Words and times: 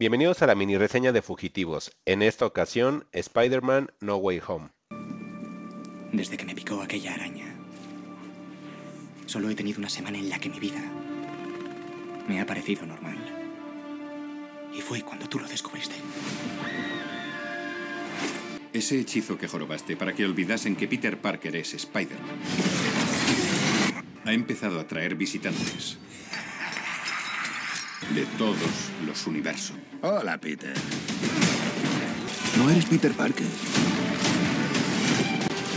Bienvenidos 0.00 0.40
a 0.40 0.46
la 0.46 0.54
mini 0.54 0.78
reseña 0.78 1.12
de 1.12 1.20
Fugitivos. 1.20 1.92
En 2.06 2.22
esta 2.22 2.46
ocasión, 2.46 3.06
Spider-Man 3.12 3.92
No 4.00 4.16
Way 4.16 4.40
Home. 4.48 4.70
Desde 6.10 6.38
que 6.38 6.46
me 6.46 6.54
picó 6.54 6.80
aquella 6.80 7.12
araña, 7.12 7.54
solo 9.26 9.50
he 9.50 9.54
tenido 9.54 9.78
una 9.78 9.90
semana 9.90 10.16
en 10.16 10.30
la 10.30 10.38
que 10.38 10.48
mi 10.48 10.58
vida 10.58 10.80
me 12.26 12.40
ha 12.40 12.46
parecido 12.46 12.86
normal. 12.86 13.18
Y 14.74 14.80
fue 14.80 15.02
cuando 15.02 15.28
tú 15.28 15.38
lo 15.38 15.46
descubriste. 15.46 15.96
Ese 18.72 18.98
hechizo 18.98 19.36
que 19.36 19.48
jorobaste 19.48 19.98
para 19.98 20.14
que 20.14 20.24
olvidasen 20.24 20.76
que 20.76 20.88
Peter 20.88 21.20
Parker 21.20 21.56
es 21.56 21.74
Spider-Man 21.74 22.38
ha 24.24 24.32
empezado 24.32 24.80
a 24.80 24.86
traer 24.86 25.14
visitantes 25.14 25.98
de 28.14 28.26
todos 28.38 28.56
los 29.06 29.26
universos. 29.26 29.76
Hola, 30.02 30.38
Peter. 30.38 30.74
No 32.56 32.70
eres 32.70 32.84
Peter 32.86 33.12
Parker. 33.12 33.46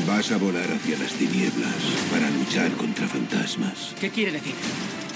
Vas 0.07 0.31
a 0.31 0.37
volar 0.37 0.69
hacia 0.71 0.97
las 0.97 1.13
tinieblas 1.13 1.75
para 2.11 2.29
luchar 2.29 2.71
contra 2.73 3.07
fantasmas. 3.07 3.93
¿Qué 3.99 4.09
quiere 4.09 4.31
decir? 4.31 4.55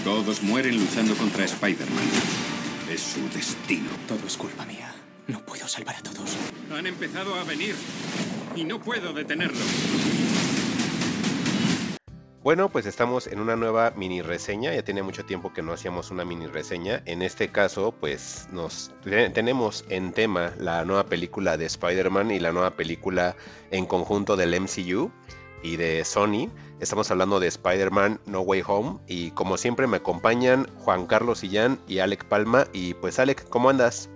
Todos 0.03 0.43
mueren 0.43 0.77
luchando 0.77 1.15
contra 1.15 1.43
Spider-Man. 1.45 2.03
Es 2.89 3.01
su 3.01 3.27
destino. 3.35 3.89
Todo 4.07 4.25
es 4.25 4.37
culpa 4.37 4.65
mía. 4.65 4.93
No 5.27 5.45
puedo 5.45 5.67
salvar 5.67 5.95
a 5.95 6.01
todos. 6.01 6.37
Han 6.71 6.87
empezado 6.87 7.35
a 7.35 7.43
venir 7.43 7.75
y 8.55 8.63
no 8.63 8.79
puedo 8.79 9.11
detenerlo. 9.11 9.65
Bueno, 12.47 12.69
pues 12.69 12.85
estamos 12.85 13.27
en 13.27 13.41
una 13.41 13.57
nueva 13.57 13.91
mini 13.97 14.21
reseña. 14.21 14.73
Ya 14.73 14.81
tiene 14.81 15.03
mucho 15.03 15.25
tiempo 15.25 15.51
que 15.51 15.61
no 15.61 15.73
hacíamos 15.73 16.11
una 16.11 16.23
mini 16.23 16.47
reseña. 16.47 17.03
En 17.03 17.21
este 17.21 17.49
caso, 17.49 17.91
pues 17.91 18.47
nos 18.53 18.93
tenemos 19.03 19.83
en 19.89 20.13
tema 20.13 20.53
la 20.57 20.85
nueva 20.85 21.03
película 21.03 21.57
de 21.57 21.65
Spider-Man 21.65 22.31
y 22.31 22.39
la 22.39 22.53
nueva 22.53 22.71
película 22.71 23.35
en 23.71 23.85
conjunto 23.85 24.37
del 24.37 24.57
MCU 24.61 25.11
y 25.61 25.75
de 25.75 26.05
Sony. 26.05 26.49
Estamos 26.79 27.11
hablando 27.11 27.41
de 27.41 27.47
Spider-Man 27.47 28.21
No 28.25 28.39
Way 28.39 28.63
Home 28.65 29.01
y 29.07 29.31
como 29.31 29.57
siempre 29.57 29.85
me 29.85 29.97
acompañan 29.97 30.69
Juan 30.77 31.05
Carlos 31.05 31.39
Sillán 31.39 31.77
y 31.85 31.99
Alec 31.99 32.23
Palma. 32.29 32.65
Y 32.71 32.93
pues 32.93 33.19
Alec, 33.19 33.45
¿cómo 33.49 33.69
andas? 33.69 34.09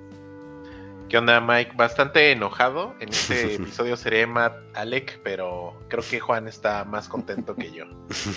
¿Qué 1.11 1.17
onda, 1.17 1.41
Mike? 1.41 1.73
Bastante 1.75 2.31
enojado. 2.31 2.95
En 3.01 3.09
este 3.09 3.55
episodio 3.55 3.97
seré 3.97 4.25
Matt 4.25 4.53
Alec, 4.75 5.19
pero 5.25 5.73
creo 5.89 6.01
que 6.09 6.21
Juan 6.21 6.47
está 6.47 6.85
más 6.85 7.09
contento 7.09 7.53
que 7.53 7.69
yo. 7.69 7.83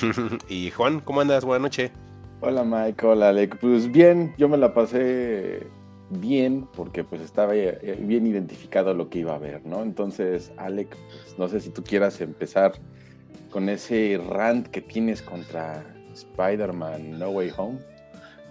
y 0.48 0.72
Juan, 0.72 0.98
¿cómo 0.98 1.20
andas? 1.20 1.44
Buenas 1.44 1.62
noches. 1.62 1.92
Hola, 2.40 2.64
Mike. 2.64 3.06
Hola, 3.06 3.28
Alec. 3.28 3.58
Pues 3.58 3.92
bien, 3.92 4.34
yo 4.38 4.48
me 4.48 4.56
la 4.56 4.74
pasé 4.74 5.68
bien 6.10 6.66
porque 6.74 7.04
pues 7.04 7.22
estaba 7.22 7.54
eh, 7.54 7.96
bien 8.00 8.26
identificado 8.26 8.92
lo 8.92 9.08
que 9.08 9.20
iba 9.20 9.36
a 9.36 9.38
ver, 9.38 9.64
¿no? 9.64 9.84
Entonces, 9.84 10.50
Alec, 10.56 10.96
pues, 10.96 11.38
no 11.38 11.46
sé 11.46 11.60
si 11.60 11.70
tú 11.70 11.84
quieras 11.84 12.20
empezar 12.20 12.72
con 13.52 13.68
ese 13.68 14.20
rant 14.30 14.66
que 14.66 14.80
tienes 14.80 15.22
contra 15.22 15.84
Spider-Man 16.12 17.20
No 17.20 17.30
Way 17.30 17.52
Home. 17.56 17.93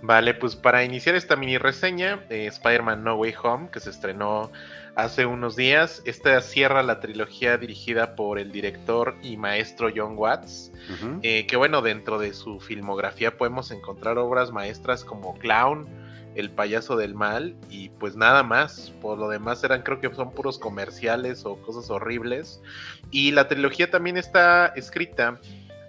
Vale, 0.04 0.34
pues 0.34 0.58
para 0.58 0.84
iniciar 0.84 1.16
esta 1.16 1.38
mini 1.38 1.58
reseña, 1.58 2.18
de 2.28 2.48
Spider-Man 2.48 3.06
No 3.06 3.16
Way 3.16 3.36
Home, 3.42 3.70
que 3.72 3.80
se 3.80 3.90
estrenó 3.90 4.52
hace 4.96 5.26
unos 5.26 5.56
días, 5.56 6.02
esta 6.04 6.42
cierra 6.42 6.84
la 6.84 7.00
trilogía 7.00 7.58
dirigida 7.58 8.14
por 8.18 8.38
el 8.38 8.52
director 8.52 9.16
y 9.24 9.38
maestro 9.38 9.88
John 9.96 10.18
Watts, 10.18 10.74
eh, 11.22 11.48
que 11.48 11.56
bueno, 11.56 11.81
dentro 11.81 12.20
de 12.20 12.34
su 12.34 12.59
filmografía 12.59 13.38
podemos 13.38 13.72
encontrar 13.72 14.18
obras 14.18 14.52
maestras 14.52 15.06
como 15.06 15.38
Clown, 15.38 15.88
El 16.36 16.50
payaso 16.50 16.98
del 16.98 17.16
mal 17.16 17.56
y 17.70 17.88
pues 17.88 18.18
nada 18.18 18.44
más, 18.44 18.92
por 19.02 19.18
lo 19.18 19.30
demás 19.30 19.64
eran 19.64 19.84
creo 19.84 20.02
que 20.02 20.14
son 20.14 20.31
puros 20.31 20.59
comerciales 20.59 21.46
o 21.46 21.56
cosas 21.62 21.90
horribles. 21.90 22.62
Y 23.09 23.31
la 23.31 23.48
trilogía 23.48 23.90
también 23.90 24.18
está 24.18 24.66
escrita 24.76 25.40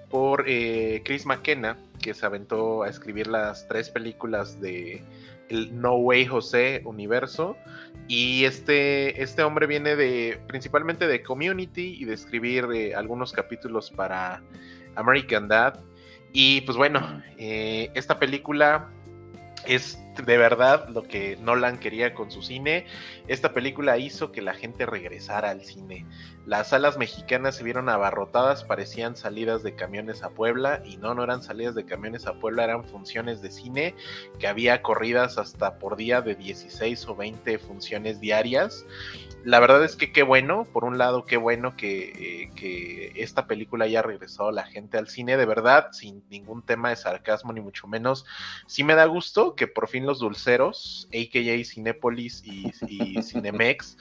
por 0.09 0.45
eh, 0.47 1.03
Chris 1.05 1.27
McKenna, 1.27 1.77
que 2.01 2.15
se 2.15 2.27
aventó 2.27 2.83
a 2.83 2.89
escribir 2.89 3.27
las 3.27 3.67
tres 3.69 3.91
películas 3.91 4.61
de 4.61 5.03
el 5.49 5.79
No 5.81 5.97
Way 5.97 6.27
José 6.27 6.83
universo. 6.85 7.57
Y 8.09 8.45
este, 8.45 9.23
este 9.23 9.43
hombre 9.43 9.67
viene 9.67 9.97
de 9.97 10.41
principalmente 10.47 11.07
de 11.07 11.23
Community 11.23 11.97
y 11.99 12.05
de 12.05 12.15
escribir 12.15 12.67
eh, 12.75 12.95
algunos 12.95 13.33
capítulos 13.33 13.91
para 13.91 14.43
American 14.95 15.49
Dad. 15.49 15.79
Y 16.33 16.63
pues 16.63 16.77
bueno, 16.77 17.23
eh, 17.39 17.91
esta 17.95 18.19
película 18.19 18.91
es 19.67 19.99
de 20.23 20.39
verdad 20.39 20.89
lo 20.91 21.03
que 21.03 21.37
Nolan 21.37 21.79
quería 21.79 22.15
con 22.15 22.31
su 22.31 22.43
cine. 22.43 22.87
Esta 23.27 23.53
película 23.53 23.99
hizo 23.99 24.31
que 24.31 24.43
la 24.43 24.55
gente 24.55 24.87
regresara 24.87 25.51
al 25.51 25.63
cine. 25.65 26.07
Las 26.47 26.69
salas 26.69 26.99
mexicanas 26.99 27.57
se 27.57 27.65
vieron 27.65 27.89
abarrotadas, 27.89 28.65
parecían 28.65 29.17
salidas 29.17 29.63
de 29.63 29.75
camiones 29.75 30.23
a 30.23 30.31
Puebla 30.31 30.83
y 30.85 30.99
no, 30.99 31.15
no 31.15 31.25
eran 31.25 31.43
salidas 31.43 31.75
de 31.75 31.85
camiones 31.85 32.27
a 32.27 32.35
Puebla, 32.35 32.65
eran 32.65 32.85
funciones 32.85 33.43
de 33.43 33.51
cine 33.51 33.95
que 34.39 34.47
había 34.47 34.83
corridas 34.83 35.39
hasta 35.39 35.79
por 35.79 35.97
día 35.97 36.21
de 36.21 36.35
16 36.35 37.09
o 37.09 37.17
20 37.17 37.59
funciones 37.59 38.21
diarias 38.21 38.85
la 39.45 39.61
verdad 39.61 39.85
es 39.85 39.95
que 39.95 40.11
qué 40.11 40.23
bueno, 40.23 40.67
por 40.73 40.85
un 40.85 40.97
lado, 40.97 41.27
qué 41.27 41.37
bueno 41.37 41.77
que, 41.77 42.49
eh, 42.61 43.13
esta 43.17 43.47
película 43.47 43.85
haya 43.85 44.03
regresado 44.03 44.51
la 44.51 44.65
gente 44.65 44.97
al 44.97 45.09
cine, 45.09 45.37
de 45.37 45.45
verdad, 45.45 45.89
sin 45.93 46.25
ningún 46.31 46.63
tema 46.63 46.89
de 46.89 46.97
sarcasmo 46.97 47.53
ni 47.53 47.61
mucho 47.61 47.87
menos. 47.87 48.25
Sí 48.67 48.85
me 48.85 48.95
da 48.95 49.05
gusto 49.05 49.55
que 49.55 49.67
por 49.67 49.89
fin 49.89 50.07
los 50.07 50.19
dulceros, 50.19 51.09
a.k.a. 51.11 51.65
Cinépolis 51.65 52.43
y, 52.45 52.73
y 52.89 53.23
Cinemex, 53.23 53.99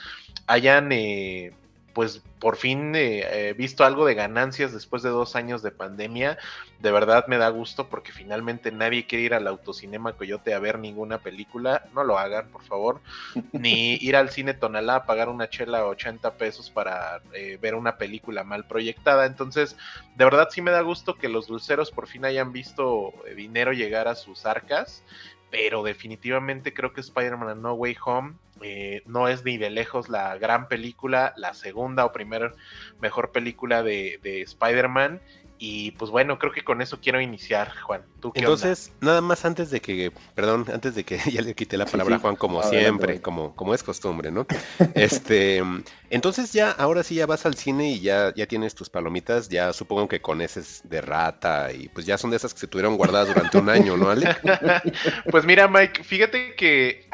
hayan 0.48 0.92
eh, 0.92 1.52
pues 1.94 2.22
por 2.40 2.58
fin 2.58 2.96
he 2.96 3.20
eh, 3.20 3.50
eh, 3.50 3.54
visto 3.54 3.86
algo 3.86 4.06
de 4.06 4.16
ganancias 4.16 4.74
después 4.74 5.04
de 5.04 5.10
dos 5.10 5.36
años 5.36 5.62
de 5.62 5.72
pandemia. 5.72 6.38
De 6.80 6.92
verdad 6.92 7.26
me 7.28 7.38
da 7.38 7.48
gusto 7.50 7.88
porque 7.88 8.12
finalmente 8.12 8.72
nadie 8.72 9.06
quiere 9.06 9.24
ir 9.26 9.34
al 9.34 9.48
autocinema 9.48 10.14
Coyote 10.14 10.54
a 10.54 10.60
ver 10.60 10.80
ninguna 10.80 11.20
película. 11.20 11.86
No 11.94 12.04
lo 12.04 12.18
hagan, 12.18 12.50
por 12.50 12.64
favor. 12.64 13.02
Ni 13.54 13.94
ir 13.96 14.16
al 14.16 14.30
cine 14.30 14.54
Tonalá 14.54 14.96
a 14.96 15.06
pagar 15.06 15.30
una 15.30 15.50
chela 15.50 15.80
a 15.80 15.86
80 15.86 16.34
pesos 16.34 16.70
para 16.70 17.22
eh, 17.34 17.58
ver 17.62 17.76
una 17.76 17.98
película 17.98 18.44
mal 18.44 18.66
proyectada. 18.66 19.26
Entonces, 19.26 19.78
de 20.16 20.26
verdad 20.26 20.50
sí 20.52 20.62
me 20.62 20.72
da 20.72 20.82
gusto 20.82 21.16
que 21.16 21.30
los 21.30 21.48
dulceros 21.48 21.92
por 21.92 22.08
fin 22.08 22.26
hayan 22.26 22.52
visto 22.52 23.14
dinero 23.36 23.72
llegar 23.72 24.08
a 24.08 24.16
sus 24.16 24.46
arcas. 24.46 25.04
Pero 25.52 25.84
definitivamente 25.84 26.74
creo 26.74 26.94
que 26.94 27.02
Spider-Man 27.02 27.62
No 27.62 27.74
Way 27.74 27.96
Home 28.06 28.34
eh, 28.64 29.04
no 29.06 29.28
es 29.28 29.44
ni 29.44 29.58
de 29.58 29.70
lejos 29.70 30.10
la 30.10 30.38
gran 30.38 30.68
película, 30.68 31.34
la 31.38 31.54
segunda 31.54 32.06
o 32.06 32.12
primera 32.12 32.54
mejor 33.02 33.32
película 33.32 33.84
de, 33.84 34.20
de 34.24 34.42
Spider-Man. 34.42 35.22
Y 35.66 35.92
pues 35.92 36.12
bueno, 36.12 36.38
creo 36.40 36.52
que 36.52 36.62
con 36.62 36.82
eso 36.82 37.00
quiero 37.00 37.22
iniciar, 37.22 37.72
Juan. 37.84 38.04
Entonces, 38.34 38.92
nada 39.00 39.22
más 39.22 39.46
antes 39.46 39.72
de 39.72 39.80
que, 39.80 40.12
perdón, 40.36 40.66
antes 40.74 40.94
de 40.94 41.06
que 41.06 41.18
ya 41.32 41.42
le 41.42 41.56
quité 41.56 41.78
la 41.78 41.86
palabra 41.86 42.18
a 42.18 42.20
Juan, 42.20 42.36
como 42.36 42.62
siempre, 42.64 43.22
como, 43.22 43.56
como 43.56 43.74
es 43.74 43.82
costumbre, 43.82 44.30
¿no? 44.30 44.46
Este, 44.94 45.64
entonces 46.10 46.52
ya, 46.52 46.70
ahora 46.72 47.02
sí 47.02 47.16
ya 47.16 47.28
vas 47.28 47.46
al 47.46 47.56
cine 47.56 47.92
y 47.92 48.02
ya, 48.02 48.34
ya 48.36 48.46
tienes 48.46 48.76
tus 48.76 48.90
palomitas, 48.90 49.48
ya 49.48 49.72
supongo 49.72 50.10
que 50.10 50.22
con 50.22 50.42
ese 50.42 50.64
de 50.84 51.00
rata 51.00 51.72
y 51.72 51.88
pues 51.88 52.06
ya 52.06 52.18
son 52.18 52.32
de 52.32 52.38
esas 52.38 52.54
que 52.54 52.60
se 52.60 52.68
tuvieron 52.68 52.98
guardadas 52.98 53.30
durante 53.30 53.58
un 53.58 53.70
año, 53.70 53.96
¿no, 53.96 54.10
Ale? 54.10 54.36
pues 55.32 55.46
mira, 55.46 55.70
Mike, 55.70 56.04
fíjate 56.04 56.56
que 56.56 57.08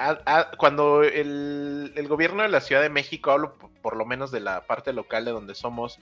cuando 0.58 1.04
el, 1.04 1.94
el 1.96 2.08
gobierno 2.08 2.42
de 2.42 2.50
la 2.50 2.62
Ciudad 2.62 2.82
de 2.82 2.90
México, 2.90 3.30
hablo 3.30 3.69
por 3.82 3.96
lo 3.96 4.06
menos 4.06 4.32
de 4.32 4.40
la 4.40 4.66
parte 4.68 4.94
local 4.94 5.26
de 5.26 5.32
donde 5.32 5.56
somos, 5.56 6.00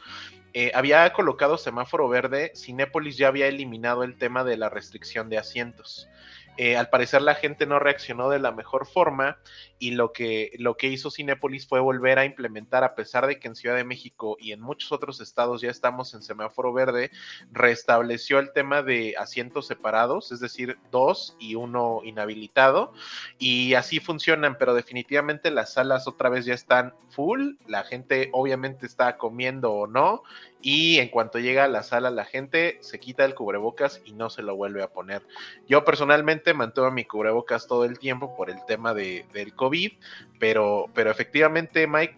eh, 0.53 0.71
había 0.73 1.11
colocado 1.13 1.57
semáforo 1.57 2.09
verde, 2.09 2.51
Cinépolis 2.55 3.17
ya 3.17 3.27
había 3.27 3.47
eliminado 3.47 4.03
el 4.03 4.17
tema 4.17 4.43
de 4.43 4.57
la 4.57 4.69
restricción 4.69 5.29
de 5.29 5.37
asientos. 5.37 6.09
Eh, 6.57 6.75
al 6.75 6.89
parecer 6.89 7.21
la 7.21 7.35
gente 7.35 7.65
no 7.65 7.79
reaccionó 7.79 8.29
de 8.29 8.39
la 8.39 8.51
mejor 8.51 8.87
forma 8.87 9.37
y 9.79 9.91
lo 9.91 10.11
que, 10.11 10.51
lo 10.57 10.75
que 10.75 10.87
hizo 10.87 11.11
Cinépolis 11.11 11.67
fue 11.67 11.79
volver 11.79 12.17
a 12.17 12.25
implementar, 12.25 12.83
a 12.83 12.95
pesar 12.95 13.27
de 13.27 13.39
que 13.39 13.47
en 13.47 13.55
Ciudad 13.55 13.75
de 13.75 13.83
México 13.83 14.37
y 14.39 14.51
en 14.51 14.59
muchos 14.59 14.91
otros 14.91 15.21
estados 15.21 15.61
ya 15.61 15.69
estamos 15.69 16.13
en 16.13 16.23
semáforo 16.23 16.73
verde, 16.73 17.11
restableció 17.51 18.39
el 18.39 18.51
tema 18.53 18.81
de 18.81 19.15
asientos 19.17 19.67
separados, 19.67 20.31
es 20.31 20.39
decir, 20.39 20.77
dos 20.91 21.35
y 21.39 21.55
uno 21.55 22.01
inhabilitado, 22.03 22.91
y 23.37 23.75
así 23.75 23.99
funcionan, 23.99 24.57
pero 24.57 24.73
definitivamente 24.73 25.51
las 25.51 25.73
salas 25.73 26.07
otra 26.07 26.29
vez 26.29 26.45
ya 26.45 26.53
están 26.53 26.95
full, 27.09 27.55
la 27.67 27.83
gente 27.83 28.29
obviamente 28.33 28.85
está 28.85 29.17
comiendo 29.17 29.73
o 29.73 29.87
no, 29.87 30.23
y 30.61 30.99
en 30.99 31.09
cuanto 31.09 31.39
llega 31.39 31.63
a 31.65 31.67
la 31.67 31.83
sala 31.83 32.09
la 32.09 32.25
gente 32.25 32.77
se 32.81 32.99
quita 32.99 33.25
el 33.25 33.35
cubrebocas 33.35 34.01
y 34.05 34.13
no 34.13 34.29
se 34.29 34.41
lo 34.41 34.55
vuelve 34.55 34.83
a 34.83 34.89
poner. 34.89 35.21
Yo 35.67 35.85
personalmente 35.85 36.53
mantuve 36.53 36.91
mi 36.91 37.05
cubrebocas 37.05 37.67
todo 37.67 37.85
el 37.85 37.99
tiempo 37.99 38.35
por 38.35 38.49
el 38.49 38.63
tema 38.65 38.93
de, 38.93 39.25
del 39.33 39.53
COVID, 39.53 39.93
pero, 40.39 40.89
pero 40.93 41.11
efectivamente 41.11 41.87
Mike, 41.87 42.17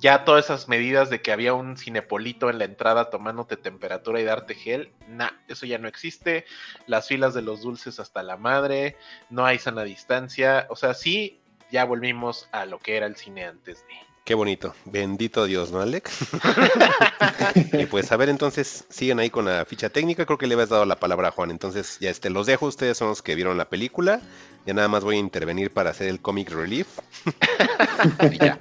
ya 0.00 0.24
todas 0.24 0.44
esas 0.44 0.68
medidas 0.68 1.10
de 1.10 1.20
que 1.20 1.32
había 1.32 1.54
un 1.54 1.76
cinepolito 1.76 2.50
en 2.50 2.58
la 2.58 2.64
entrada 2.64 3.10
tomándote 3.10 3.56
temperatura 3.56 4.20
y 4.20 4.24
darte 4.24 4.54
gel, 4.54 4.92
nah, 5.08 5.30
eso 5.48 5.66
ya 5.66 5.78
no 5.78 5.88
existe. 5.88 6.44
Las 6.86 7.08
filas 7.08 7.34
de 7.34 7.42
los 7.42 7.62
dulces 7.62 7.98
hasta 7.98 8.22
la 8.22 8.36
madre, 8.36 8.96
no 9.28 9.44
hay 9.44 9.58
sana 9.58 9.82
distancia, 9.82 10.66
o 10.70 10.76
sea, 10.76 10.94
sí 10.94 11.40
ya 11.70 11.84
volvimos 11.84 12.48
a 12.52 12.64
lo 12.64 12.78
que 12.78 12.96
era 12.96 13.06
el 13.06 13.16
cine 13.16 13.44
antes 13.44 13.84
de. 13.86 14.07
Qué 14.28 14.34
bonito. 14.34 14.74
Bendito 14.84 15.46
Dios, 15.46 15.72
¿no, 15.72 15.80
Alec? 15.80 16.10
y 17.72 17.86
pues 17.86 18.12
a 18.12 18.16
ver, 18.18 18.28
entonces, 18.28 18.84
siguen 18.90 19.20
ahí 19.20 19.30
con 19.30 19.46
la 19.46 19.64
ficha 19.64 19.88
técnica. 19.88 20.26
Creo 20.26 20.36
que 20.36 20.46
le 20.46 20.52
habías 20.52 20.68
dado 20.68 20.84
la 20.84 21.00
palabra 21.00 21.28
a 21.28 21.30
Juan. 21.30 21.50
Entonces, 21.50 21.96
ya 21.98 22.10
este, 22.10 22.28
los 22.28 22.46
dejo. 22.46 22.66
Ustedes 22.66 22.98
son 22.98 23.08
los 23.08 23.22
que 23.22 23.34
vieron 23.34 23.56
la 23.56 23.70
película. 23.70 24.20
Ya 24.66 24.74
nada 24.74 24.86
más 24.88 25.02
voy 25.02 25.16
a 25.16 25.18
intervenir 25.18 25.70
para 25.70 25.88
hacer 25.88 26.08
el 26.08 26.20
comic 26.20 26.50
relief. 26.50 26.98
y 28.30 28.36
ya. 28.36 28.58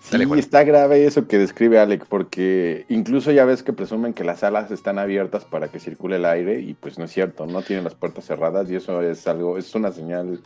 Sí, 0.00 0.16
está 0.38 0.64
grave 0.64 1.04
eso 1.04 1.28
que 1.28 1.36
describe 1.36 1.78
Alec, 1.78 2.06
porque 2.06 2.86
incluso 2.88 3.32
ya 3.32 3.44
ves 3.44 3.62
que 3.62 3.74
presumen 3.74 4.14
que 4.14 4.24
las 4.24 4.40
salas 4.40 4.70
están 4.70 4.98
abiertas 4.98 5.44
para 5.44 5.68
que 5.68 5.78
circule 5.78 6.16
el 6.16 6.24
aire 6.24 6.58
y 6.58 6.72
pues 6.72 6.98
no 6.98 7.04
es 7.04 7.12
cierto, 7.12 7.44
no 7.44 7.60
tienen 7.60 7.84
las 7.84 7.94
puertas 7.94 8.24
cerradas 8.24 8.70
y 8.70 8.76
eso 8.76 9.02
es 9.02 9.26
algo, 9.26 9.58
es 9.58 9.74
una 9.74 9.92
señal 9.92 10.40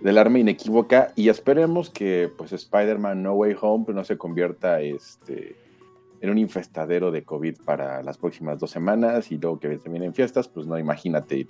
del 0.00 0.18
arma 0.18 0.38
inequívoca 0.38 1.12
y 1.16 1.28
esperemos 1.28 1.90
que 1.90 2.30
pues 2.36 2.52
Spider-Man 2.52 3.22
No 3.22 3.34
Way 3.34 3.56
Home 3.60 3.86
no 3.88 4.04
se 4.04 4.16
convierta 4.16 4.80
este, 4.80 5.56
en 6.20 6.30
un 6.30 6.38
infestadero 6.38 7.10
de 7.10 7.24
COVID 7.24 7.58
para 7.64 8.02
las 8.02 8.18
próximas 8.18 8.58
dos 8.58 8.70
semanas 8.70 9.30
y 9.32 9.38
luego 9.38 9.58
que 9.58 9.78
se 9.78 9.88
vienen 9.88 10.14
fiestas, 10.14 10.48
pues 10.48 10.66
no, 10.66 10.78
imagínate 10.78 11.46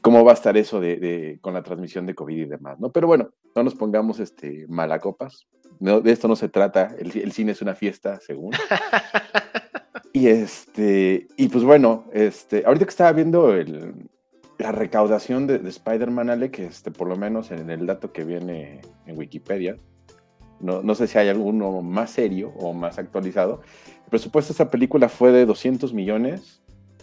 cómo 0.00 0.24
va 0.24 0.32
a 0.32 0.34
estar 0.34 0.56
eso 0.56 0.80
de, 0.80 1.38
con 1.40 1.54
la 1.54 1.62
transmisión 1.62 2.06
de 2.06 2.14
COVID 2.14 2.36
y 2.36 2.44
demás, 2.44 2.78
¿no? 2.78 2.90
Pero 2.90 3.06
bueno, 3.06 3.30
no 3.54 3.62
nos 3.62 3.74
pongamos 3.74 4.20
este, 4.20 4.66
malacopas, 4.68 5.46
no, 5.80 6.00
de 6.00 6.12
esto 6.12 6.28
no 6.28 6.36
se 6.36 6.48
trata, 6.48 6.94
el, 6.98 7.32
cine 7.32 7.52
es 7.52 7.62
una 7.62 7.74
fiesta, 7.74 8.20
según. 8.20 8.52
y 10.12 10.28
este, 10.28 11.26
y 11.36 11.48
pues 11.48 11.64
bueno, 11.64 12.04
este, 12.12 12.62
ahorita 12.64 12.84
que 12.84 12.90
estaba 12.90 13.12
viendo 13.12 13.54
la 14.58 14.72
recaudación 14.72 15.46
de, 15.46 15.56
Spider-Man, 15.68 16.30
Ale, 16.30 16.50
que 16.50 16.66
este, 16.66 16.90
por 16.90 17.08
lo 17.08 17.16
menos 17.16 17.50
en 17.50 17.70
el 17.70 17.86
dato 17.86 18.12
que 18.12 18.24
viene 18.24 18.80
en 19.06 19.18
Wikipedia, 19.18 19.76
no, 20.60 20.82
no, 20.82 20.94
sé 20.94 21.06
si 21.06 21.18
hay 21.18 21.28
alguno 21.28 21.82
más 21.82 22.10
serio 22.10 22.52
o 22.56 22.72
más 22.72 22.98
actualizado. 22.98 23.60
El 24.04 24.10
presupuesto 24.10 24.48
de 24.48 24.52
esta 24.52 24.70
película 24.70 25.08
fue 25.08 25.30
de 25.32 25.44
200 25.44 25.92
millones 25.92 26.62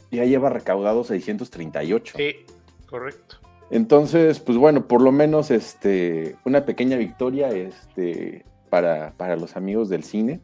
y 0.10 0.18
ya 0.18 0.26
lleva 0.26 0.50
recaudado 0.50 1.04
638. 1.04 2.16
Sí, 2.18 2.36
correcto. 2.88 3.38
Entonces, 3.70 4.40
pues 4.40 4.58
bueno, 4.58 4.88
por 4.88 5.02
lo 5.02 5.12
menos 5.12 5.50
este, 5.50 6.36
una 6.46 6.66
pequeña 6.66 6.98
victoria 6.98 7.50
este, 7.50 8.46
para, 8.70 9.36
los 9.36 9.56
amigos 9.56 9.90
del 9.90 10.04
cine. 10.04 10.42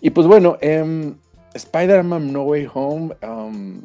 Y 0.00 0.10
pues 0.10 0.26
bueno, 0.26 0.56
em, 0.60 1.16
Spider-Man 1.54 2.32
No 2.32 2.42
Way 2.44 2.68
Home, 2.72 3.14
um, 3.26 3.82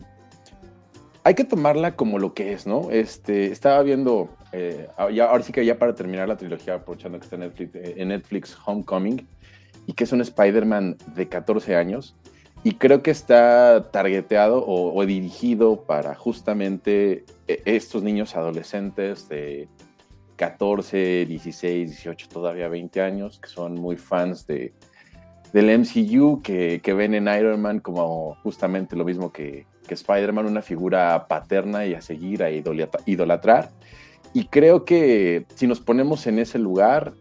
hay 1.28 1.36
que 1.36 1.44
tomarla 1.44 1.98
como 1.98 2.20
lo 2.20 2.34
que 2.34 2.54
es, 2.54 2.66
¿no? 2.66 2.90
Este, 2.90 3.52
estaba 3.52 3.84
viendo, 3.84 4.30
eh, 4.54 4.88
ahora 4.98 5.44
sí 5.44 5.52
que 5.52 5.66
ya 5.66 5.78
para 5.78 5.94
terminar 5.94 6.30
la 6.30 6.38
trilogía, 6.38 6.76
aprovechando 6.76 7.20
que 7.20 7.26
está 7.26 7.36
en 7.36 7.42
Netflix, 7.42 7.76
eh, 7.76 7.96
en 7.98 8.08
Netflix 8.08 8.58
Homecoming, 8.66 9.28
y 9.88 9.92
que 9.92 10.06
es 10.06 10.14
un 10.14 10.22
Spider-Man 10.22 10.96
de 11.16 11.28
14 11.28 11.76
años, 11.76 12.16
y 12.64 12.76
creo 12.76 13.04
que 13.04 13.12
está 13.12 13.92
targeteado 13.92 14.64
o, 14.66 15.06
dirigido 15.06 15.84
para 15.84 16.16
justamente 16.16 17.26
eh, 17.50 17.62
estos 17.66 18.04
niños 18.04 18.34
adolescentes 18.38 19.28
de 19.28 19.68
14, 20.38 21.26
16, 21.26 21.90
18, 21.90 22.30
todavía 22.30 22.70
20 22.70 23.02
años, 23.02 23.38
que 23.40 23.50
son 23.50 23.76
muy 23.76 23.98
fans 23.98 24.48
de, 24.48 24.72
del 25.52 25.78
MCU, 25.78 26.42
que 26.42 26.94
ven 26.96 27.16
en 27.16 27.28
Iron 27.28 27.62
Man 27.62 27.82
como 27.82 28.36
justamente 28.44 28.96
lo 28.96 29.04
mismo 29.04 29.34
que, 29.34 29.66
que 29.88 29.94
Spider-Man, 29.94 30.46
una 30.46 30.62
figura 30.62 31.28
paterna 31.28 31.86
y 31.86 31.94
a 31.94 32.02
seguir, 32.02 32.44
a 32.44 32.52
idolatrar. 32.52 33.72
Y 34.34 34.46
creo 34.46 34.86
que 34.86 35.46
si 35.56 35.66
nos 35.66 35.80
ponemos 35.80 36.28
en 36.28 36.40
ese 36.40 36.60
lugar, 36.60 37.14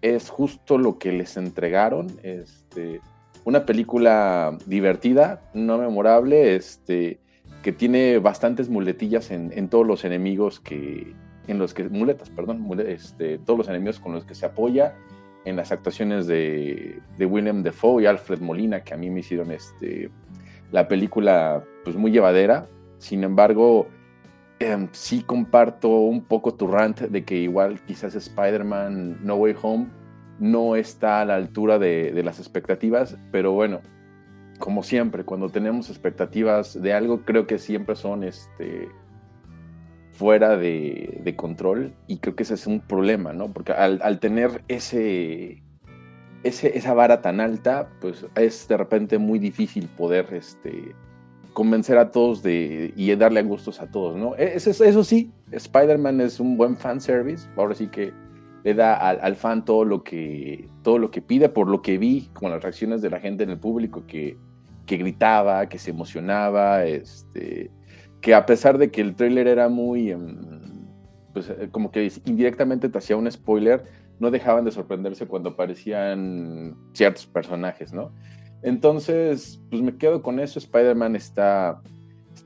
es 0.00 0.30
justo 0.30 0.78
lo 0.78 0.98
que 0.98 1.12
les 1.12 1.36
entregaron. 1.36 2.06
Este, 2.22 3.00
una 3.44 3.66
película 3.66 4.56
divertida, 4.66 5.42
no 5.52 5.78
memorable, 5.78 6.56
este, 6.56 7.20
que 7.62 7.72
tiene 7.72 8.18
bastantes 8.18 8.68
muletillas 8.68 9.30
en, 9.30 9.52
en 9.56 9.68
todos 9.68 9.86
los 9.86 10.04
enemigos 10.04 10.60
que, 10.60 11.14
en 11.46 11.58
los 11.58 11.74
que, 11.74 11.84
muletas, 11.88 12.30
perdón, 12.30 12.64
este, 12.86 13.38
todos 13.38 13.58
los 13.58 13.68
enemigos 13.68 14.00
con 14.00 14.12
los 14.12 14.24
que 14.24 14.34
se 14.34 14.46
apoya, 14.46 14.94
en 15.44 15.54
las 15.54 15.70
actuaciones 15.70 16.26
de, 16.26 17.00
de, 17.16 17.26
William 17.26 17.62
Defoe 17.62 18.02
y 18.02 18.06
Alfred 18.06 18.40
Molina, 18.40 18.82
que 18.82 18.94
a 18.94 18.96
mí 18.96 19.10
me 19.10 19.20
hicieron 19.20 19.52
este, 19.52 20.10
la 20.72 20.88
película 20.88 21.62
pues 21.86 21.94
muy 21.94 22.10
llevadera. 22.10 22.66
Sin 22.98 23.22
embargo, 23.22 23.86
em, 24.58 24.88
sí 24.90 25.22
comparto 25.22 25.88
un 25.88 26.24
poco 26.24 26.52
tu 26.52 26.66
rant 26.66 27.00
de 27.00 27.24
que 27.24 27.36
igual 27.36 27.80
quizás 27.86 28.16
Spider-Man 28.16 29.24
No 29.24 29.36
Way 29.36 29.54
Home 29.62 29.86
no 30.40 30.74
está 30.74 31.20
a 31.20 31.24
la 31.24 31.36
altura 31.36 31.78
de, 31.78 32.20
las 32.24 32.40
expectativas, 32.40 33.16
pero 33.30 33.52
bueno, 33.52 33.82
como 34.58 34.82
siempre, 34.82 35.22
cuando 35.22 35.48
tenemos 35.48 35.88
expectativas 35.88 36.82
de 36.82 36.92
algo, 36.92 37.20
creo 37.24 37.46
que 37.46 37.58
siempre 37.58 37.94
son 37.94 38.24
este, 38.24 38.88
fuera 40.10 40.56
de, 40.56 41.34
control 41.36 41.94
y 42.08 42.18
creo 42.18 42.34
que 42.34 42.42
ese 42.42 42.54
es 42.54 42.66
un 42.66 42.80
problema, 42.80 43.32
¿no? 43.32 43.52
Porque 43.52 43.70
al, 43.70 44.18
tener 44.18 44.64
ese, 44.66 45.62
ese, 46.42 46.76
esa 46.76 46.94
vara 46.94 47.22
tan 47.22 47.38
alta, 47.38 47.90
pues 48.00 48.26
es 48.34 48.66
de 48.66 48.76
repente 48.76 49.18
muy 49.18 49.38
difícil 49.38 49.88
poder 49.96 50.34
este, 50.34 50.96
convencer 51.56 51.96
a 51.96 52.10
todos 52.10 52.42
de, 52.42 52.92
y 52.96 53.14
darle 53.16 53.42
gustos 53.42 53.80
a 53.80 53.90
todos, 53.90 54.14
¿no? 54.14 54.36
E, 54.36 54.56
eso, 54.56 54.84
eso 54.84 55.02
sí, 55.02 55.32
Spider-Man 55.50 56.20
es 56.20 56.38
un 56.38 56.58
buen 56.58 56.76
fanservice, 56.76 57.48
ahora 57.56 57.74
sí 57.74 57.86
que 57.86 58.12
le 58.62 58.74
da 58.74 58.94
al, 58.94 59.36
fan 59.36 59.64
todo 59.64 59.82
lo, 59.86 60.04
que, 60.04 60.68
todo 60.82 60.98
lo 60.98 61.10
que 61.10 61.22
pide, 61.22 61.48
por 61.48 61.66
lo 61.68 61.80
que 61.80 61.96
vi 61.96 62.28
con 62.34 62.50
las 62.50 62.62
reacciones 62.62 63.00
de 63.00 63.08
la 63.08 63.20
gente 63.20 63.44
en 63.44 63.48
el 63.48 63.58
público 63.58 64.04
que, 64.06 64.36
que 64.84 64.98
gritaba, 64.98 65.66
que 65.66 65.78
se 65.78 65.92
emocionaba, 65.92 66.84
este, 66.84 67.70
que 68.20 68.34
a 68.34 68.44
pesar 68.44 68.76
de 68.76 68.90
que 68.90 69.00
el 69.00 69.14
tráiler 69.14 69.46
era 69.46 69.70
muy, 69.70 70.10
em, 70.10 70.86
pues 71.32 71.48
eh, 71.48 71.70
como 71.70 71.90
que 71.90 72.12
indirectamente 72.26 72.90
te 72.90 72.98
hacía 72.98 73.16
un 73.16 73.32
spoiler, 73.32 73.82
no 74.18 74.30
dejaban 74.30 74.66
de 74.66 74.72
sorprenderse 74.72 75.26
cuando 75.26 75.50
aparecían 75.50 76.76
ciertos 76.92 77.26
personajes, 77.26 77.94
¿no? 77.94 78.12
Entonces, 78.66 79.60
pues 79.70 79.80
me 79.80 79.96
quedo 79.96 80.22
con 80.22 80.40
eso, 80.40 80.58
Spider-Man 80.58 81.14
está, 81.14 81.80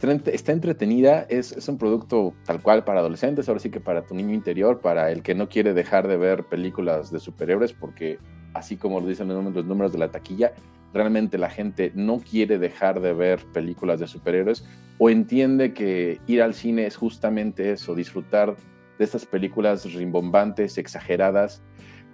entretenida, 0.03 1.23
es, 1.31 1.51
es, 1.53 1.67
un 1.67 1.79
producto 1.79 2.35
tal 2.45 2.61
cual 2.61 2.85
para 2.85 3.01
adolescentes, 3.01 3.49
ahora 3.49 3.59
sí 3.59 3.71
que 3.71 3.81
para 3.81 4.03
tu 4.03 4.15
niño 4.15 4.35
interior, 4.35 4.81
para 4.81 5.11
el 5.13 5.23
que 5.23 5.35
no 5.35 5.49
quiere 5.49 5.73
dejar 5.73 6.09
de 6.09 6.19
ver 6.19 6.45
películas 6.45 7.11
de 7.11 7.21
superhéroes, 7.21 7.73
porque 7.73 8.19
así 8.53 8.77
como 8.77 9.01
lo 9.01 9.07
dicen 9.07 9.29
los 9.29 9.65
números 9.65 9.93
de 9.95 9.99
la 9.99 10.11
taquilla, 10.11 10.53
realmente 10.93 11.39
la 11.39 11.49
gente 11.49 11.91
no 11.95 12.19
quiere 12.19 12.59
dejar 12.59 13.01
de 13.01 13.15
ver 13.15 13.41
películas 13.55 13.99
de 13.99 14.07
superhéroes 14.07 14.67
o 14.99 15.09
entiende 15.09 15.73
que 15.73 16.21
ir 16.27 16.43
al 16.43 16.53
cine 16.53 16.85
es 16.85 16.97
justamente 16.97 17.73
eso, 17.73 17.95
disfrutar 17.95 18.57
de 18.99 19.05
estas 19.07 19.25
películas 19.25 19.91
rimbombantes, 19.95 20.77
exageradas, 20.77 21.63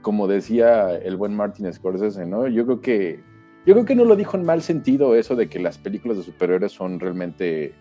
como 0.01 0.29
decía 0.29 0.95
el 0.95 1.17
buen 1.17 1.35
Martin 1.35 1.73
Scorsese, 1.73 2.25
¿no? 2.25 2.47
Yo 2.47 2.65
creo 2.67 2.81
que 2.81 3.36
yo 3.67 3.75
creo 3.75 3.85
que 3.85 3.97
no 3.97 4.05
lo 4.05 4.15
dijo 4.15 4.37
en 4.37 4.45
mal 4.45 4.63
sentido 4.63 5.17
eso 5.17 5.35
de 5.35 5.49
que 5.49 5.59
las 5.59 5.77
películas 5.77 6.17
de 6.17 6.23
superhéroes 6.23 6.71
son 6.71 7.01
realmente 7.01 7.75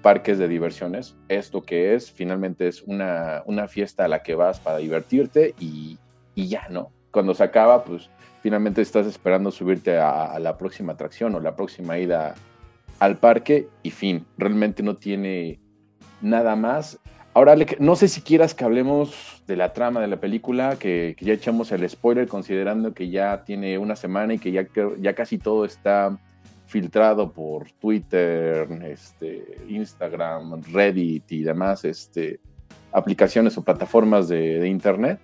parques 0.00 0.38
de 0.38 0.46
diversiones. 0.46 1.16
Es 1.28 1.52
lo 1.52 1.62
que 1.62 1.94
es, 1.94 2.12
finalmente 2.12 2.68
es 2.68 2.82
una, 2.82 3.42
una 3.46 3.66
fiesta 3.66 4.04
a 4.04 4.08
la 4.08 4.22
que 4.22 4.36
vas 4.36 4.60
para 4.60 4.78
divertirte 4.78 5.54
y, 5.58 5.98
y 6.36 6.46
ya, 6.46 6.68
¿no? 6.70 6.92
Cuando 7.10 7.34
se 7.34 7.42
acaba, 7.42 7.84
pues 7.84 8.08
finalmente 8.42 8.82
estás 8.82 9.06
esperando 9.06 9.50
subirte 9.50 9.98
a, 9.98 10.38
la 10.38 10.56
próxima 10.56 10.92
atracción 10.92 11.34
o 11.34 11.40
la 11.40 11.56
próxima 11.56 11.98
ida 11.98 12.34
al 12.98 13.16
parque 13.16 13.68
y 13.82 13.90
fin, 13.90 14.26
realmente 14.38 14.82
no 14.82 14.96
tiene 14.96 15.60
nada 16.20 16.54
más. 16.56 16.98
Ahora, 17.34 17.56
no 17.78 17.96
sé 17.96 18.08
si 18.08 18.20
quieras 18.20 18.54
que 18.54 18.64
hablemos 18.64 19.42
de 19.46 19.56
la 19.56 19.72
trama 19.72 20.00
de 20.00 20.06
la 20.06 20.20
película, 20.20 20.76
que, 20.78 21.16
ya 21.18 21.32
echamos 21.32 21.72
el 21.72 21.88
spoiler 21.88 22.28
considerando 22.28 22.92
que 22.92 23.08
ya 23.08 23.44
tiene 23.44 23.78
una 23.78 23.96
semana 23.96 24.34
y 24.34 24.38
que 24.38 24.52
ya, 24.52 24.66
ya 24.98 25.14
casi 25.14 25.38
todo 25.38 25.64
está 25.64 26.18
filtrado 26.66 27.32
por 27.32 27.70
Twitter, 27.72 28.68
este, 28.84 29.58
Instagram, 29.68 30.62
Reddit 30.72 31.32
y 31.32 31.42
demás 31.42 31.84
este, 31.84 32.40
aplicaciones 32.92 33.56
o 33.56 33.62
plataformas 33.62 34.28
de 34.28 34.68
Internet. 34.68 35.20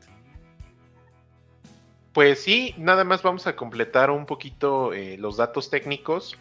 Pues 2.19 2.41
sí, 2.41 2.75
nada 2.79 3.05
más 3.05 3.23
vamos 3.23 3.47
a 3.47 3.55
completar 3.55 4.11
un 4.11 4.27
poquito 4.27 4.93
eh, 4.93 5.17
los 5.19 5.37
datos 5.37 5.71
técnicos. 5.71 6.37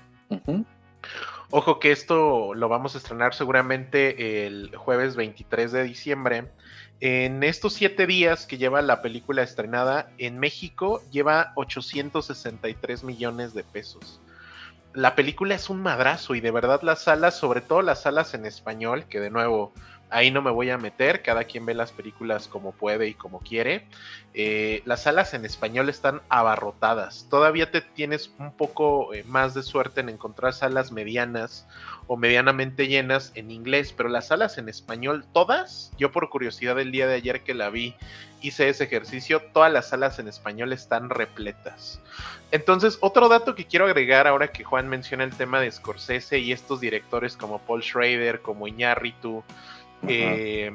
Ojo 1.49 1.79
que 1.79 1.93
esto 1.93 2.53
lo 2.55 2.67
vamos 2.67 2.95
a 2.95 2.97
estrenar 2.97 3.33
seguramente 3.33 4.45
el 4.45 4.75
jueves 4.75 5.15
23 5.15 5.71
de 5.71 5.83
diciembre. 5.83 6.51
En 6.99 7.41
estos 7.41 7.73
siete 7.73 8.05
días 8.05 8.45
que 8.45 8.57
lleva 8.57 8.81
la 8.81 9.01
película 9.01 9.43
estrenada, 9.43 10.11
en 10.17 10.39
México 10.39 11.01
lleva 11.09 11.53
863 11.55 13.05
millones 13.05 13.53
de 13.53 13.63
pesos. 13.63 14.19
La 14.93 15.15
película 15.15 15.55
es 15.55 15.69
un 15.69 15.81
madrazo 15.81 16.35
y 16.35 16.41
de 16.41 16.51
verdad 16.51 16.81
las 16.81 17.03
salas, 17.03 17.37
sobre 17.37 17.61
todo 17.61 17.81
las 17.81 18.01
salas 18.01 18.33
en 18.33 18.45
español, 18.45 19.05
que 19.05 19.21
de 19.21 19.29
nuevo 19.29 19.71
Ahí 20.09 20.31
no 20.31 20.41
me 20.41 20.51
voy 20.51 20.69
a 20.69 20.77
meter, 20.77 21.21
cada 21.21 21.43
quien 21.43 21.65
ve 21.65 21.73
las 21.73 21.91
películas 21.91 22.47
como 22.47 22.71
puede 22.71 23.07
y 23.07 23.13
como 23.13 23.39
quiere. 23.39 23.85
Eh, 24.33 24.81
las 24.85 25.03
salas 25.03 25.33
en 25.33 25.45
español 25.45 25.89
están 25.89 26.21
abarrotadas. 26.29 27.27
Todavía 27.29 27.71
te 27.71 27.81
tienes 27.81 28.31
un 28.39 28.51
poco 28.51 29.13
eh, 29.13 29.23
más 29.27 29.53
de 29.53 29.63
suerte 29.63 30.01
en 30.01 30.09
encontrar 30.09 30.53
salas 30.53 30.91
medianas 30.91 31.67
o 32.07 32.15
medianamente 32.15 32.87
llenas 32.87 33.33
en 33.35 33.51
inglés, 33.51 33.93
pero 33.95 34.07
las 34.07 34.27
salas 34.27 34.57
en 34.57 34.69
español, 34.69 35.25
todas, 35.33 35.91
yo 35.97 36.11
por 36.11 36.29
curiosidad 36.29 36.79
el 36.79 36.91
día 36.91 37.05
de 37.05 37.15
ayer 37.15 37.41
que 37.41 37.53
la 37.53 37.69
vi, 37.69 37.95
hice 38.41 38.69
ese 38.69 38.85
ejercicio, 38.85 39.41
todas 39.53 39.71
las 39.71 39.89
salas 39.89 40.19
en 40.19 40.27
español 40.27 40.71
están 40.71 41.09
repletas. 41.09 41.99
Entonces, 42.51 42.97
otro 43.01 43.27
dato 43.27 43.55
que 43.55 43.65
quiero 43.65 43.85
agregar 43.85 44.25
ahora 44.25 44.53
que 44.53 44.63
Juan 44.63 44.87
menciona 44.87 45.25
el 45.25 45.35
tema 45.35 45.59
de 45.59 45.69
Scorsese 45.69 46.39
y 46.39 46.53
estos 46.53 46.79
directores 46.79 47.35
como 47.35 47.59
Paul 47.59 47.83
Schrader, 47.83 48.41
como 48.41 48.67
Iñárritu, 48.67 49.43
eh, 50.07 50.71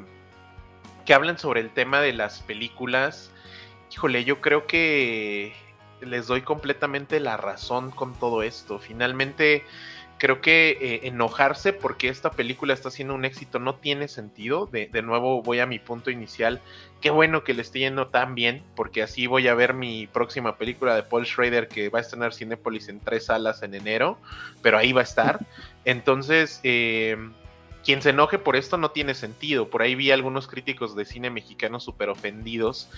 que 1.05 1.13
hablan 1.13 1.37
sobre 1.37 1.61
el 1.61 1.69
tema 1.69 2.01
de 2.01 2.13
las 2.13 2.41
películas. 2.41 3.31
Híjole, 3.91 4.23
yo 4.23 4.41
creo 4.41 4.65
que 4.65 5.53
les 6.01 6.27
doy 6.27 6.41
completamente 6.41 7.19
la 7.19 7.37
razón 7.37 7.91
con 7.91 8.13
todo 8.13 8.43
esto. 8.43 8.79
Finalmente, 8.79 9.63
creo 10.17 10.39
que 10.39 10.77
eh, 10.79 10.99
enojarse 11.03 11.73
porque 11.73 12.07
esta 12.07 12.31
película 12.31 12.73
está 12.73 12.89
siendo 12.89 13.13
un 13.13 13.25
éxito 13.25 13.59
no 13.59 13.75
tiene 13.75 14.07
sentido. 14.07 14.67
De, 14.67 14.89
nuevo 15.01 15.41
voy 15.41 15.59
a 15.59 15.65
mi 15.65 15.79
punto 15.79 16.11
inicial. 16.11 16.61
Qué 17.01 17.09
bueno 17.09 17.43
que 17.43 17.53
le 17.53 17.61
esté 17.61 17.79
yendo 17.79 18.07
tan 18.07 18.33
bien, 18.33 18.63
porque 18.75 19.03
así 19.03 19.27
voy 19.27 19.47
a 19.47 19.53
ver 19.53 19.73
mi 19.73 20.07
próxima 20.07 20.57
película 20.57 20.95
de 20.95 21.03
Paul 21.03 21.25
Schrader 21.25 21.67
que 21.67 21.89
va 21.89 21.99
a 21.99 22.01
estrenar 22.01 22.33
Cinépolis 22.33 22.87
en 22.87 23.01
tres 23.01 23.25
salas 23.25 23.63
en 23.63 23.75
enero, 23.75 24.17
pero 24.61 24.77
ahí 24.77 24.93
va 24.93 25.01
a 25.01 25.03
estar. 25.03 25.39
Entonces, 25.83 26.61
eh, 26.63 27.17
quien 27.83 28.01
se 28.01 28.11
enoje 28.11 28.39
por 28.39 28.55
esto 28.55 28.77
no 28.77 28.91
tiene 28.91 29.13
sentido. 29.13 29.69
Por 29.69 29.81
ahí 29.81 29.95
vi 29.95 30.11
algunos 30.11 30.47
críticos 30.47 30.95
de 30.95 31.05
cine 31.05 31.29
mexicano 31.29 31.79
súper 31.79 32.09
ofendidos. 32.09 32.89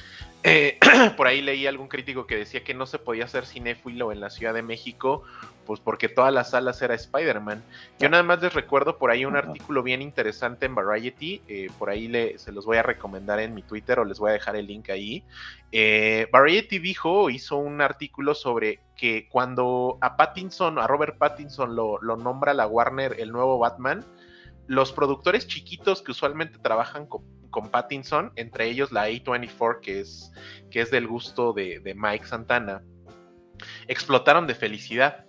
Eh, 0.43 0.77
por 1.17 1.27
ahí 1.27 1.41
leí 1.41 1.65
algún 1.65 1.87
crítico 1.87 2.27
que 2.27 2.37
decía 2.37 2.63
que 2.63 2.75
no 2.75 2.85
se 2.85 2.99
podía 2.99 3.25
hacer 3.25 3.45
cinéfilo 3.45 4.11
en 4.11 4.19
la 4.19 4.29
Ciudad 4.29 4.53
de 4.53 4.61
México, 4.61 5.23
pues 5.65 5.79
porque 5.79 6.07
todas 6.07 6.31
las 6.31 6.51
salas 6.51 6.79
era 6.83 6.93
Spider-Man. 6.93 7.63
Yo 7.99 8.09
nada 8.09 8.21
más 8.21 8.43
les 8.43 8.53
recuerdo 8.53 8.99
por 8.99 9.09
ahí 9.09 9.25
un 9.25 9.35
artículo 9.35 9.81
bien 9.81 10.03
interesante 10.03 10.67
en 10.67 10.75
Variety. 10.75 11.41
Eh, 11.47 11.67
por 11.79 11.89
ahí 11.89 12.07
le, 12.07 12.37
se 12.37 12.51
los 12.51 12.67
voy 12.67 12.77
a 12.77 12.83
recomendar 12.83 13.39
en 13.39 13.55
mi 13.55 13.63
Twitter 13.63 13.97
o 13.97 14.05
les 14.05 14.19
voy 14.19 14.29
a 14.29 14.33
dejar 14.33 14.55
el 14.55 14.67
link 14.67 14.91
ahí. 14.91 15.23
Eh, 15.71 16.27
Variety 16.31 16.77
dijo, 16.77 17.31
hizo 17.31 17.57
un 17.57 17.81
artículo 17.81 18.35
sobre 18.35 18.81
que 18.95 19.27
cuando 19.29 19.97
a 20.01 20.15
Pattinson, 20.15 20.77
a 20.77 20.85
Robert 20.85 21.17
Pattinson 21.17 21.75
lo, 21.75 21.99
lo 22.03 22.17
nombra 22.17 22.53
la 22.53 22.67
Warner 22.67 23.15
el 23.19 23.31
nuevo 23.31 23.57
Batman, 23.57 24.05
los 24.67 24.91
productores 24.91 25.47
chiquitos 25.47 26.01
que 26.01 26.11
usualmente 26.11 26.59
trabajan 26.59 27.05
con, 27.05 27.23
con, 27.49 27.69
Pattinson, 27.69 28.31
entre 28.35 28.67
ellos 28.69 28.91
la 28.91 29.09
A24, 29.09 29.79
que 29.81 29.99
es, 29.99 30.31
que 30.71 30.81
es 30.81 30.91
del 30.91 31.07
gusto 31.07 31.53
de, 31.53 31.79
de 31.79 31.93
Mike 31.95 32.25
Santana, 32.25 32.83
explotaron 33.87 34.47
de 34.47 34.55
felicidad. 34.55 35.25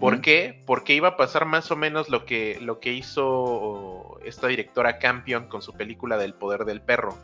¿Por 0.00 0.20
qué? 0.20 0.62
Porque 0.66 0.94
iba 0.94 1.08
a 1.08 1.16
pasar 1.16 1.44
más 1.44 1.70
o 1.70 1.76
menos 1.76 2.08
lo 2.08 2.24
que, 2.24 2.58
lo 2.60 2.80
que 2.80 2.92
hizo 2.92 4.18
esta 4.24 4.48
directora 4.48 4.98
Campion 4.98 5.48
con 5.48 5.62
su 5.62 5.72
película 5.74 6.16
del 6.16 6.34
poder 6.34 6.64
del 6.64 6.82
perro. 6.82 7.16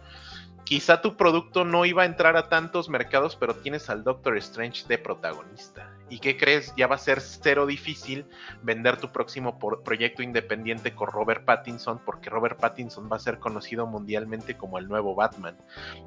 Quizá 0.73 1.03
tu 1.03 1.19
producto 1.19 1.67
no 1.67 1.85
iba 1.85 2.05
a 2.05 2.07
entrar 2.07 2.35
a 2.35 2.49
tantos 2.49 2.89
mercados, 2.89 3.37
pero 3.37 3.55
tienes 3.57 3.91
al 3.91 4.05
Doctor 4.05 4.39
Strange 4.39 4.87
de 4.89 4.97
protagonista. 4.97 5.95
¿Y 6.09 6.19
qué 6.19 6.39
crees? 6.39 6.73
Ya 6.79 6.87
va 6.87 6.95
a 6.95 6.99
ser 6.99 7.21
cero 7.21 7.67
difícil 7.67 8.25
vender 8.63 8.97
tu 8.97 9.13
próximo 9.13 9.59
proyecto 9.85 10.23
independiente 10.23 10.95
con 10.95 11.09
Robert 11.09 11.45
Pattinson, 11.45 12.01
porque 12.07 12.31
Robert 12.31 12.59
Pattinson 12.59 13.07
va 13.13 13.17
a 13.17 13.19
ser 13.19 13.39
conocido 13.39 13.87
mundialmente 13.87 14.57
como 14.57 14.79
el 14.79 14.89
nuevo 14.89 15.15
Batman. 15.15 15.59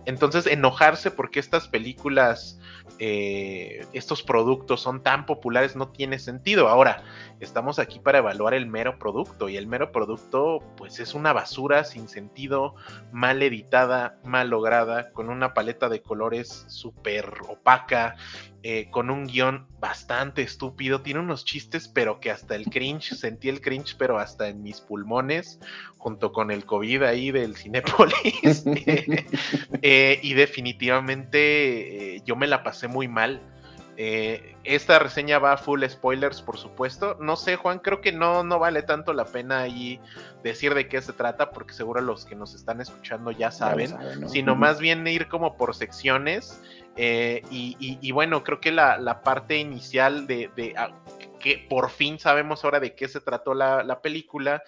Entonces, 0.08 0.48
enojarse 0.48 1.12
porque 1.12 1.40
estas 1.40 1.68
películas, 1.68 2.60
eh, 2.98 3.86
estos 3.94 4.24
productos 4.24 4.82
son 4.82 5.04
tan 5.04 5.28
populares 5.28 5.76
no 5.76 5.90
tiene 5.90 6.18
sentido. 6.18 6.70
Ahora, 6.70 7.04
estamos 7.40 7.80
aquí 7.80 8.00
para 8.00 8.20
evaluar 8.20 8.54
el 8.54 8.68
mero 8.68 8.98
producto 8.98 9.50
y 9.50 9.58
el 9.58 9.68
mero 9.68 9.92
producto, 9.92 10.60
pues 10.78 11.00
es 11.00 11.14
una 11.14 11.34
basura 11.34 11.84
sin 11.84 12.08
sentido, 12.08 12.76
mal 13.12 13.42
editada, 13.42 14.18
mal 14.24 14.50
lograda, 14.50 15.12
con 15.12 15.30
una 15.30 15.54
paleta 15.54 15.90
de 15.90 16.02
colores 16.02 16.66
súper 16.68 17.34
opaca, 17.48 18.16
eh, 18.64 18.90
con 18.90 19.12
un 19.12 19.28
guion 19.28 19.68
bastante 19.80 20.42
estúpido, 20.42 21.02
tiene 21.02 21.20
unos 21.20 21.46
chistes, 21.46 21.88
pero 21.88 22.20
que 22.20 22.32
hasta 22.32 22.56
el 22.56 22.66
cringe, 22.66 23.14
sentí 23.16 23.50
el 23.50 23.62
cringe, 23.62 23.96
pero 23.98 24.18
hasta 24.18 24.48
en 24.48 24.64
mis 24.64 24.82
pulmones, 24.82 25.60
junto 25.98 26.32
con 26.32 26.50
el 26.50 26.66
COVID 26.66 27.04
ahí 27.04 27.32
del 27.32 27.56
Cinépolis. 27.56 28.64
eh, 29.82 30.20
y 30.22 30.34
definitivamente 30.34 32.16
eh, 32.16 32.22
yo 32.26 32.36
me 32.36 32.48
la 32.48 32.64
pasé 32.64 32.88
muy 32.88 33.08
mal. 33.08 33.55
Eh, 33.98 34.56
esta 34.66 35.00
reseña 35.00 35.40
va 35.40 35.58
full 35.58 35.84
spoilers, 35.88 36.42
por 36.42 36.58
supuesto. 36.58 37.18
No 37.20 37.36
sé, 37.36 37.56
Juan, 37.56 37.80
creo 37.80 38.02
que 38.02 38.12
no, 38.12 38.44
no 38.44 38.60
vale 38.60 38.84
tanto 38.84 39.14
la 39.14 39.26
pena 39.26 39.62
ahí 39.62 40.02
decir 40.44 40.74
de 40.74 40.88
qué 40.88 41.02
se 41.02 41.14
trata, 41.14 41.52
porque 41.52 41.74
seguro 41.74 42.02
los 42.02 42.26
que 42.26 42.36
nos 42.36 42.54
están 42.56 42.82
escuchando 42.82 43.32
ya 43.32 43.52
saben, 43.52 43.92
ya 43.92 43.98
saben 43.98 44.22
¿no? 44.22 44.30
sino 44.30 44.56
más 44.56 44.80
bien 44.80 45.08
ir 45.08 45.28
como 45.28 45.56
por 45.56 45.76
secciones. 45.76 46.62
Eh, 46.98 47.42
y, 47.50 47.76
y, 47.80 48.00
y, 48.02 48.12
bueno, 48.12 48.44
creo 48.44 48.62
que 48.62 48.72
la, 48.72 48.98
la 48.98 49.22
parte 49.22 49.58
inicial 49.58 50.28
de, 50.28 50.50
de 50.56 50.74
a, 50.78 50.92
que 51.40 51.66
por 51.70 51.90
fin 51.90 52.20
sabemos 52.20 52.64
ahora 52.64 52.80
de 52.80 52.96
qué 52.96 53.08
se 53.08 53.20
trató 53.20 53.54
la, 53.54 53.84
la, 53.84 54.02
película, 54.02 54.64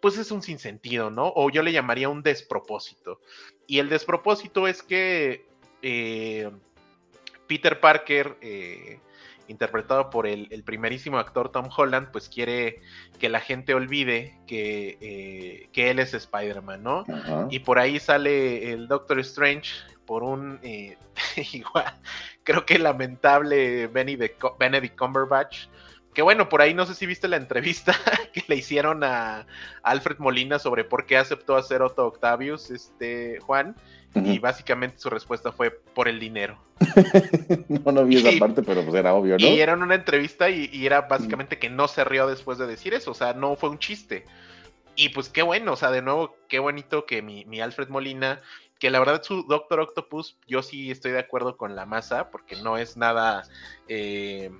pues 0.00 0.18
es 0.18 0.30
un 0.32 0.42
sinsentido, 0.42 1.10
¿no? 1.10 1.32
O 1.36 1.50
yo 1.50 1.62
le 1.62 1.72
llamaría 1.72 2.08
un 2.08 2.22
despropósito. 2.22 3.20
Y 3.66 3.78
el 3.78 3.88
despropósito 3.88 4.66
es 4.66 4.82
que 4.82 5.46
eh, 5.82 6.50
Peter 7.48 7.80
Parker, 7.80 8.36
eh, 8.40 9.00
interpretado 9.48 10.10
por 10.10 10.26
el, 10.26 10.46
el, 10.50 10.62
primerísimo 10.62 11.18
actor 11.18 11.50
Tom 11.50 11.68
Holland, 11.74 12.10
pues 12.12 12.28
quiere 12.28 12.80
que 13.18 13.28
la 13.28 13.40
gente 13.40 13.74
olvide 13.74 14.38
que, 14.46 14.98
eh, 15.00 15.68
que 15.72 15.90
él 15.90 15.98
es 15.98 16.14
Spider-Man, 16.14 16.82
¿no? 16.82 17.00
Uh 17.00 17.04
-huh. 17.06 17.48
Y 17.50 17.60
por 17.60 17.78
ahí 17.78 17.98
sale 17.98 18.70
el 18.72 18.86
Doctor 18.86 19.18
Strange 19.20 19.72
por 20.06 20.22
un 20.22 20.60
eh, 20.62 20.96
igual, 21.52 21.94
creo 22.44 22.64
que 22.64 22.78
lamentable 22.78 23.88
Benedict, 23.88 24.42
Benedict 24.58 24.96
Cumberbatch. 24.96 25.66
Que 26.14 26.22
bueno, 26.22 26.48
por 26.48 26.62
ahí 26.62 26.74
no 26.74 26.84
sé 26.84 26.94
si 26.94 27.06
viste 27.06 27.28
la 27.28 27.36
entrevista 27.36 27.92
que 28.32 28.42
le 28.48 28.56
hicieron 28.56 29.04
a 29.04 29.46
Alfred 29.82 30.18
Molina 30.18 30.58
sobre 30.58 30.82
por 30.82 31.06
qué 31.06 31.16
aceptó 31.16 31.56
hacer 31.56 31.80
Otto 31.80 32.06
Octavius, 32.06 32.70
este 32.70 33.38
Juan. 33.40 33.76
Uh 34.14 34.20
-huh. 34.20 34.34
Y 34.34 34.38
básicamente 34.38 34.98
su 34.98 35.10
respuesta 35.10 35.52
fue 35.52 35.70
por 35.70 36.08
el 36.08 36.18
dinero. 36.18 36.58
no, 37.68 37.92
no 37.92 38.04
vi 38.04 38.16
esa 38.16 38.30
y, 38.30 38.38
parte, 38.38 38.62
pero 38.62 38.82
pues 38.82 38.94
era 38.94 39.14
obvio, 39.14 39.36
¿no? 39.38 39.46
Y 39.46 39.60
era 39.60 39.74
en 39.74 39.82
una 39.82 39.94
entrevista 39.94 40.48
y, 40.48 40.70
y 40.72 40.86
era 40.86 41.02
básicamente 41.02 41.56
uh 41.56 41.58
-huh. 41.58 41.60
que 41.60 41.70
no 41.70 41.88
se 41.88 42.04
rió 42.04 42.26
después 42.26 42.58
de 42.58 42.66
decir 42.66 42.94
eso, 42.94 43.10
o 43.10 43.14
sea, 43.14 43.34
no 43.34 43.56
fue 43.56 43.68
un 43.70 43.78
chiste. 43.78 44.24
Y 44.96 45.10
pues 45.10 45.28
qué 45.28 45.42
bueno, 45.42 45.74
o 45.74 45.76
sea, 45.76 45.90
de 45.90 46.02
nuevo, 46.02 46.36
qué 46.48 46.58
bonito 46.58 47.06
que 47.06 47.22
mi, 47.22 47.44
mi 47.44 47.60
Alfred 47.60 47.88
Molina 47.88 48.40
que 48.78 48.90
la 48.90 48.98
verdad 48.98 49.22
su 49.22 49.42
Doctor 49.44 49.80
Octopus, 49.80 50.36
yo 50.46 50.62
sí 50.62 50.90
estoy 50.90 51.12
de 51.12 51.18
acuerdo 51.18 51.56
con 51.56 51.74
la 51.74 51.84
masa, 51.84 52.30
porque 52.30 52.56
no 52.56 52.78
es 52.78 52.96
nada 52.96 53.42
eh, 53.88 54.50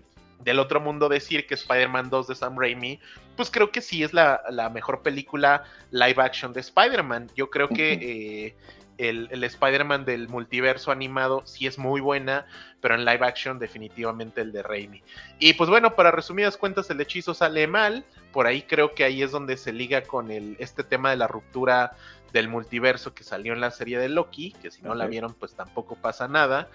del 0.40 0.58
otro 0.58 0.80
mundo 0.80 1.08
decir 1.08 1.46
que 1.46 1.54
Spider-Man 1.54 2.10
2 2.10 2.26
de 2.26 2.34
Sam 2.34 2.58
Raimi, 2.58 3.00
pues 3.36 3.50
creo 3.50 3.70
que 3.70 3.80
sí 3.80 4.02
es 4.02 4.12
la, 4.12 4.42
la 4.50 4.70
mejor 4.70 5.02
película 5.02 5.64
live 5.90 6.16
action 6.18 6.52
de 6.52 6.60
Spider-Man. 6.60 7.30
Yo 7.36 7.50
creo 7.50 7.68
que 7.68 7.92
eh, 7.92 8.56
el, 8.98 9.28
el 9.30 9.44
Spider-Man 9.44 10.04
del 10.04 10.28
multiverso 10.28 10.90
animado 10.90 11.42
sí 11.46 11.66
es 11.66 11.78
muy 11.78 12.00
buena, 12.00 12.46
pero 12.80 12.94
en 12.94 13.04
live 13.04 13.26
action 13.26 13.58
definitivamente 13.58 14.40
el 14.40 14.52
de 14.52 14.62
Raimi. 14.62 15.02
Y 15.38 15.54
pues 15.54 15.70
bueno, 15.70 15.94
para 15.94 16.10
resumidas 16.10 16.56
cuentas, 16.56 16.90
el 16.90 17.00
hechizo 17.00 17.34
sale 17.34 17.66
mal. 17.66 18.04
Por 18.32 18.46
ahí 18.46 18.62
creo 18.62 18.94
que 18.94 19.04
ahí 19.04 19.22
es 19.22 19.30
donde 19.30 19.56
se 19.56 19.72
liga 19.72 20.02
con 20.02 20.30
el, 20.30 20.56
este 20.58 20.84
tema 20.84 21.10
de 21.10 21.16
la 21.16 21.26
ruptura 21.26 21.96
del 22.32 22.48
multiverso 22.48 23.14
que 23.14 23.24
salió 23.24 23.54
en 23.54 23.60
la 23.60 23.70
serie 23.70 23.98
de 23.98 24.08
Loki, 24.08 24.52
que 24.60 24.70
si 24.70 24.82
no 24.82 24.90
okay. 24.90 24.98
la 24.98 25.06
vieron 25.06 25.34
pues 25.34 25.54
tampoco 25.54 25.96
pasa 25.96 26.28
nada. 26.28 26.68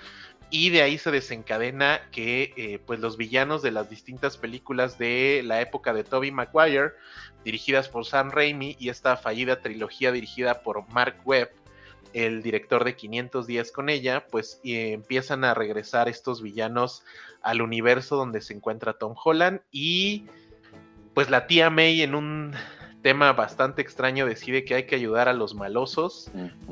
Y 0.49 0.69
de 0.69 0.81
ahí 0.83 0.97
se 0.97 1.09
desencadena 1.09 2.01
que 2.11 2.53
eh, 2.57 2.79
pues 2.85 2.99
los 2.99 3.17
villanos 3.17 3.61
de 3.61 3.71
las 3.71 3.89
distintas 3.89 4.37
películas 4.37 4.97
de 4.97 5.41
la 5.43 5.61
época 5.61 5.93
de 5.93 6.03
Tobey 6.03 6.31
Maguire, 6.31 6.91
dirigidas 7.43 7.89
por 7.89 8.05
Sam 8.05 8.29
Raimi, 8.29 8.75
y 8.79 8.89
esta 8.89 9.17
fallida 9.17 9.61
trilogía 9.61 10.11
dirigida 10.11 10.61
por 10.61 10.87
Mark 10.89 11.15
Webb, 11.25 11.49
el 12.13 12.41
director 12.41 12.83
de 12.83 12.95
500 12.95 13.47
días 13.47 13.71
con 13.71 13.89
ella, 13.89 14.25
pues 14.27 14.59
empiezan 14.63 15.43
a 15.43 15.53
regresar 15.53 16.07
estos 16.09 16.41
villanos 16.41 17.03
al 17.41 17.61
universo 17.61 18.15
donde 18.15 18.41
se 18.41 18.53
encuentra 18.53 18.93
Tom 18.93 19.15
Holland 19.21 19.61
y 19.71 20.25
pues 21.13 21.29
la 21.29 21.47
tía 21.47 21.69
May 21.69 22.01
en 22.01 22.15
un 22.15 22.53
tema 23.03 23.33
bastante 23.33 23.83
extraño 23.83 24.25
decide 24.25 24.65
que 24.65 24.73
hay 24.73 24.83
que 24.85 24.95
ayudar 24.95 25.29
a 25.29 25.33
los 25.33 25.53
malosos. 25.53 26.31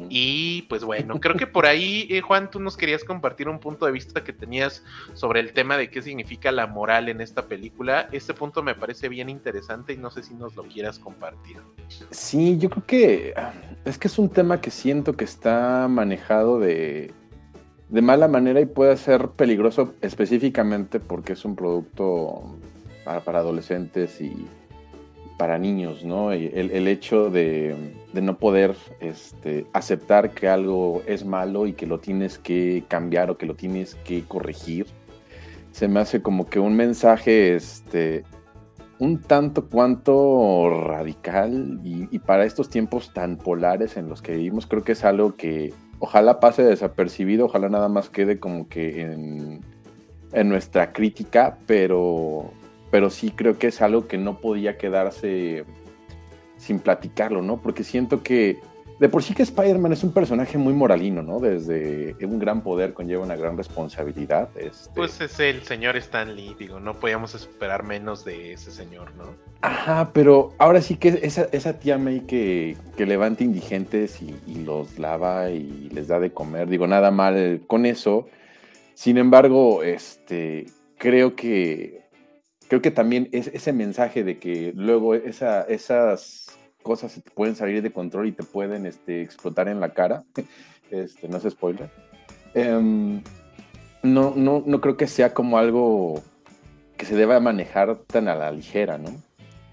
Y 0.10 0.64
pues 0.64 0.84
bueno, 0.84 1.20
creo 1.20 1.36
que 1.36 1.46
por 1.46 1.68
ahí, 1.68 2.08
eh, 2.10 2.22
Juan, 2.22 2.50
tú 2.50 2.60
nos 2.60 2.78
querías 2.78 3.04
compartir 3.04 3.48
un 3.48 3.60
punto 3.60 3.86
de 3.86 3.92
vista 3.92 4.24
que 4.24 4.34
tenías 4.34 4.84
sobre 5.14 5.42
el 5.42 5.54
tema 5.54 5.78
de 5.78 5.92
qué 5.92 6.02
significa 6.02 6.52
la 6.52 6.66
moral 6.66 7.10
en 7.10 7.22
esta 7.22 7.46
película. 7.46 8.08
Este 8.12 8.34
punto 8.34 8.64
me 8.64 8.74
parece 8.74 9.10
bien 9.10 9.30
interesante 9.30 9.94
y 9.94 9.98
no 9.98 10.10
sé 10.10 10.24
si 10.24 10.34
nos 10.34 10.56
lo 10.56 10.64
quieras 10.64 10.98
compartir. 10.98 11.58
Sí, 12.10 12.58
yo 12.58 12.70
creo 12.70 12.86
que 12.88 13.34
ah, 13.36 13.54
es 13.86 14.00
que 14.00 14.08
es 14.08 14.18
un 14.18 14.30
tema 14.30 14.62
que 14.62 14.72
siento 14.72 15.14
que 15.14 15.26
está 15.26 15.88
manejado 15.90 16.60
de, 16.60 17.14
de 17.90 18.02
mala 18.02 18.28
manera 18.28 18.62
y 18.62 18.66
puede 18.66 18.96
ser 18.96 19.28
peligroso 19.30 19.94
específicamente 20.02 21.00
porque 21.00 21.34
es 21.34 21.44
un 21.46 21.56
producto 21.56 22.58
para 23.04 23.40
adolescentes 23.40 24.22
y 24.22 24.48
para 25.42 25.58
niños, 25.58 26.06
¿no? 26.06 26.32
El, 26.32 26.88
hecho 26.88 27.32
de, 27.32 27.76
no 28.14 28.38
poder 28.38 28.76
este, 29.00 29.66
aceptar 29.74 30.36
que 30.36 30.48
algo 30.48 31.02
es 31.08 31.26
malo 31.26 31.66
y 31.66 31.74
que 31.74 31.88
lo 31.88 32.00
tienes 32.00 32.38
que 32.38 32.84
cambiar 32.88 33.32
o 33.32 33.40
que 33.40 33.48
lo 33.48 33.56
tienes 33.56 33.96
que 33.96 34.24
corregir, 34.24 34.86
se 35.72 35.88
me 35.88 36.00
hace 36.00 36.22
como 36.22 36.46
que 36.46 36.60
un 36.60 36.76
mensaje 36.76 37.56
este, 37.56 38.24
un 39.00 39.20
tanto 39.20 39.68
cuanto 39.68 40.70
radical 40.70 41.80
y, 41.84 42.20
para 42.20 42.46
estos 42.46 42.70
tiempos 42.70 43.12
tan 43.12 43.36
polares 43.38 43.98
en 43.98 44.10
los 44.10 44.22
que 44.22 44.34
vivimos, 44.34 44.68
creo 44.68 44.84
que 44.84 44.92
es 44.92 45.04
algo 45.04 45.34
que 45.34 45.74
ojalá 45.98 46.40
pase 46.40 46.62
desapercibido, 46.62 47.46
ojalá 47.46 47.68
nada 47.68 47.90
más 47.90 48.12
quede 48.12 48.40
como 48.40 48.70
que 48.70 49.02
en, 49.02 49.62
en 50.34 50.50
nuestra 50.50 50.94
crítica, 50.94 51.58
pero 51.66 52.52
pero 52.92 53.10
sí 53.10 53.32
creo 53.32 53.58
que 53.58 53.68
es 53.68 53.82
algo 53.82 54.08
que 54.08 54.18
no 54.18 54.38
podía 54.38 54.78
quedarse 54.78 55.66
sin 56.58 56.80
platicarlo, 56.80 57.42
¿no? 57.42 57.62
Porque 57.62 57.84
siento 57.84 58.22
que 58.22 58.60
de 59.02 59.10
por 59.10 59.24
sí 59.24 59.34
que 59.34 59.42
Spider-Man 59.42 59.94
es 59.94 60.04
un 60.04 60.14
personaje 60.14 60.60
muy 60.60 60.74
moralino, 60.74 61.24
¿no? 61.24 61.40
Desde 61.40 62.16
un 62.22 62.38
gran 62.38 62.62
poder 62.62 62.94
conlleva 62.94 63.24
una 63.24 63.36
gran 63.36 63.58
responsabilidad. 63.58 64.50
Este... 64.56 64.92
Pues 64.94 65.20
es 65.20 65.40
el 65.40 65.64
señor 65.64 65.98
Stan 65.98 66.36
Lee, 66.36 66.56
digo, 66.60 66.80
no 66.80 67.00
podíamos 67.00 67.34
esperar 67.34 67.82
menos 67.82 68.24
de 68.24 68.54
ese 68.54 68.70
señor, 68.70 69.16
¿no? 69.16 69.24
Ajá, 69.62 70.12
pero 70.14 70.54
ahora 70.60 70.82
sí 70.82 70.98
que 70.98 71.20
esa, 71.24 71.48
esa 71.52 71.80
tía 71.80 71.98
May 71.98 72.20
que, 72.28 72.78
que 72.96 73.08
levanta 73.08 73.44
indigentes 73.44 74.22
y, 74.22 74.36
y, 74.46 74.64
los 74.64 75.00
lava 75.00 75.50
y 75.50 75.90
les 75.92 76.08
da 76.08 76.20
de 76.20 76.32
comer, 76.32 76.68
digo, 76.68 76.86
nada 76.86 77.10
mal 77.10 77.62
con 77.66 77.88
eso. 77.88 78.28
Sin 78.94 79.18
embargo, 79.18 79.82
este, 79.82 80.68
creo 81.00 81.36
que 81.36 82.01
creo 82.72 82.82
que 82.82 82.92
también 82.92 83.28
es 83.34 83.48
ese 83.48 83.74
mensaje 83.74 84.24
de 84.24 84.38
que 84.38 84.72
luego 84.74 85.14
esa, 85.14 85.64
esas 85.64 86.58
cosas 86.82 87.12
se 87.12 87.20
te 87.20 87.30
pueden 87.30 87.54
salir 87.54 87.82
de 87.82 87.92
control 87.92 88.30
y 88.30 88.32
te 88.32 88.44
pueden 88.44 88.86
este, 88.86 89.22
explotar 89.22 89.68
en 89.68 89.82
la 89.82 89.94
cara. 89.94 90.24
Este, 90.90 91.30
no 91.30 91.38
es 91.38 91.44
spoiler. 91.50 91.90
Em, 92.54 93.22
no, 94.04 94.34
no, 94.36 94.62
no 94.66 94.82
creo 94.82 94.98
que 94.98 95.08
sea 95.08 95.34
como 95.34 95.58
algo 95.58 96.22
que 96.98 97.06
se 97.06 97.16
deba 97.16 97.40
manejar 97.40 97.96
tan 98.08 98.28
a 98.28 98.36
la 98.36 98.52
ligera, 98.52 98.98
¿no? 98.98 99.10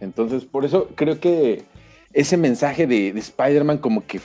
Entonces, 0.01 0.45
por 0.45 0.65
eso 0.65 0.89
creo 0.95 1.19
que 1.19 1.65
ese 2.13 2.37
mensaje 2.37 2.87
de, 2.87 3.13
de 3.13 3.19
Spider-Man 3.19 3.79
como 3.79 4.07
que 4.07 4.21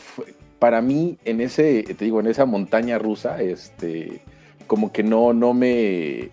para 0.60 0.84
mí 0.84 1.18
en 1.26 1.42
ese, 1.42 1.82
te 1.82 2.06
digo, 2.06 2.20
en 2.20 2.28
esa 2.28 2.46
montaña 2.46 3.00
rusa, 3.00 3.42
este, 3.42 4.22
como 4.68 4.92
que 4.92 5.02
no, 5.02 5.34
no 5.34 5.56
me, 5.56 6.30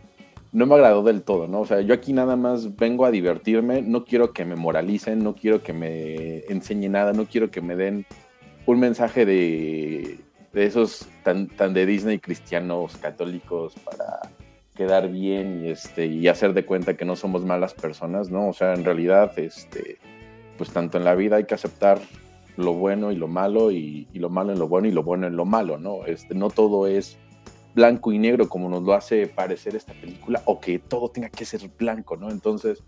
no 0.53 0.67
me 0.67 0.75
agradó 0.75 1.03
del 1.03 1.23
todo, 1.23 1.47
¿no? 1.47 1.61
O 1.61 1.67
sea, 1.67 1.81
yo 1.81 1.95
aquí 1.95 2.13
nada 2.13 2.37
más 2.37 2.77
vengo 2.77 3.05
a 3.05 3.11
divertirme, 3.11 3.83
no 3.83 4.05
quiero 4.05 4.33
que 4.33 4.45
me 4.45 4.57
moralicen, 4.57 5.23
no 5.23 5.35
quiero 5.35 5.63
que 5.63 5.73
me 5.73 6.39
enseñen 6.49 6.93
nada, 6.93 7.13
no 7.13 7.27
quiero 7.27 7.51
que 7.51 7.61
me 7.61 7.77
den 7.77 8.05
un 8.67 8.81
mensaje 8.81 9.25
de, 9.25 10.19
de 10.53 10.67
esos 10.67 11.09
tan, 11.23 11.47
tan 11.49 11.73
de 11.73 11.87
Disney 11.87 12.19
cristianos 12.19 12.97
católicos 12.97 13.75
para 13.85 14.21
quedar 14.75 15.09
bien 15.09 15.65
y, 15.65 15.71
este, 15.71 16.07
y 16.07 16.27
hacer 16.27 16.53
de 16.53 16.65
cuenta 16.65 16.97
que 16.97 17.05
no 17.05 17.15
somos 17.15 17.45
malas 17.45 17.75
personas, 17.75 18.31
¿no? 18.31 18.49
O 18.49 18.53
sea, 18.53 18.75
en 18.75 18.85
realidad, 18.85 19.39
este, 19.39 19.99
pues 20.59 20.71
tanto 20.71 20.99
en 20.99 21.05
la 21.05 21.15
vida 21.15 21.37
hay 21.37 21.45
que 21.45 21.55
aceptar 21.55 22.01
lo 22.57 22.75
bueno 22.75 23.13
y 23.13 23.17
lo 23.17 23.29
malo 23.29 23.71
y, 23.71 24.09
y 24.13 24.19
lo 24.19 24.31
malo 24.31 24.53
en 24.53 24.59
lo 24.59 24.69
bueno 24.69 24.89
y 24.89 24.91
lo 24.91 25.05
bueno 25.05 25.27
en 25.27 25.37
lo 25.37 25.45
malo, 25.45 25.79
¿no? 25.79 26.05
Este, 26.07 26.35
no 26.35 26.51
todo 26.51 26.87
es 26.87 27.19
blanco 27.75 28.13
y 28.13 28.19
negro 28.19 28.49
como 28.49 28.69
nos 28.69 28.83
lo 28.83 28.95
hace 28.95 29.27
parecer 29.27 29.77
esta 29.77 29.93
película 29.95 30.43
o 30.45 30.61
que 30.61 30.79
todo 30.79 31.09
tenga 31.11 31.29
que 31.29 31.45
ser 31.45 31.69
blanco, 31.79 32.17
¿no? 32.17 32.31
Entonces, 32.31 32.83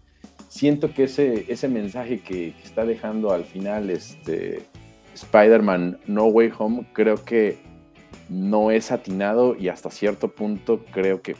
siento 0.49 0.93
que 0.93 1.05
ese, 1.05 1.47
ese 1.49 1.69
mensaje 1.69 2.21
que, 2.21 2.55
está 2.63 2.85
dejando 2.85 3.33
al 3.33 3.45
final 3.45 3.91
este 3.91 4.67
Spider-Man 5.15 6.01
No 6.07 6.27
Way 6.27 6.53
Home 6.59 6.87
creo 6.93 7.25
que 7.25 7.59
no 8.29 8.71
es 8.71 8.93
atinado 8.93 9.57
y 9.57 9.69
hasta 9.69 9.91
cierto 9.91 10.29
punto 10.29 10.85
creo 10.93 11.23
que, 11.23 11.37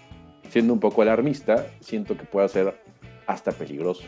siendo 0.49 0.73
un 0.73 0.81
poco 0.81 1.03
alarmista, 1.03 1.67
siento 1.81 2.17
que 2.17 2.25
puede 2.25 2.49
ser 2.49 2.79
hasta 3.27 3.53
peligroso. 3.53 4.05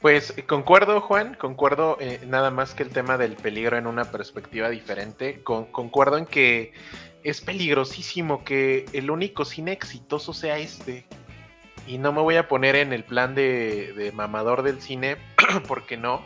Pues 0.00 0.34
concuerdo, 0.46 1.00
Juan, 1.00 1.34
concuerdo 1.34 1.96
eh, 1.98 2.20
nada 2.26 2.50
más 2.50 2.74
que 2.74 2.82
el 2.82 2.90
tema 2.90 3.16
del 3.16 3.36
peligro 3.36 3.78
en 3.78 3.86
una 3.86 4.04
perspectiva 4.04 4.68
diferente. 4.68 5.42
concuerdo 5.42 6.18
en 6.18 6.26
que 6.26 6.74
es 7.24 7.40
peligrosísimo 7.40 8.44
que 8.44 8.84
el 8.92 9.10
único 9.10 9.46
cine 9.46 9.72
exitoso 9.72 10.34
sea 10.34 10.58
este. 10.58 11.06
Y 11.86 11.98
no 11.98 12.12
me 12.12 12.20
voy 12.20 12.36
a 12.36 12.48
poner 12.48 12.76
en 12.76 12.92
el 12.92 13.02
plan 13.02 13.34
de, 13.34 14.12
mamador 14.14 14.62
del 14.62 14.80
cine, 14.80 15.16
porque 15.66 15.96
no. 15.96 16.22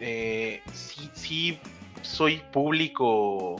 Eh, 0.00 0.60
sí, 0.72 1.08
sí, 1.14 1.58
soy 2.02 2.42
público 2.52 3.56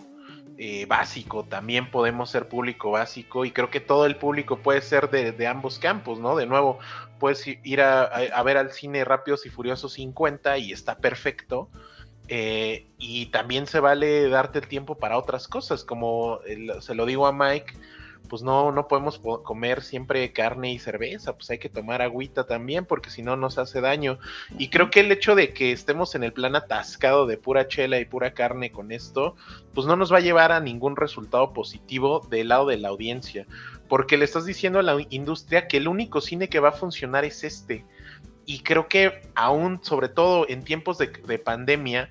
eh, 0.58 0.84
básico, 0.86 1.44
también 1.44 1.90
podemos 1.90 2.30
ser 2.30 2.48
público 2.48 2.90
básico 2.90 3.44
y 3.44 3.52
creo 3.52 3.70
que 3.70 3.80
todo 3.80 4.04
el 4.06 4.16
público 4.16 4.58
puede 4.58 4.82
ser 4.82 5.10
de, 5.10 5.46
ambos 5.46 5.78
campos, 5.78 6.18
¿no? 6.18 6.36
De 6.36 6.46
nuevo, 6.46 6.78
puedes 7.18 7.44
ir 7.46 7.80
a, 7.80 8.02
a, 8.02 8.42
ver 8.42 8.56
al 8.56 8.72
cine 8.72 9.04
Rápidos 9.04 9.46
y 9.46 9.48
Furiosos 9.48 9.94
50 9.94 10.58
y 10.58 10.72
está 10.72 10.98
perfecto, 10.98 11.70
eh, 12.28 12.86
y 12.98 13.26
también 13.26 13.66
se 13.66 13.80
vale 13.80 14.28
darte 14.28 14.58
el 14.58 14.68
tiempo 14.68 14.96
para 14.96 15.18
otras 15.18 15.48
cosas, 15.48 15.84
como 15.84 16.40
se 16.80 16.94
lo 16.94 17.06
digo 17.06 17.26
a 17.26 17.32
Mike, 17.32 17.74
pues 18.28 18.42
no, 18.42 18.72
no 18.72 18.88
podemos 18.88 19.18
comer 19.18 19.82
siempre 19.82 20.32
carne 20.32 20.72
y 20.72 20.78
cerveza, 20.78 21.36
pues 21.36 21.50
hay 21.50 21.58
que 21.58 21.68
tomar 21.68 22.00
agüita 22.00 22.46
también, 22.46 22.86
porque 22.86 23.10
si 23.10 23.22
no 23.22 23.36
nos 23.36 23.58
hace 23.58 23.80
daño. 23.80 24.18
Y 24.58 24.70
creo 24.70 24.90
que 24.90 25.00
el 25.00 25.12
hecho 25.12 25.34
de 25.34 25.52
que 25.52 25.72
estemos 25.72 26.14
en 26.14 26.24
el 26.24 26.32
plan 26.32 26.56
atascado 26.56 27.26
de 27.26 27.36
pura 27.36 27.68
chela 27.68 28.00
y 28.00 28.06
pura 28.06 28.32
carne 28.32 28.72
con 28.72 28.92
esto, 28.92 29.36
pues 29.74 29.86
no 29.86 29.96
nos 29.96 30.12
va 30.12 30.18
a 30.18 30.22
llevar 30.22 30.52
a 30.52 30.60
ningún 30.60 30.96
resultado 30.96 31.52
positivo 31.52 32.26
del 32.30 32.48
lado 32.48 32.66
de 32.66 32.78
la 32.78 32.88
audiencia, 32.88 33.46
porque 33.88 34.16
le 34.16 34.24
estás 34.24 34.46
diciendo 34.46 34.78
a 34.78 34.82
la 34.82 34.96
industria 35.10 35.68
que 35.68 35.76
el 35.76 35.88
único 35.88 36.22
cine 36.22 36.48
que 36.48 36.60
va 36.60 36.70
a 36.70 36.72
funcionar 36.72 37.26
es 37.26 37.44
este 37.44 37.84
y 38.46 38.60
creo 38.60 38.88
que 38.88 39.22
aún, 39.34 39.80
sobre 39.82 40.08
todo 40.08 40.46
en 40.48 40.64
tiempos 40.64 40.98
de, 40.98 41.38
pandemia, 41.38 42.10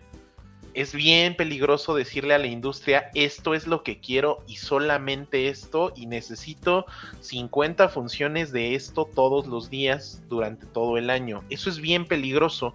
es 0.74 0.93
bien 0.93 1.36
peligroso 1.36 1.93
decirle 1.93 2.34
a 2.34 2.39
la 2.39 2.48
industria 2.48 3.12
esto 3.13 3.54
es 3.54 3.67
lo 3.67 3.84
que 3.84 4.00
quiero 4.00 4.43
y 4.48 4.56
solamente 4.56 5.48
esto 5.48 5.93
y 5.96 6.08
necesito 6.08 6.88
50 7.19 7.89
funciones 7.89 8.52
de 8.52 8.74
esto 8.74 9.06
todos 9.06 9.46
los 9.46 9.69
días 9.69 10.24
durante 10.30 10.65
todo 10.65 10.98
el 10.98 11.12
año. 11.12 11.43
Eso 11.52 11.69
es 11.69 11.80
bien 11.80 12.06
peligroso. 12.06 12.74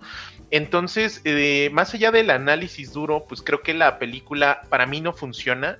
Entonces, 0.52 1.20
eh, 1.24 1.70
más 1.72 1.92
allá 1.92 2.12
del 2.12 2.30
análisis 2.30 2.92
duro, 2.92 3.24
pues 3.28 3.42
creo 3.42 3.62
que 3.62 3.74
la 3.74 3.98
película 3.98 4.62
para 4.68 4.86
mí 4.86 5.00
no 5.00 5.12
funciona. 5.12 5.78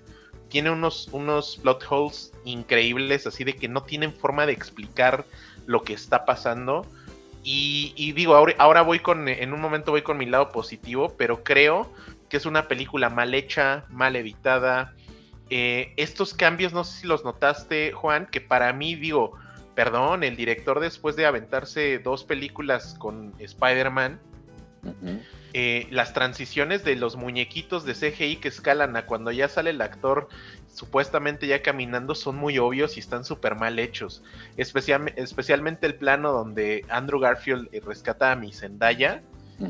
Tiene 0.49 0.71
unos, 0.71 1.09
unos 1.13 1.59
plot 1.59 1.85
holes 1.89 2.33
increíbles, 2.45 3.27
así 3.27 3.45
de 3.45 3.55
que 3.55 3.69
no 3.69 3.83
tienen 3.85 4.13
forma 4.13 4.45
de 4.47 4.53
explicar 4.53 5.25
lo 5.67 5.83
que 5.83 5.93
está 5.93 6.25
pasando. 6.25 6.85
Y, 7.43 8.13
digo, 8.13 8.35
ahora, 8.35 8.83
voy 8.83 8.99
con, 8.99 9.29
en 9.29 9.53
un 9.53 9.61
momento 9.61 9.91
voy 9.93 10.03
con 10.03 10.19
mi 10.19 10.27
lado 10.27 10.51
positivo, 10.51 11.15
pero 11.17 11.43
creo 11.43 11.93
que 12.29 12.37
es 12.37 12.47
una 12.47 12.69
película 12.69 13.09
mal 13.09 13.33
hecha, 13.35 13.85
mal 13.89 14.17
editada. 14.17 14.95
Eh, 15.51 15.95
estos 15.97 16.35
cambios, 16.35 16.73
no 16.73 16.85
sé 16.85 17.01
si 17.01 17.07
los 17.07 17.25
notaste, 17.25 17.93
Juan, 17.93 18.27
que 18.27 18.41
para 18.41 18.73
mí, 18.73 18.97
digo, 18.97 19.33
perdón, 19.75 20.25
el 20.25 20.37
director 20.37 20.81
después 20.81 21.17
de 21.17 21.25
aventarse 21.25 21.99
dos 22.01 22.25
películas 22.25 22.97
con 22.99 23.33
Spider-Man, 23.39 24.21
eh, 25.55 25.87
las 25.91 26.13
transiciones 26.13 26.85
de 26.85 26.97
los 26.97 27.17
muñequitos 27.17 27.85
de 27.85 27.95
CGI 27.95 28.37
que 28.37 28.49
escalan 28.49 28.97
a 28.97 29.07
cuando 29.07 29.31
ya 29.31 29.49
sale 29.49 29.71
el 29.71 29.81
actor 29.81 30.29
supuestamente 30.73 31.47
ya 31.47 31.63
caminando 31.63 32.15
son 32.15 32.37
muy 32.37 32.59
obvios 32.59 32.97
y 32.97 33.01
están 33.01 33.25
súper 33.25 33.57
mal 33.57 33.79
hechos. 33.79 34.23
especialmente 34.57 35.87
el 35.87 35.95
plano 35.95 36.33
donde 36.33 36.85
Andrew 36.89 37.21
Garfield 37.21 37.69
rescata 37.85 38.33
a 38.33 38.37
mi 38.37 38.53
Zendaya 38.53 39.23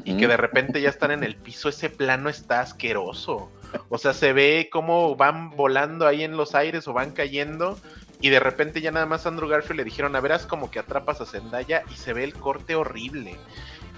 y 0.04 0.18
que 0.18 0.28
de 0.28 0.36
repente 0.36 0.82
ya 0.82 0.90
están 0.90 1.12
en 1.12 1.24
el 1.24 1.34
piso, 1.36 1.70
ese 1.70 1.88
plano 1.88 2.28
está 2.28 2.60
asqueroso. 2.60 3.50
O 3.88 3.98
sea, 3.98 4.12
se 4.12 4.32
ve 4.32 4.68
cómo 4.70 5.16
van 5.16 5.50
volando 5.50 6.06
ahí 6.06 6.24
en 6.24 6.36
los 6.36 6.54
aires 6.54 6.86
o 6.88 6.92
van 6.92 7.12
cayendo 7.12 7.78
y 8.20 8.30
de 8.30 8.40
repente 8.40 8.80
ya 8.80 8.90
nada 8.90 9.06
más 9.06 9.26
Andrew 9.26 9.48
Garfield 9.48 9.78
le 9.78 9.84
dijeron, 9.84 10.16
a 10.16 10.20
verás 10.20 10.44
como 10.44 10.70
que 10.70 10.78
atrapas 10.78 11.20
a 11.20 11.26
Zendaya 11.26 11.84
y 11.90 11.96
se 11.96 12.12
ve 12.12 12.24
el 12.24 12.34
corte 12.34 12.74
horrible. 12.74 13.36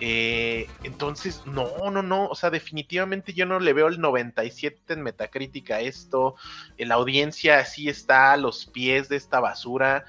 Eh, 0.01 0.67
entonces, 0.83 1.43
no, 1.47 1.91
no, 1.91 2.03
no, 2.03 2.27
o 2.27 2.35
sea, 2.35 2.51
definitivamente 2.51 3.35
yo 3.35 3.45
no 3.45 3.61
le 3.61 3.75
veo 3.75 3.89
el 3.89 4.01
97 4.01 4.95
en 4.95 5.03
Metacritic 5.03 5.71
a 5.73 5.81
esto, 5.81 6.37
la 6.79 6.95
audiencia 6.95 7.59
así 7.59 7.89
está 7.89 8.33
a 8.33 8.39
los 8.39 8.65
pies 8.65 9.11
de 9.11 9.17
esta 9.17 9.41
basura 9.41 10.07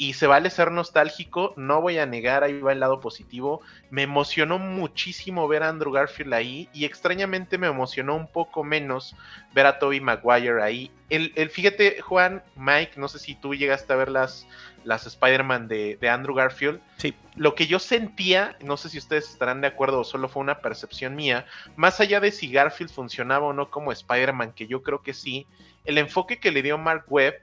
y 0.00 0.14
se 0.14 0.26
vale 0.26 0.48
ser 0.48 0.70
nostálgico, 0.70 1.52
no 1.58 1.82
voy 1.82 1.98
a 1.98 2.06
negar, 2.06 2.42
ahí 2.42 2.58
va 2.58 2.72
el 2.72 2.80
lado 2.80 3.00
positivo. 3.00 3.60
Me 3.90 4.04
emocionó 4.04 4.58
muchísimo 4.58 5.46
ver 5.46 5.62
a 5.62 5.68
Andrew 5.68 5.92
Garfield 5.92 6.32
ahí 6.32 6.70
y 6.72 6.86
extrañamente 6.86 7.58
me 7.58 7.66
emocionó 7.66 8.16
un 8.16 8.26
poco 8.26 8.64
menos 8.64 9.14
ver 9.52 9.66
a 9.66 9.78
Toby 9.78 10.00
Maguire 10.00 10.62
ahí. 10.62 10.90
El, 11.10 11.34
el 11.36 11.50
fíjate, 11.50 12.00
Juan, 12.00 12.42
Mike, 12.56 12.92
no 12.96 13.08
sé 13.08 13.18
si 13.18 13.34
tú 13.34 13.54
llegaste 13.54 13.92
a 13.92 13.96
ver 13.96 14.08
las, 14.08 14.46
las 14.84 15.06
Spider-Man 15.06 15.68
de, 15.68 15.96
de, 16.00 16.08
Andrew 16.08 16.34
Garfield. 16.34 16.80
Sí. 16.96 17.14
Lo 17.36 17.54
que 17.54 17.66
yo 17.66 17.78
sentía, 17.78 18.56
no 18.62 18.76
sé 18.76 18.88
si 18.88 18.98
ustedes 18.98 19.28
estarán 19.28 19.60
de 19.60 19.68
acuerdo 19.68 20.00
o 20.00 20.04
solo 20.04 20.28
fue 20.28 20.42
una 20.42 20.60
percepción 20.60 21.14
mía, 21.14 21.46
más 21.76 22.00
allá 22.00 22.20
de 22.20 22.32
si 22.32 22.50
Garfield 22.50 22.90
funcionaba 22.90 23.46
o 23.46 23.52
no 23.52 23.70
como 23.70 23.92
Spider-Man, 23.92 24.52
que 24.52 24.66
yo 24.66 24.82
creo 24.82 25.02
que 25.02 25.14
sí, 25.14 25.46
el 25.84 25.98
enfoque 25.98 26.38
que 26.38 26.50
le 26.50 26.62
dio 26.62 26.78
Mark 26.78 27.04
Webb 27.08 27.34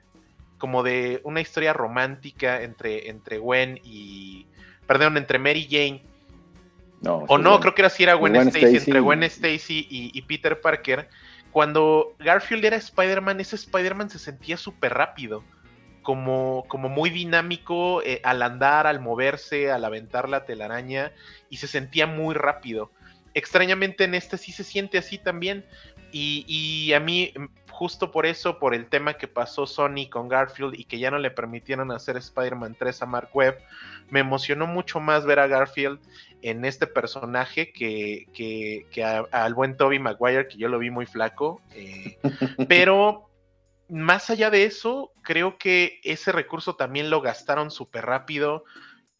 como 0.58 0.82
de 0.82 1.20
una 1.24 1.40
historia 1.40 1.72
romántica 1.72 2.62
entre, 2.62 3.08
entre 3.08 3.38
Gwen 3.38 3.80
y. 3.84 4.46
Perdón, 4.86 5.16
entre 5.16 5.38
Mary 5.38 5.66
Jane. 5.70 6.02
No, 7.00 7.18
o 7.28 7.38
no, 7.38 7.50
Gwen. 7.50 7.60
creo 7.60 7.74
que 7.74 7.82
era 7.82 7.86
así 7.86 8.02
era 8.02 8.14
Gwen, 8.14 8.32
Gwen 8.34 8.48
Stacy, 8.48 8.66
Stacy. 8.66 8.90
entre 8.90 9.00
Gwen 9.00 9.22
Stacy 9.22 9.86
y, 9.88 10.10
y 10.18 10.22
Peter 10.22 10.60
Parker. 10.60 11.08
Cuando 11.52 12.14
Garfield 12.18 12.64
era 12.64 12.76
Spider-Man, 12.76 13.40
ese 13.40 13.56
Spider-Man 13.56 14.10
se 14.10 14.18
sentía 14.18 14.56
súper 14.56 14.94
rápido. 14.94 15.44
Como, 16.08 16.64
como 16.68 16.88
muy 16.88 17.10
dinámico 17.10 18.02
eh, 18.02 18.22
al 18.24 18.40
andar, 18.40 18.86
al 18.86 18.98
moverse, 18.98 19.70
al 19.70 19.84
aventar 19.84 20.26
la 20.26 20.46
telaraña. 20.46 21.12
Y 21.50 21.58
se 21.58 21.66
sentía 21.66 22.06
muy 22.06 22.34
rápido. 22.34 22.90
Extrañamente 23.34 24.04
en 24.04 24.14
este 24.14 24.38
sí 24.38 24.50
se 24.50 24.64
siente 24.64 24.96
así 24.96 25.18
también. 25.18 25.66
Y, 26.10 26.46
y 26.48 26.94
a 26.94 27.00
mí 27.00 27.34
justo 27.78 28.10
por 28.10 28.24
eso, 28.24 28.58
por 28.58 28.74
el 28.74 28.86
tema 28.86 29.18
que 29.18 29.28
pasó 29.28 29.66
Sony 29.66 30.08
con 30.10 30.28
Garfield 30.28 30.80
y 30.80 30.84
que 30.84 30.98
ya 30.98 31.10
no 31.10 31.18
le 31.18 31.30
permitieron 31.30 31.92
hacer 31.92 32.16
Spider-Man 32.16 32.74
3 32.78 33.02
a 33.02 33.06
Mark 33.06 33.28
Webb, 33.34 33.58
me 34.08 34.20
emocionó 34.20 34.66
mucho 34.66 34.98
más 34.98 35.26
ver 35.26 35.38
a 35.40 35.46
Garfield 35.46 36.00
en 36.40 36.64
este 36.64 36.86
personaje 36.86 37.70
que, 37.70 38.28
que, 38.32 38.86
que 38.90 39.04
al 39.04 39.52
buen 39.52 39.76
Toby 39.76 39.98
Maguire, 39.98 40.48
que 40.48 40.56
yo 40.56 40.68
lo 40.68 40.78
vi 40.78 40.90
muy 40.90 41.04
flaco. 41.04 41.60
eh, 41.74 42.18
pero 42.68 43.27
más 43.88 44.30
allá 44.30 44.50
de 44.50 44.64
eso, 44.64 45.12
creo 45.22 45.58
que 45.58 46.00
ese 46.04 46.32
recurso 46.32 46.76
también 46.76 47.10
lo 47.10 47.20
gastaron 47.20 47.70
súper 47.70 48.06
rápido. 48.06 48.64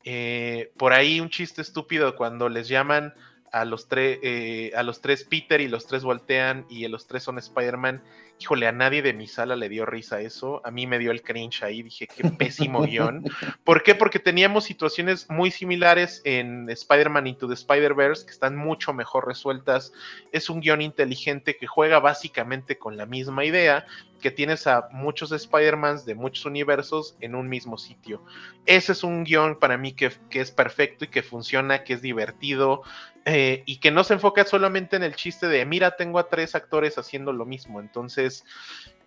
Eh, 0.05 0.73
por 0.77 0.93
ahí 0.93 1.21
un 1.21 1.31
chiste 1.31 1.63
estúpido 1.63 2.17
cuando 2.17 2.49
les 2.49 2.69
llaman 2.69 3.15
a 3.53 3.65
los, 3.65 3.89
tres 3.89 4.19
eh, 4.23 4.73
a 4.77 4.83
los 4.83 5.01
tres 5.01 5.25
Peter 5.25 5.61
y 5.61 5.69
los 5.69 5.87
tres 5.87 6.03
voltean 6.03 6.67
y 6.69 6.87
los 6.89 7.07
tres 7.07 7.23
son 7.23 7.39
Spider-Man. 7.39 8.03
Híjole, 8.41 8.69
a 8.69 8.73
nadie 8.73 9.03
de 9.03 9.13
mi 9.13 9.27
sala 9.27 9.57
le 9.57 9.69
dio 9.69 9.85
risa 9.85 10.21
eso. 10.21 10.61
A 10.65 10.71
mí 10.71 10.87
me 10.87 10.99
dio 10.99 11.11
el 11.11 11.23
cringe 11.23 11.63
ahí. 11.63 11.83
Dije, 11.83 12.07
qué 12.07 12.23
pésimo 12.39 12.83
guion. 12.83 13.25
¿Por 13.65 13.83
qué? 13.83 13.95
Porque 13.95 14.19
teníamos 14.19 14.65
situaciones 14.65 15.29
muy 15.29 15.51
similares 15.51 16.23
en 16.25 16.71
Spider-Man 16.71 17.27
Into 17.27 17.49
the 17.49 17.55
Spider-Verse 17.55 18.27
que 18.27 18.33
están 18.33 18.57
mucho 18.57 18.93
mejor 18.93 19.27
resueltas. 19.27 19.93
Es 20.33 20.51
un 20.51 20.61
guion 20.61 20.83
inteligente 20.83 21.57
que 21.57 21.67
juega 21.67 21.99
básicamente 21.99 22.79
con 22.79 22.97
la 22.97 23.07
misma 23.07 23.45
idea, 23.45 23.87
que 24.21 24.31
tienes 24.31 24.67
a 24.67 24.89
muchos 24.93 25.33
Spider-Mans 25.33 26.05
de 26.05 26.15
muchos 26.15 26.45
universos 26.45 27.17
en 27.21 27.35
un 27.35 27.49
mismo 27.49 27.79
sitio. 27.79 28.23
Ese 28.67 28.93
es 28.93 29.05
un 29.05 29.25
guion 29.25 29.59
para 29.59 29.79
mí 29.79 29.93
que, 29.93 30.13
que 30.31 30.41
es 30.41 30.51
perfecto 30.51 31.05
y 31.05 31.09
que 31.09 31.23
funciona, 31.23 31.85
que 31.85 31.95
es 31.95 32.03
divertido 32.03 32.83
eh, 33.31 33.63
y 33.67 33.77
que 33.77 33.91
no 33.91 34.05
se 34.05 34.15
enfoca 34.15 34.45
solamente 34.45 34.97
en 34.97 35.03
el 35.03 35.15
chiste 35.15 35.49
de, 35.49 35.67
mira, 35.67 35.97
tengo 35.97 36.19
a 36.19 36.29
tres 36.29 36.55
actores 36.55 36.97
haciendo 36.97 37.33
lo 37.33 37.45
mismo. 37.45 37.79
Entonces, 37.79 38.28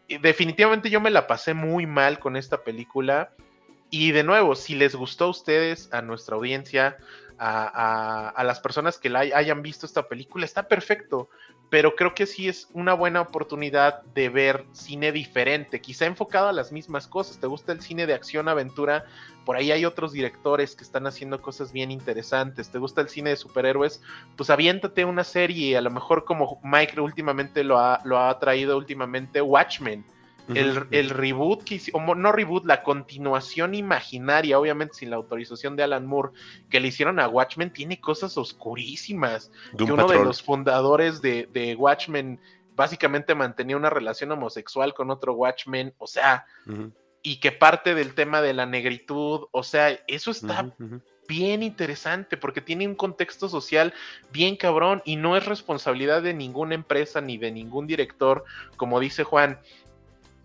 definitivamente 0.07 0.89
yo 0.89 0.99
me 0.99 1.11
la 1.11 1.27
pasé 1.27 1.53
muy 1.53 1.85
mal 1.85 2.19
con 2.19 2.35
esta 2.35 2.63
película. 2.63 3.33
Y 3.89 4.11
de 4.11 4.23
nuevo, 4.23 4.55
si 4.55 4.75
les 4.75 4.95
gustó 4.95 5.25
a 5.25 5.29
ustedes, 5.29 5.89
a 5.91 6.01
nuestra 6.01 6.35
audiencia, 6.35 6.97
a, 7.43 8.43
las 8.43 8.59
personas 8.59 8.99
que 8.99 9.09
la 9.09 9.19
hay- 9.19 9.31
hayan 9.31 9.61
visto 9.63 9.85
esta 9.85 10.07
película, 10.07 10.45
está 10.45 10.67
perfecto. 10.67 11.29
Pero 11.69 11.95
creo 11.95 12.13
que 12.13 12.25
sí 12.25 12.49
es 12.49 12.67
una 12.73 12.93
buena 12.93 13.21
oportunidad 13.21 14.03
de 14.13 14.27
ver 14.27 14.65
cine 14.73 15.13
diferente, 15.13 15.79
quizá 15.79 16.05
enfocado 16.05 16.49
a 16.49 16.53
las 16.53 16.71
mismas 16.73 17.07
cosas. 17.07 17.39
¿Te 17.39 17.47
gusta 17.47 17.71
el 17.71 17.81
cine 17.81 18.05
de 18.05 18.13
acción, 18.13 18.49
aventura? 18.49 19.05
Por 19.45 19.55
ahí 19.55 19.71
hay 19.71 19.85
otros 19.85 20.11
directores 20.11 20.75
que 20.75 20.83
están 20.83 21.07
haciendo 21.07 21.41
cosas 21.41 21.71
bien 21.71 21.89
interesantes. 21.89 22.69
¿Te 22.69 22.77
gusta 22.77 23.01
el 23.01 23.07
cine 23.09 23.31
de 23.31 23.37
superhéroes? 23.37 24.01
Pues 24.35 24.49
aviéntate 24.49 25.05
una 25.05 25.23
serie, 25.23 25.77
a 25.77 25.81
lo 25.81 25.89
mejor 25.89 26.25
como 26.25 26.59
Mike 26.61 26.99
últimamente 26.99 27.63
lo 27.63 27.79
ha, 27.79 28.01
lo 28.03 28.19
ha 28.19 28.37
traído 28.37 28.77
últimamente, 28.77 29.41
Watchmen. 29.41 30.05
El, 30.57 30.87
el 30.91 31.09
reboot 31.09 31.63
que 31.63 31.75
hici- 31.75 31.91
o 31.93 31.99
mo- 31.99 32.15
no 32.15 32.31
reboot, 32.31 32.65
la 32.65 32.83
continuación 32.83 33.73
imaginaria, 33.75 34.57
obviamente 34.59 34.95
sin 34.95 35.09
la 35.09 35.15
autorización 35.17 35.75
de 35.75 35.83
Alan 35.83 36.05
Moore, 36.05 36.31
que 36.69 36.79
le 36.79 36.87
hicieron 36.89 37.19
a 37.19 37.27
Watchmen, 37.27 37.71
tiene 37.71 37.99
cosas 37.99 38.37
oscurísimas. 38.37 39.51
Que 39.77 39.91
uno 39.93 40.07
de 40.07 40.17
los 40.25 40.41
fundadores 40.41 41.21
de, 41.21 41.47
de 41.51 41.75
Watchmen 41.75 42.39
básicamente 42.75 43.35
mantenía 43.35 43.77
una 43.77 43.89
relación 43.89 44.31
homosexual 44.31 44.93
con 44.93 45.11
otro 45.11 45.33
Watchmen, 45.33 45.93
o 45.97 46.07
sea, 46.07 46.45
y 47.21 47.39
que 47.39 47.51
parte 47.51 47.93
del 47.93 48.15
tema 48.15 48.41
de 48.41 48.53
la 48.53 48.65
negritud, 48.65 49.47
o 49.51 49.63
sea, 49.63 49.99
eso 50.07 50.31
está 50.31 50.63
bien 51.27 51.63
interesante 51.63 52.35
porque 52.35 52.59
tiene 52.59 52.87
un 52.87 52.95
contexto 52.95 53.47
social 53.47 53.93
bien 54.33 54.57
cabrón 54.57 55.01
y 55.05 55.15
no 55.15 55.37
es 55.37 55.45
responsabilidad 55.45 56.21
de 56.23 56.33
ninguna 56.33 56.75
empresa 56.75 57.21
ni 57.21 57.37
de 57.37 57.51
ningún 57.51 57.87
director, 57.87 58.43
como 58.75 58.99
dice 58.99 59.23
Juan, 59.23 59.59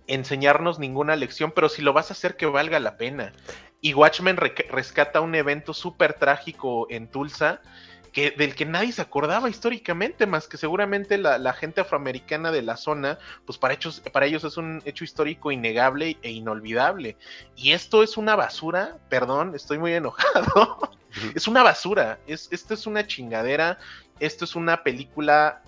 enseñarnos 0.07 0.79
ninguna 0.79 1.17
lección, 1.17 1.53
pero 1.55 1.69
si 1.69 1.83
lo 1.83 1.93
vas 1.93 2.11
a 2.11 2.15
hacer 2.15 2.37
que 2.37 2.47
valga 2.47 2.81
la 2.81 2.97
pena. 2.97 3.33
Y 3.81 3.95
Watchmen 3.95 4.37
re- 4.37 4.55
rescata 4.71 5.21
un 5.21 5.35
evento 5.35 5.75
súper 5.75 6.15
trágico 6.15 6.87
en 6.91 7.09
Tulsa. 7.09 7.61
Que, 8.13 8.31
del 8.31 8.55
que 8.55 8.65
nadie 8.65 8.93
se 8.93 9.03
acordaba 9.03 9.51
históricamente, 9.51 10.25
más 10.25 10.49
que 10.49 10.57
seguramente 10.57 11.19
la, 11.19 11.37
la 11.37 11.53
gente 11.53 11.83
afroamericana 11.83 12.51
de 12.51 12.63
la 12.63 12.79
zona, 12.79 13.19
pues 13.45 13.59
para, 13.59 13.75
hechos, 13.75 14.01
para 14.11 14.25
ellos 14.25 14.43
es 14.45 14.57
un 14.57 14.81
hecho 14.87 15.05
histórico 15.05 15.53
innegable 15.53 16.17
e 16.23 16.31
inolvidable. 16.31 17.19
Y 17.57 17.73
esto 17.73 18.03
es 18.03 18.17
una 18.17 18.35
basura, 18.35 18.97
perdón, 19.11 19.55
estoy 19.55 19.77
muy 19.77 19.93
enojado, 19.93 20.79
es 21.35 21.47
una 21.47 21.63
basura, 21.63 22.19
es, 22.27 22.49
esto 22.53 22.73
es 22.73 22.87
una 22.87 23.07
chingadera, 23.07 23.77
esto 24.19 24.47
es 24.47 24.57
una 24.57 24.83
película 24.83 25.61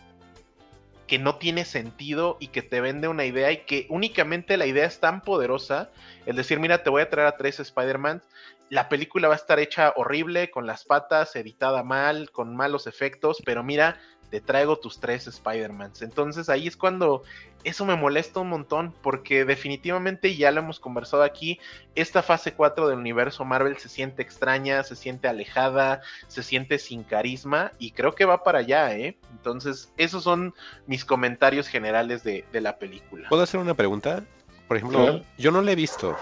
que 1.09 1.19
no 1.19 1.37
tiene 1.37 1.65
sentido 1.65 2.37
y 2.39 2.49
que 2.49 2.63
te 2.63 2.81
vende 2.81 3.09
una 3.09 3.25
idea 3.25 3.51
y 3.51 3.65
que 3.65 3.87
únicamente 3.89 4.57
la 4.57 4.67
idea 4.67 4.85
es 4.85 5.01
tan 5.01 5.23
poderosa, 5.23 5.91
el 6.27 6.37
decir, 6.37 6.61
mira, 6.61 6.85
te 6.85 6.91
voy 6.91 7.03
a 7.03 7.11
traer 7.11 7.27
a 7.27 7.37
tres 7.37 7.59
Spider-Man, 7.59 8.23
la 8.69 8.91
película 8.91 9.29
va 9.29 9.35
a 9.35 9.39
estar 9.39 9.59
hecha 9.59 9.95
horrible, 9.97 10.51
con 10.51 10.67
las 10.67 10.85
patas, 10.85 11.35
editada 11.35 11.83
mal, 11.83 12.31
con 12.31 12.55
malos 12.55 12.87
efectos, 12.87 13.39
pero 13.45 13.65
mira, 13.65 13.99
te 14.31 14.41
traigo 14.41 14.77
tus 14.79 15.01
tres 15.01 15.27
Spider-Mans. 15.27 16.03
Entonces 16.03 16.49
ahí 16.49 16.67
es 16.67 16.77
cuando 16.77 17.23
eso 17.65 17.85
me 17.85 17.97
molesta 17.97 18.41
un 18.41 18.49
montón, 18.49 18.95
porque 19.03 19.45
definitivamente, 19.45 20.37
ya 20.37 20.51
lo 20.51 20.61
hemos 20.61 20.81
conversado 20.81 21.23
aquí, 21.23 21.59
esta 21.95 22.23
fase 22.23 22.53
4 22.53 22.89
del 22.89 22.99
universo 22.99 23.45
Marvel 23.45 23.79
se 23.79 23.89
siente 23.89 24.23
extraña, 24.23 24.83
se 24.85 24.97
siente 24.97 25.29
alejada, 25.29 26.01
se 26.29 26.43
siente 26.43 26.79
sin 26.79 27.03
carisma, 27.03 27.73
y 27.79 27.91
creo 27.93 28.15
que 28.15 28.25
va 28.25 28.45
para 28.45 28.61
allá, 28.61 28.97
¿eh? 28.97 29.19
Entonces, 29.33 29.93
esos 29.97 30.23
son 30.23 30.55
mis 30.87 31.05
comentarios 31.05 31.69
generales 31.69 32.23
de, 32.23 32.45
de 32.53 32.61
la 32.61 32.79
película. 32.79 33.29
¿Puedo 33.29 33.43
hacer 33.43 33.61
una 33.61 33.75
pregunta? 33.75 34.23
Por 34.69 34.77
ejemplo, 34.77 35.23
yo 35.39 35.51
no 35.51 35.63
la 35.63 35.73
he 35.73 35.77
visto. 35.77 36.17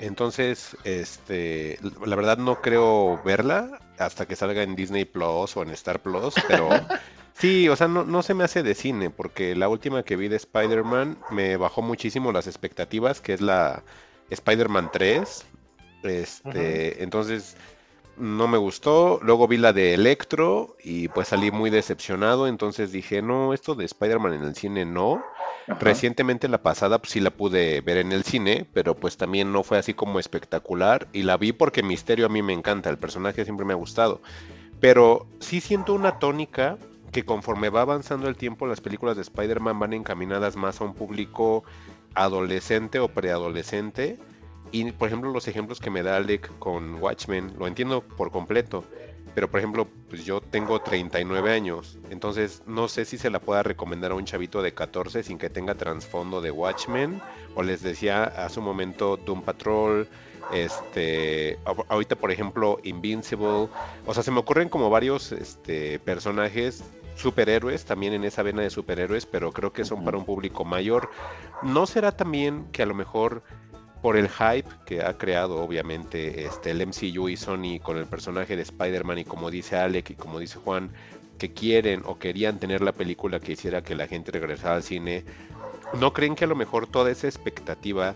Entonces, 0.00 0.76
este, 0.84 1.78
la 2.04 2.16
verdad 2.16 2.38
no 2.38 2.62
creo 2.62 3.22
verla 3.22 3.78
hasta 3.98 4.26
que 4.26 4.34
salga 4.34 4.62
en 4.62 4.74
Disney 4.74 5.04
Plus 5.04 5.54
o 5.56 5.62
en 5.62 5.70
Star 5.70 6.00
Plus, 6.00 6.34
pero 6.48 6.70
sí, 7.40 7.68
o 7.68 7.74
sea, 7.74 7.88
no, 7.88 8.04
no 8.04 8.22
se 8.22 8.34
me 8.34 8.44
hace 8.44 8.62
de 8.62 8.74
cine, 8.74 9.10
porque 9.10 9.56
la 9.56 9.68
última 9.68 10.04
que 10.04 10.16
vi 10.16 10.28
de 10.28 10.36
Spider-Man 10.36 11.18
me 11.30 11.56
bajó 11.56 11.82
muchísimo 11.82 12.30
las 12.30 12.46
expectativas, 12.46 13.20
que 13.20 13.32
es 13.32 13.40
la 13.40 13.82
Spider-Man 14.30 14.90
3. 14.92 15.46
Este, 16.02 17.02
entonces 17.02 17.56
no 18.16 18.48
me 18.48 18.58
gustó. 18.58 19.20
Luego 19.22 19.48
vi 19.48 19.56
la 19.56 19.72
de 19.72 19.94
Electro 19.94 20.76
y 20.82 21.08
pues 21.08 21.28
salí 21.28 21.50
muy 21.50 21.70
decepcionado. 21.70 22.46
Entonces 22.46 22.92
dije, 22.92 23.22
no, 23.22 23.52
esto 23.52 23.74
de 23.74 23.84
Spider-Man 23.84 24.34
en 24.34 24.42
el 24.44 24.54
cine 24.54 24.84
no. 24.84 25.22
Ajá. 25.66 25.78
Recientemente 25.80 26.48
la 26.48 26.62
pasada 26.62 26.98
pues 26.98 27.12
sí 27.12 27.20
la 27.20 27.30
pude 27.30 27.80
ver 27.80 27.98
en 27.98 28.12
el 28.12 28.24
cine, 28.24 28.66
pero 28.72 28.94
pues 28.94 29.16
también 29.16 29.52
no 29.52 29.62
fue 29.62 29.78
así 29.78 29.94
como 29.94 30.18
espectacular 30.18 31.08
y 31.12 31.22
la 31.22 31.36
vi 31.36 31.52
porque 31.52 31.82
Misterio 31.82 32.26
a 32.26 32.30
mí 32.30 32.42
me 32.42 32.52
encanta, 32.52 32.90
el 32.90 32.98
personaje 32.98 33.44
siempre 33.44 33.66
me 33.66 33.72
ha 33.72 33.76
gustado. 33.76 34.20
Pero 34.80 35.26
sí 35.40 35.60
siento 35.60 35.92
una 35.92 36.18
tónica 36.18 36.78
que 37.12 37.24
conforme 37.24 37.70
va 37.70 37.82
avanzando 37.82 38.28
el 38.28 38.36
tiempo 38.36 38.66
las 38.66 38.80
películas 38.80 39.16
de 39.16 39.22
Spider-Man 39.22 39.78
van 39.78 39.92
encaminadas 39.92 40.56
más 40.56 40.80
a 40.80 40.84
un 40.84 40.94
público 40.94 41.64
adolescente 42.14 42.98
o 43.00 43.08
preadolescente. 43.08 44.18
Y 44.72 44.92
por 44.92 45.08
ejemplo 45.08 45.30
los 45.30 45.48
ejemplos 45.48 45.80
que 45.80 45.90
me 45.90 46.02
da 46.02 46.16
Alec 46.16 46.56
con 46.58 47.02
Watchmen, 47.02 47.54
lo 47.58 47.66
entiendo 47.66 48.02
por 48.02 48.30
completo. 48.30 48.84
pero 49.34 49.48
por 49.48 49.60
ejemplo, 49.60 49.86
pues 50.08 50.24
yo 50.24 50.40
tengo 50.40 50.80
39 50.80 51.52
años, 51.52 51.98
entonces 52.10 52.62
no 52.66 52.88
sé 52.88 53.04
si 53.04 53.16
se 53.16 53.30
la 53.30 53.38
pueda 53.38 53.62
recomendar 53.62 54.10
a 54.10 54.16
un 54.16 54.24
chavito 54.24 54.60
de 54.60 54.74
14 54.74 55.22
sin 55.22 55.38
que 55.38 55.48
tenga 55.48 55.76
trasfondo 55.76 56.40
de 56.40 56.50
Watchmen, 56.50 57.20
o 57.54 57.62
les 57.62 57.80
decía 57.80 58.24
hace 58.24 58.58
un 58.58 58.66
momento 58.66 59.16
Doom 59.16 59.42
Patrol, 59.42 60.08
este, 60.52 61.58
ahorita 61.88 62.16
por 62.16 62.32
ejemplo 62.32 62.80
Invincible, 62.82 63.68
o 64.04 64.14
sea, 64.14 64.22
se 64.24 64.32
me 64.32 64.40
ocurren 64.40 64.68
como 64.68 64.90
varios 64.90 65.30
este, 65.30 66.00
personajes 66.00 66.82
superhéroes, 67.20 67.84
también 67.84 68.12
en 68.14 68.24
esa 68.24 68.42
vena 68.42 68.62
de 68.62 68.70
superhéroes, 68.70 69.26
pero 69.26 69.52
creo 69.52 69.72
que 69.72 69.84
son 69.84 70.04
para 70.04 70.16
un 70.16 70.24
público 70.24 70.64
mayor. 70.64 71.10
¿No 71.62 71.86
será 71.86 72.12
también 72.12 72.66
que 72.72 72.82
a 72.82 72.86
lo 72.86 72.94
mejor 72.94 73.42
por 74.02 74.16
el 74.16 74.28
hype 74.28 74.68
que 74.86 75.02
ha 75.02 75.16
creado 75.18 75.62
obviamente 75.62 76.46
este, 76.46 76.70
el 76.70 76.86
MCU 76.86 77.28
y 77.28 77.36
Sony 77.36 77.78
con 77.82 77.98
el 77.98 78.06
personaje 78.06 78.56
de 78.56 78.62
Spider-Man 78.62 79.18
y 79.18 79.24
como 79.24 79.50
dice 79.50 79.76
Alec 79.76 80.10
y 80.10 80.14
como 80.14 80.38
dice 80.38 80.58
Juan, 80.58 80.90
que 81.38 81.52
quieren 81.52 82.02
o 82.06 82.18
querían 82.18 82.58
tener 82.58 82.80
la 82.80 82.92
película 82.92 83.40
que 83.40 83.52
hiciera 83.52 83.82
que 83.82 83.94
la 83.94 84.06
gente 84.06 84.32
regresara 84.32 84.76
al 84.76 84.82
cine, 84.82 85.24
¿no 85.98 86.12
creen 86.12 86.34
que 86.34 86.44
a 86.44 86.48
lo 86.48 86.56
mejor 86.56 86.86
toda 86.86 87.10
esa 87.10 87.26
expectativa 87.26 88.14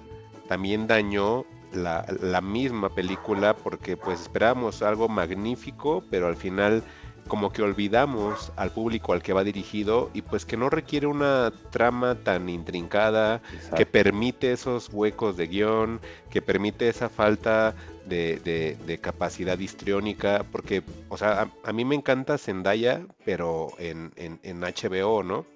también 0.49 0.87
dañó 0.87 1.45
la, 1.73 2.07
la 2.21 2.41
misma 2.41 2.95
película 2.95 3.55
porque 3.55 3.97
pues 3.97 4.21
esperábamos 4.21 4.83
algo 4.83 5.09
magnífico, 5.09 6.05
pero 6.11 6.29
al 6.29 6.37
final 6.37 6.83
como 7.29 7.53
que 7.53 7.63
olvidamos 7.63 8.53
al 8.57 8.71
público 8.71 9.13
al 9.13 9.23
que 9.23 9.33
va 9.33 9.45
dirigido 9.45 10.11
y 10.13 10.23
pues 10.23 10.45
que 10.45 10.57
no 10.57 10.71
requiere 10.71 11.07
una 11.07 11.53
trama 11.71 12.17
tan 12.17 12.49
intrincada, 12.49 13.41
que 13.77 13.87
permite 13.87 14.53
esos 14.53 14.91
huecos 14.93 15.37
de 15.37 15.47
guion, 15.47 16.01
que 16.31 16.43
permite 16.43 16.89
esa 16.89 17.09
falta 17.09 17.75
de, 18.07 18.99
capacidad 19.01 19.59
histriónica, 19.59 20.45
porque, 20.53 20.83
o 21.09 21.17
sea, 21.17 21.49
a, 21.65 21.73
mí 21.73 21.85
me 21.85 21.95
encanta 21.95 22.39
Zendaya, 22.39 23.03
pero 23.25 23.73
en, 23.79 24.13
en, 24.17 24.39
en 24.43 24.61
HBO, 24.61 25.23
¿no? 25.23 25.47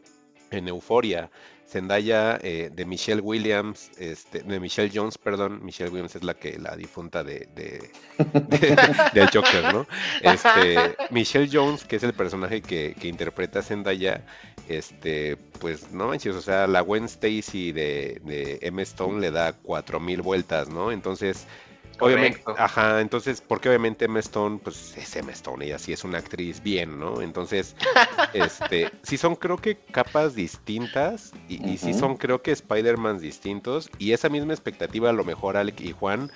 En 0.50 0.68
Euforia. 0.68 1.30
Zendaya 1.68 2.38
eh, 2.42 2.70
de 2.74 2.84
Michelle 2.86 3.20
Williams, 3.20 3.90
este, 3.98 4.42
de 4.42 4.58
Michelle 4.58 4.90
Jones, 4.92 5.18
perdón, 5.18 5.62
Michelle 5.62 5.90
Williams 5.90 6.16
es 6.16 6.24
la 6.24 6.32
que 6.32 6.58
la 6.58 6.74
difunta 6.76 7.22
de, 7.22 7.46
de, 7.54 7.90
Joker, 9.32 9.74
¿no? 9.74 9.86
Este, 10.22 10.96
Michelle 11.10 11.48
Jones, 11.52 11.84
que 11.84 11.96
es 11.96 12.02
el 12.02 12.14
personaje 12.14 12.62
que, 12.62 12.94
que 12.98 13.08
interpreta 13.08 13.58
a 13.58 13.62
Zendaya, 13.62 14.24
este, 14.66 15.36
pues 15.36 15.92
no 15.92 16.08
manches, 16.08 16.34
o 16.36 16.40
sea, 16.40 16.66
la 16.66 16.80
Gwen 16.80 17.04
Stacy 17.04 17.72
de, 17.72 18.20
de 18.24 18.58
M. 18.62 18.80
Stone 18.82 19.20
le 19.20 19.30
da 19.30 19.52
cuatro 19.52 20.00
mil 20.00 20.22
vueltas, 20.22 20.70
¿no? 20.70 20.90
Entonces, 20.90 21.46
Obviamente, 22.00 22.40
ajá, 22.56 23.00
entonces, 23.00 23.40
porque 23.40 23.68
obviamente 23.68 24.04
Emma 24.04 24.20
Stone, 24.20 24.60
pues 24.62 24.96
es 24.96 25.16
Emma 25.16 25.32
Stone, 25.32 25.64
ella 25.64 25.78
sí 25.78 25.92
es 25.92 26.04
una 26.04 26.18
actriz 26.18 26.62
bien, 26.62 26.98
¿no? 26.98 27.20
Entonces, 27.22 27.74
este, 28.32 28.90
sí 29.02 29.16
son 29.16 29.34
creo 29.34 29.56
que 29.56 29.76
capas 29.76 30.34
distintas 30.34 31.32
y, 31.48 31.66
y 31.68 31.78
sí 31.78 31.94
son 31.94 32.16
creo 32.16 32.40
que 32.42 32.52
Spider-Man 32.52 33.18
distintos 33.18 33.90
y 33.98 34.12
esa 34.12 34.28
misma 34.28 34.52
expectativa 34.52 35.10
a 35.10 35.12
lo 35.12 35.24
mejor 35.24 35.56
Alec 35.56 35.80
y 35.80 35.92
Juan 35.92 36.30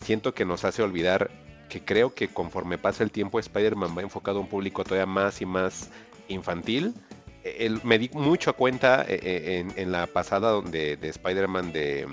siento 0.00 0.34
que 0.34 0.44
nos 0.44 0.64
hace 0.64 0.82
olvidar 0.82 1.30
que 1.68 1.84
creo 1.84 2.14
que 2.14 2.28
conforme 2.28 2.78
pasa 2.78 3.02
el 3.02 3.10
tiempo 3.10 3.38
Spider-Man 3.38 3.96
va 3.96 4.02
enfocado 4.02 4.38
a 4.38 4.42
un 4.42 4.48
público 4.48 4.84
todavía 4.84 5.06
más 5.06 5.40
y 5.40 5.46
más 5.46 5.90
infantil. 6.28 6.94
El, 7.42 7.80
me 7.84 7.98
di 7.98 8.10
mucho 8.12 8.54
cuenta 8.54 9.02
eh, 9.02 9.20
eh, 9.22 9.58
en, 9.58 9.72
en, 9.76 9.92
la 9.92 10.06
pasada 10.08 10.50
donde 10.50 10.96
de 10.96 11.08
Spider-Man 11.08 11.72
de 11.72 12.06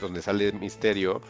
donde 0.00 0.22
sale 0.22 0.50
Misterio 0.52 1.22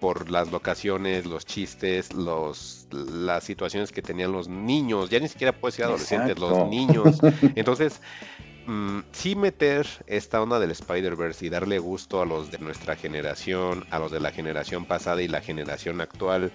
por 0.00 0.30
las 0.30 0.50
locaciones, 0.50 1.26
los 1.26 1.44
chistes, 1.46 2.12
los 2.14 2.88
las 2.90 3.44
situaciones 3.44 3.92
que 3.92 4.02
tenían 4.02 4.32
los 4.32 4.48
niños, 4.48 5.10
ya 5.10 5.20
ni 5.20 5.28
siquiera 5.28 5.52
puedo 5.52 5.70
decir 5.70 5.84
adolescentes, 5.84 6.38
los 6.38 6.68
niños. 6.68 7.20
Entonces, 7.54 8.00
mm, 8.66 9.00
sí 9.12 9.36
meter 9.36 9.86
esta 10.06 10.42
onda 10.42 10.58
del 10.58 10.70
Spider-Verse 10.72 11.46
y 11.46 11.50
darle 11.50 11.78
gusto 11.78 12.20
a 12.20 12.26
los 12.26 12.50
de 12.50 12.58
nuestra 12.58 12.96
generación, 12.96 13.84
a 13.90 13.98
los 13.98 14.10
de 14.10 14.20
la 14.20 14.32
generación 14.32 14.86
pasada 14.86 15.22
y 15.22 15.28
la 15.28 15.40
generación 15.40 16.00
actual. 16.00 16.52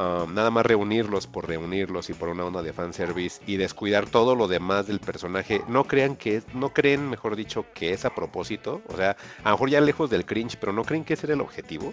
Um, 0.00 0.32
nada 0.32 0.50
más 0.50 0.64
reunirlos 0.64 1.26
por 1.26 1.46
reunirlos 1.46 2.08
y 2.08 2.14
por 2.14 2.30
una 2.30 2.46
onda 2.46 2.62
de 2.62 2.72
fanservice 2.72 3.42
y 3.46 3.58
descuidar 3.58 4.06
todo 4.06 4.34
lo 4.34 4.48
demás 4.48 4.86
del 4.86 4.98
personaje. 4.98 5.60
No 5.68 5.84
crean 5.84 6.16
que, 6.16 6.40
no 6.54 6.72
creen, 6.72 7.10
mejor 7.10 7.36
dicho, 7.36 7.66
que 7.74 7.92
es 7.92 8.06
a 8.06 8.14
propósito. 8.14 8.80
O 8.88 8.96
sea, 8.96 9.18
a 9.44 9.50
lo 9.50 9.56
mejor 9.56 9.68
ya 9.68 9.80
lejos 9.82 10.08
del 10.08 10.24
cringe, 10.24 10.56
pero 10.58 10.72
no 10.72 10.84
creen 10.84 11.04
que 11.04 11.12
ese 11.12 11.26
era 11.26 11.34
el 11.34 11.42
objetivo. 11.42 11.92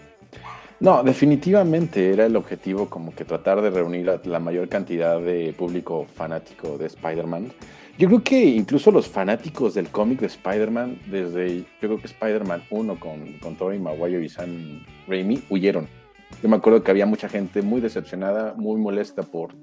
No, 0.80 1.04
definitivamente 1.04 2.14
era 2.14 2.28
el 2.28 2.38
objetivo 2.38 2.90
como 2.90 3.14
que 3.14 3.26
tratar 3.26 3.62
de 3.62 3.72
reunir 3.72 4.10
a 4.10 4.22
la 4.24 4.40
mayor 4.40 4.70
cantidad 4.70 5.20
de 5.20 5.54
público 5.58 6.08
fanático 6.16 6.78
de 6.78 6.86
Spider-Man. 6.86 7.52
Yo 7.98 8.08
creo 8.08 8.24
que 8.24 8.42
incluso 8.42 8.90
los 8.90 9.10
fanáticos 9.10 9.74
del 9.74 9.90
cómic 9.90 10.22
de 10.22 10.28
Spider-Man, 10.28 11.02
desde 11.08 11.58
yo 11.58 11.66
creo 11.82 12.00
que 12.00 12.08
Spider-Man 12.08 12.64
1 12.70 13.00
con, 13.02 13.34
con 13.40 13.58
Tobey 13.58 13.80
Maguire 13.80 14.24
y 14.24 14.30
Sam 14.30 14.86
Raimi, 15.10 15.44
huyeron. 15.50 15.90
Yo 16.42 16.50
me 16.50 16.58
acuerdo 16.58 16.84
que 16.84 16.92
había 16.92 17.06
mucha 17.06 17.30
gente 17.30 17.62
muy 17.62 17.82
decepcionada, 17.82 18.54
muy 18.56 18.80
molesta 18.80 19.24
por 19.24 19.56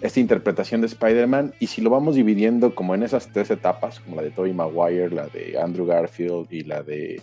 esta 0.00 0.20
interpretación 0.20 0.80
de 0.80 0.86
Spider-Man. 0.86 1.54
Y 1.60 1.66
si 1.68 1.80
lo 1.80 1.90
vamos 1.90 2.14
dividiendo 2.14 2.74
como 2.74 2.94
en 2.94 3.02
esas 3.02 3.32
tres 3.32 3.50
etapas, 3.50 4.00
como 4.00 4.16
la 4.16 4.22
de 4.22 4.30
Tobey 4.30 4.52
Maguire, 4.52 5.10
la 5.10 5.26
de 5.26 5.58
Andrew 5.58 5.86
Garfield 5.86 6.52
y 6.52 6.64
la 6.64 6.82
de 6.82 7.22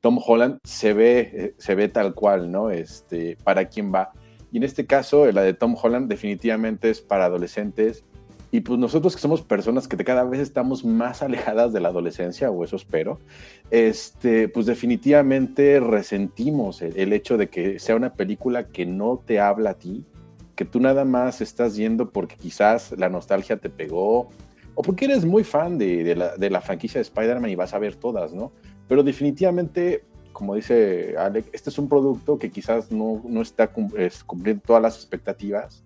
Tom 0.00 0.18
Holland 0.24 0.58
se 0.64 0.92
ve, 0.92 1.30
eh, 1.32 1.54
se 1.58 1.74
ve 1.74 1.88
tal 1.88 2.14
cual, 2.14 2.50
¿no? 2.50 2.70
Este, 2.70 3.36
para 3.42 3.66
quién 3.66 3.92
va. 3.92 4.12
Y 4.52 4.58
en 4.58 4.62
este 4.62 4.86
caso, 4.86 5.30
la 5.32 5.42
de 5.42 5.54
Tom 5.54 5.76
Holland 5.80 6.08
definitivamente 6.08 6.90
es 6.90 7.00
para 7.00 7.26
adolescentes. 7.26 8.04
Y 8.50 8.60
pues 8.60 8.78
nosotros 8.78 9.14
que 9.14 9.20
somos 9.20 9.42
personas 9.42 9.88
que 9.88 9.96
cada 9.98 10.24
vez 10.24 10.40
estamos 10.40 10.84
más 10.84 11.22
alejadas 11.22 11.72
de 11.72 11.80
la 11.80 11.88
adolescencia, 11.88 12.50
o 12.50 12.64
eso 12.64 12.76
espero, 12.76 13.18
este, 13.70 14.48
pues 14.48 14.66
definitivamente 14.66 15.80
resentimos 15.80 16.80
el, 16.80 17.12
hecho 17.12 17.36
de 17.36 17.48
que 17.48 17.78
sea 17.78 17.96
una 17.96 18.14
película 18.14 18.68
que 18.68 18.86
no 18.86 19.22
te 19.24 19.38
habla 19.38 19.70
a 19.70 19.74
ti, 19.74 20.04
que 20.54 20.64
tú 20.64 20.80
nada 20.80 21.04
más 21.04 21.40
estás 21.40 21.76
yendo 21.76 22.10
porque 22.10 22.36
quizás 22.36 22.94
la 22.96 23.10
nostalgia 23.10 23.58
te 23.58 23.68
pegó, 23.68 24.30
o 24.74 24.82
porque 24.82 25.04
eres 25.04 25.24
muy 25.24 25.44
fan 25.44 25.76
de, 25.76 26.16
la, 26.16 26.36
de 26.36 26.50
la 26.50 26.60
franquicia 26.60 26.98
de 26.98 27.02
Spider-Man 27.02 27.50
y 27.50 27.54
vas 27.56 27.74
a 27.74 27.78
ver 27.78 27.96
todas, 27.96 28.32
¿no? 28.32 28.52
Pero 28.88 29.02
definitivamente, 29.02 30.04
como 30.32 30.54
dice 30.54 31.16
Alec, 31.18 31.46
este 31.52 31.68
es 31.68 31.78
un 31.78 31.88
producto 31.88 32.38
que 32.38 32.50
quizás 32.50 32.90
no, 32.90 33.22
no 33.28 33.42
está 33.42 33.70
cumpliendo 33.70 34.62
todas 34.64 34.80
las 34.80 34.96
expectativas, 34.96 35.84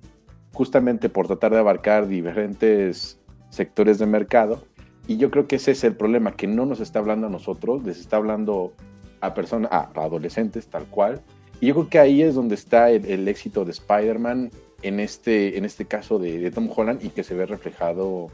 justamente 0.53 1.09
por 1.09 1.27
tratar 1.27 1.53
de 1.53 1.59
abarcar 1.59 2.07
diferentes 2.07 3.19
sectores 3.51 3.99
de 3.99 4.07
mercado. 4.07 4.65
Y 5.07 5.17
yo 5.17 5.31
creo 5.31 5.47
que 5.47 5.57
ese 5.57 5.73
es 5.73 5.85
el 5.85 5.95
problema, 5.95 6.37
que 6.37 6.47
no 6.47 6.67
nos 6.67 6.81
está 6.81 6.99
hablando 6.99 7.27
a 7.27 7.31
nosotros, 7.31 7.85
les 7.85 7.99
está 7.99 8.17
hablando 8.17 8.73
a 9.21 9.35
personas, 9.35 9.71
a, 9.73 9.91
adolescentes 9.95 10.67
tal 10.69 10.87
cual. 10.87 11.21
Y 11.61 11.67
yo 11.67 11.75
creo 11.75 11.88
que 11.88 11.99
ahí 11.99 12.23
es 12.23 12.35
donde 12.35 12.55
está 12.55 12.91
el, 12.91 13.29
éxito 13.29 13.65
de 13.65 13.73
Spider-Man 13.73 14.51
en 14.83 15.01
este, 15.01 15.57
en 15.57 15.65
este 15.65 15.85
caso 15.85 16.19
de, 16.19 16.51
Tom 16.51 16.69
Holland 16.75 17.05
y 17.05 17.11
que 17.11 17.23
se 17.23 17.35
ve 17.35 17.47
reflejado 17.47 18.29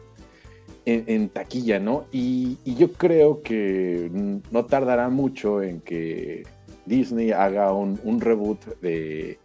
en, 0.87 1.29
taquilla, 1.29 1.79
¿no? 1.79 2.07
Y, 2.11 2.57
yo 2.65 2.93
creo 2.93 3.43
que 3.43 4.11
no 4.51 4.65
tardará 4.65 5.11
mucho 5.11 5.63
en 5.63 5.81
que 5.81 6.45
Disney 6.87 7.33
haga 7.33 7.73
un, 7.73 8.21
reboot 8.21 8.65
de, 8.81 9.39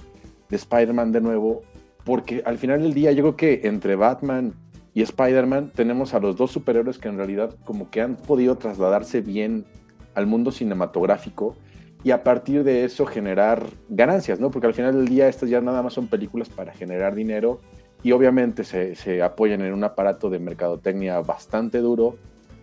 de 0.49 0.55
Spider-Man 0.55 1.11
de 1.11 1.19
nuevo, 1.19 1.63
porque 2.03 2.43
al 2.45 2.57
final 2.57 2.81
del 2.81 2.93
día 2.93 3.11
yo 3.11 3.23
creo 3.23 3.35
que 3.35 3.67
entre 3.67 3.95
Batman 3.95 4.53
y 4.93 5.01
Spider-Man 5.01 5.71
tenemos 5.73 6.13
a 6.13 6.19
los 6.19 6.35
dos 6.35 6.51
superhéroes 6.51 6.99
que 6.99 7.07
en 7.07 7.17
realidad 7.17 7.55
como 7.63 7.89
que 7.89 8.01
han 8.01 8.15
podido 8.15 8.57
trasladarse 8.57 9.21
bien 9.21 9.65
al 10.13 10.27
mundo 10.27 10.51
cinematográfico 10.51 11.55
y 12.03 12.11
a 12.11 12.23
partir 12.23 12.63
de 12.63 12.83
eso 12.83 13.05
generar 13.05 13.63
ganancias, 13.89 14.39
¿no? 14.39 14.51
Porque 14.51 14.67
al 14.67 14.73
final 14.73 14.93
del 14.93 15.07
día 15.07 15.29
estas 15.29 15.49
ya 15.49 15.61
nada 15.61 15.81
más 15.81 15.93
son 15.93 16.07
películas 16.07 16.49
para 16.49 16.73
generar 16.73 17.15
dinero 17.15 17.61
y 18.03 18.11
obviamente 18.11 18.65
se, 18.65 19.23
apoyan 19.23 19.61
en 19.61 19.73
un 19.73 19.83
aparato 19.85 20.29
de 20.29 20.37
mercadotecnia 20.37 21.21
bastante 21.21 21.77
duro, 21.77 22.17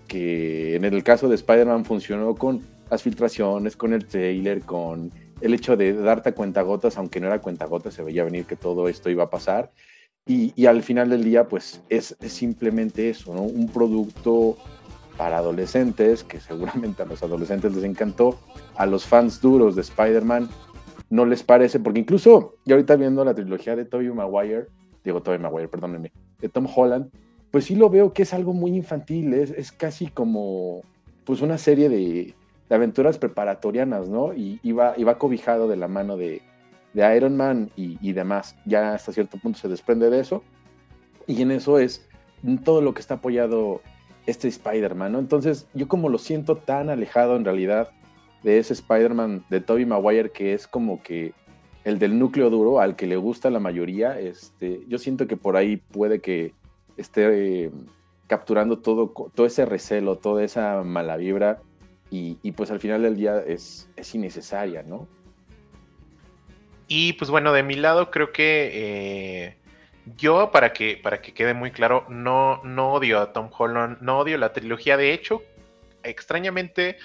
que 0.06 0.76
en 0.76 0.84
el 0.84 1.02
caso 1.02 1.28
de 1.28 1.36
Spider-Man 1.36 1.86
funcionó 1.86 2.34
con 2.34 2.60
las 2.90 3.02
filtraciones, 3.02 3.76
con 3.76 3.94
el 3.94 4.04
trailer, 4.04 4.60
con 4.60 5.10
el 5.40 5.54
hecho 5.54 5.76
de 5.76 5.94
darte 5.94 6.32
cuenta 6.32 6.62
gotas, 6.62 6.98
aunque 6.98 7.20
no 7.20 7.26
era 7.26 7.40
cuenta 7.40 7.66
gotas, 7.66 7.94
se 7.94 8.02
veía 8.02 8.24
venir 8.24 8.44
que 8.44 8.56
todo 8.56 8.88
esto 8.88 9.10
iba 9.10 9.24
a 9.24 9.30
pasar. 9.30 9.70
Y, 10.26 10.66
al 10.66 10.82
final 10.82 11.10
del 11.10 11.24
día, 11.24 11.48
pues 11.48 11.82
es, 11.88 12.16
simplemente 12.20 13.10
eso, 13.10 13.34
¿no? 13.34 13.42
Un 13.42 13.68
producto 13.68 14.56
para 15.16 15.38
adolescentes, 15.38 16.22
que 16.22 16.38
seguramente 16.38 17.02
a 17.02 17.06
los 17.06 17.22
adolescentes 17.22 17.74
les 17.74 17.84
encantó, 17.84 18.38
a 18.76 18.86
los 18.86 19.06
fans 19.06 19.40
duros 19.40 19.74
de 19.74 19.82
Spider-Man 19.82 20.48
no 21.08 21.26
les 21.26 21.42
parece, 21.42 21.80
porque 21.80 22.00
incluso, 22.00 22.54
ya 22.64 22.76
ahorita 22.76 22.94
viendo 22.94 23.24
la 23.24 23.34
trilogía 23.34 23.74
de 23.74 23.84
Tobey 23.84 24.10
Maguire, 24.10 24.66
digo 25.02 25.20
Tobey 25.20 25.40
Maguire, 25.40 25.68
perdónenme, 25.68 26.12
de 26.38 26.48
Tom 26.48 26.68
Holland, 26.72 27.10
pues 27.50 27.64
sí 27.64 27.74
lo 27.74 27.90
veo 27.90 28.12
que 28.12 28.22
es 28.22 28.32
algo 28.32 28.52
muy 28.52 28.76
infantil, 28.76 29.34
es, 29.34 29.50
es 29.50 29.72
casi 29.72 30.06
como 30.06 30.82
pues 31.24 31.40
una 31.40 31.58
serie 31.58 31.88
de, 31.88 32.34
de 32.70 32.76
aventuras 32.76 33.18
preparatorianas, 33.18 34.08
¿no? 34.08 34.32
Y 34.32 34.60
iba, 34.62 34.94
iba 34.96 35.18
cobijado 35.18 35.66
de 35.66 35.76
la 35.76 35.88
mano 35.88 36.16
de, 36.16 36.40
de 36.94 37.16
Iron 37.16 37.36
Man 37.36 37.70
y, 37.76 37.98
y, 38.00 38.12
demás. 38.12 38.56
Ya 38.64 38.94
hasta 38.94 39.12
cierto 39.12 39.38
punto 39.38 39.58
se 39.58 39.68
desprende 39.68 40.08
de 40.08 40.20
eso, 40.20 40.42
Y 41.26 41.42
en 41.42 41.50
eso 41.50 41.78
es 41.78 42.08
todo 42.64 42.80
lo 42.80 42.94
que 42.94 43.00
está 43.00 43.14
apoyado 43.14 43.82
este 44.24 44.46
Spider-Man, 44.46 45.12
¿no? 45.12 45.18
Entonces, 45.18 45.66
yo 45.74 45.88
como 45.88 46.08
lo 46.08 46.18
siento 46.18 46.56
tan 46.56 46.90
alejado 46.90 47.34
en 47.34 47.44
realidad 47.44 47.90
de 48.44 48.58
ese 48.58 48.72
Spider-Man 48.74 49.44
de 49.50 49.60
Tobey 49.60 49.84
Maguire 49.84 50.30
que 50.30 50.54
es 50.54 50.68
como 50.68 51.02
que 51.02 51.34
el 51.82 51.98
del 51.98 52.18
núcleo 52.18 52.50
duro 52.50 52.80
al 52.80 52.94
que 52.94 53.06
le 53.06 53.16
gusta 53.16 53.50
la 53.50 53.58
mayoría, 53.58 54.18
este, 54.20 54.84
yo 54.86 54.98
siento 54.98 55.26
que 55.26 55.36
por 55.36 55.56
ahí 55.56 55.76
puede 55.76 56.20
que 56.20 56.54
esté 56.96 57.64
eh, 57.64 57.70
capturando 58.28 58.78
todo, 58.78 59.12
todo 59.34 59.46
ese 59.46 59.64
recelo, 59.64 60.16
toda 60.18 60.44
esa 60.44 60.84
mala 60.84 61.16
vibra 61.16 61.62
y, 62.10 62.52
pues 62.52 62.70
al 62.70 62.80
final 62.80 63.02
del 63.02 63.16
día 63.16 63.38
es, 63.46 63.88
es 63.96 64.14
innecesaria, 64.14 64.82
¿no? 64.82 65.08
Y 66.88 67.12
pues 67.12 67.30
bueno, 67.30 67.52
de 67.52 67.62
mi 67.62 67.76
lado 67.76 68.10
creo 68.10 68.32
que 68.32 68.70
eh, 68.72 69.56
yo, 70.16 70.50
para 70.50 70.72
que, 70.72 70.98
para 71.00 71.22
que 71.22 71.32
quede 71.32 71.54
muy 71.54 71.70
claro, 71.70 72.04
no, 72.08 72.60
no 72.64 72.92
odio 72.92 73.20
a 73.20 73.32
Tom 73.32 73.48
Holland, 73.56 73.98
no 74.00 74.18
odio 74.18 74.38
la 74.38 74.52
trilogía. 74.52 74.96
De 74.96 75.12
hecho, 75.12 75.42
extrañamente 76.02 76.98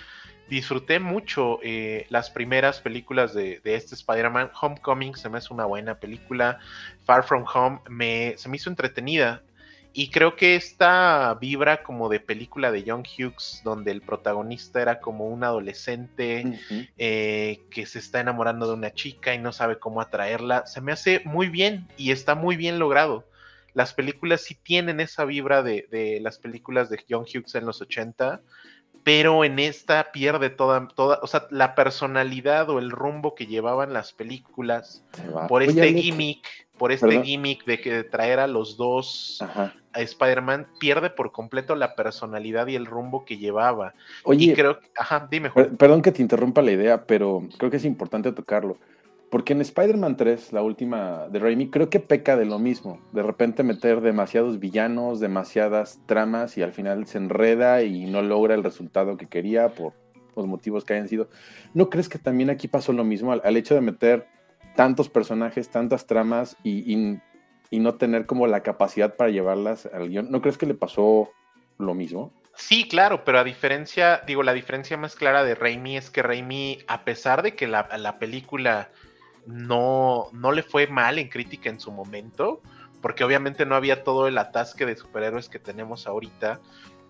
disfruté 0.50 1.00
mucho 1.00 1.60
eh, 1.63 2.06
las 2.10 2.30
primeras 2.30 2.82
películas 2.82 3.34
de, 3.34 3.62
este 3.63 3.96
Spider-Man. 3.96 4.52
Homecoming 4.60 5.15
se 5.15 5.30
me 5.30 5.38
hace 5.38 5.54
una 5.54 5.65
buena 5.65 6.00
película. 6.00 6.60
Far 7.04 7.24
From 7.24 7.46
Home 7.54 7.82
me, 7.89 8.36
se 8.38 8.50
me 8.50 8.58
hizo 8.58 8.70
entretenida. 8.70 9.44
Y 9.97 10.10
creo 10.10 10.36
que 10.36 10.58
esta 10.58 11.34
vibra 11.39 11.81
como 11.81 12.10
de 12.10 12.19
película 12.19 12.69
de 12.69 12.84
Young 12.84 13.08
Hughes, 13.17 13.62
donde 13.63 13.91
el 13.91 14.01
protagonista 14.01 14.81
era 14.81 14.99
como 14.99 15.25
un 15.25 15.45
adolescente 15.45 16.60
eh, 16.97 17.62
que 17.71 17.86
se 17.86 17.99
está 17.99 18.19
enamorando 18.19 18.67
de 18.67 18.73
una 18.73 18.93
chica 18.93 19.34
y 19.34 19.38
no 19.38 19.53
sabe 19.53 19.79
cómo 19.79 20.01
atraerla, 20.01 20.65
se 20.65 20.81
me 20.81 20.91
hace 20.91 21.21
muy 21.23 21.47
bien 21.47 21.88
y 21.95 22.12
está 22.12 22.36
muy 22.36 22.58
bien 22.58 22.77
logrado. 22.77 23.25
Las 23.73 23.93
películas 23.93 24.41
sí 24.41 24.55
tienen 24.55 24.99
esa 24.99 25.23
vibra 25.23 25.63
de, 25.63 25.88
de 25.89 26.19
las 26.19 26.39
películas 26.39 26.89
de 26.89 27.01
Young 27.08 27.25
Hughes 27.34 27.55
en 27.55 27.65
los 27.65 27.81
80 27.81 28.41
pero 29.05 29.45
en 29.45 29.60
esta 29.60 30.12
pierde 30.12 30.49
toda, 30.49 30.88
toda, 30.88 31.19
o 31.21 31.27
sea, 31.27 31.45
la 31.51 31.75
personalidad 31.75 32.71
o 32.71 32.79
el 32.79 32.89
rumbo 32.89 33.36
que 33.36 33.45
llevaban 33.45 33.93
las 33.93 34.13
películas 34.13 35.05
por 35.47 35.62
este 35.62 35.93
gimmick, 35.93 36.64
por 36.78 36.92
este 36.92 37.22
gimmick 37.24 37.66
de 37.66 37.80
que 37.80 38.04
traer 38.04 38.40
a 38.40 38.48
los 38.48 38.78
dos 38.78 39.42
a 39.42 40.02
Spider-Man, 40.02 40.68
pierde 40.80 41.10
por 41.10 41.32
completo 41.32 41.76
la 41.76 41.96
personalidad 41.96 42.68
y 42.68 42.76
el 42.76 42.86
rumbo 42.86 43.26
que 43.26 43.38
llevaba. 43.38 43.94
Oye, 44.24 44.46
y 44.46 44.54
creo, 44.54 44.80
ajá, 44.98 45.28
dime. 45.30 45.52
Perdón 45.78 46.02
que 46.02 46.12
te 46.12 46.22
interrumpa 46.22 46.62
la 46.62 46.72
idea, 46.72 47.06
pero 47.06 47.48
creo 47.58 47.72
que 47.72 47.78
es 47.78 47.86
importante 47.86 48.32
tocarlo. 48.32 48.78
Porque 49.30 49.54
en 49.54 49.62
Spider-Man 49.62 50.18
3, 50.18 50.54
la 50.54 50.62
última 50.62 51.28
de 51.30 51.40
Raimi, 51.40 51.70
creo 51.70 51.90
que 51.90 52.00
peca 52.00 52.38
de 52.38 52.46
lo 52.46 52.60
mismo. 52.60 53.02
De 53.12 53.24
repente 53.24 53.64
meter 53.64 54.02
demasiados 54.02 54.60
villanos, 54.60 55.20
demasiadas 55.20 56.00
tramas 56.06 56.58
y 56.58 56.62
al 56.62 56.74
final 56.74 57.06
se 57.08 57.18
enreda 57.18 57.84
y 57.84 58.06
no 58.06 58.22
logra 58.22 58.56
el 58.56 58.64
resultado 58.64 59.18
que 59.18 59.28
quería 59.28 59.70
por 59.70 59.94
los 60.36 60.48
motivos 60.48 60.86
que 60.86 60.94
hayan 60.94 61.08
sido. 61.08 61.30
¿No 61.74 61.90
crees 61.90 62.08
que 62.08 62.20
también 62.20 62.50
aquí 62.50 62.68
pasó 62.68 62.94
lo 62.94 63.04
mismo 63.04 63.32
al, 63.32 63.58
hecho 63.58 63.76
de 63.76 63.82
meter 63.82 64.28
tantos 64.76 65.10
personajes, 65.10 65.70
tantas 65.70 66.06
tramas 66.06 66.58
y, 66.64 67.20
no 67.72 67.96
tener 67.96 68.26
como 68.26 68.48
la 68.48 68.64
capacidad 68.64 69.16
para 69.16 69.30
llevarlas 69.30 69.88
al 69.88 70.10
guion? 70.10 70.32
¿No 70.32 70.42
crees 70.42 70.58
que 70.58 70.66
le 70.66 70.76
pasó 70.76 71.32
lo 71.78 71.94
mismo? 71.94 72.32
Sí, 72.56 72.88
claro, 72.88 73.26
pero 73.26 73.40
a 73.40 73.44
diferencia, 73.44 74.22
digo, 74.26 74.44
la 74.44 74.54
diferencia 74.54 74.96
más 74.96 75.16
clara 75.16 75.44
de 75.44 75.56
Raimi 75.56 75.98
es 75.98 76.10
que 76.10 76.22
Raimi, 76.22 76.80
a 76.88 77.04
pesar 77.04 77.42
de 77.42 77.54
que 77.54 77.68
la, 77.68 77.90
la 77.98 78.18
película 78.18 78.90
no, 79.46 80.28
no 80.32 80.54
le 80.54 80.64
fue 80.64 80.88
mal 80.88 81.20
en 81.20 81.28
crítica 81.28 81.70
en 81.70 81.82
su 81.82 81.92
momento, 81.92 82.62
porque 83.02 83.24
obviamente 83.24 83.66
no 83.66 83.76
había 83.76 84.04
todo 84.04 84.28
el 84.28 84.38
atasque 84.38 84.86
de 84.86 84.96
superhéroes 84.96 85.50
que 85.50 85.60
tenemos 85.60 86.08
ahorita. 86.08 86.62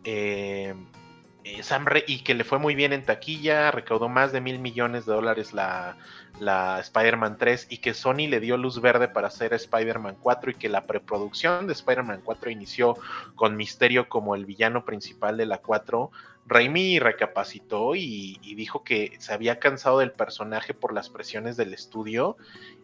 Eh, 0.04 0.74
eh, 1.46 2.04
y 2.08 2.20
que 2.24 2.34
le 2.34 2.44
fue 2.44 2.58
muy 2.58 2.74
bien 2.74 2.92
en 2.92 3.06
taquilla, 3.06 3.70
recaudó 3.70 4.10
más 4.10 4.32
de 4.32 4.42
mil 4.42 4.58
millones 4.58 5.06
de 5.06 5.14
dólares 5.14 5.54
la, 5.54 5.96
la 6.40 6.80
Spider-Man 6.80 7.38
3 7.38 7.68
y 7.70 7.78
que 7.78 7.94
Sony 7.94 8.28
le 8.28 8.40
dio 8.40 8.58
luz 8.58 8.82
verde 8.82 9.08
para 9.08 9.28
hacer 9.28 9.54
Spider-Man 9.54 10.18
4 10.20 10.52
y 10.52 10.56
que 10.56 10.70
la 10.70 10.82
preproducción 10.82 11.68
de 11.68 11.74
Spider-Man 11.74 12.22
4 12.24 12.50
inició 12.50 12.98
con 13.36 13.56
Misterio 13.56 14.10
como 14.10 14.34
el 14.34 14.46
villano 14.46 14.86
principal 14.86 15.38
de 15.38 15.46
la 15.46 15.60
4, 15.60 16.12
Raimi 16.48 17.00
recapacitó 17.00 17.96
y, 17.96 18.40
dijo 18.56 18.84
que 18.84 19.16
se 19.20 19.34
había 19.34 19.60
cansado 19.60 20.00
del 20.00 20.12
personaje 20.12 20.74
por 20.74 20.94
las 20.94 21.10
presiones 21.10 21.58
del 21.58 21.74
estudio. 21.74 22.38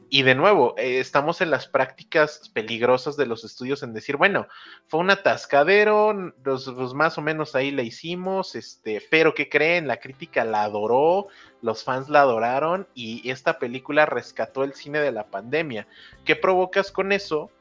Y 0.09 0.23
de 0.23 0.35
nuevo, 0.35 0.73
eh, 0.77 0.99
estamos 0.99 1.39
en 1.41 1.51
las 1.51 1.67
prácticas 1.67 2.49
peligrosas 2.49 3.15
de 3.15 3.27
los 3.27 3.43
estudios 3.43 3.83
en 3.83 3.93
decir, 3.93 4.17
bueno, 4.17 4.47
fue 4.87 4.99
un 4.99 5.11
atascadero, 5.11 6.33
los, 6.43 6.93
más 6.95 7.17
o 7.17 7.21
menos 7.21 7.55
ahí 7.55 7.71
le 7.71 7.83
hicimos, 7.83 8.55
este, 8.55 9.01
pero 9.09 9.33
¿qué 9.33 9.47
creen? 9.47 9.87
La 9.87 9.97
crítica 9.97 10.43
la 10.43 10.63
adoró, 10.63 11.27
los 11.61 11.83
fans 11.83 12.09
la 12.09 12.21
adoraron 12.21 12.87
y 12.93 13.29
esta 13.29 13.59
película 13.59 14.05
rescató 14.05 14.63
el 14.63 14.73
cine 14.73 14.99
de 14.99 15.11
la 15.11 15.27
pandemia. 15.27 15.87
¿Qué 16.25 16.35
provocas 16.35 16.91
con 16.91 17.11
eso? 17.11 17.51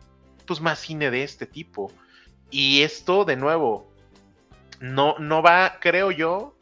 Pues 0.46 0.60
más 0.60 0.80
cine 0.80 1.10
de 1.10 1.22
este 1.22 1.46
tipo. 1.46 1.92
Y 2.50 2.82
esto, 2.82 3.24
de 3.24 3.36
nuevo, 3.36 3.89
no, 4.80 5.16
no 5.18 5.42
va, 5.42 5.78
creo 5.78 6.10
yo, 6.10 6.56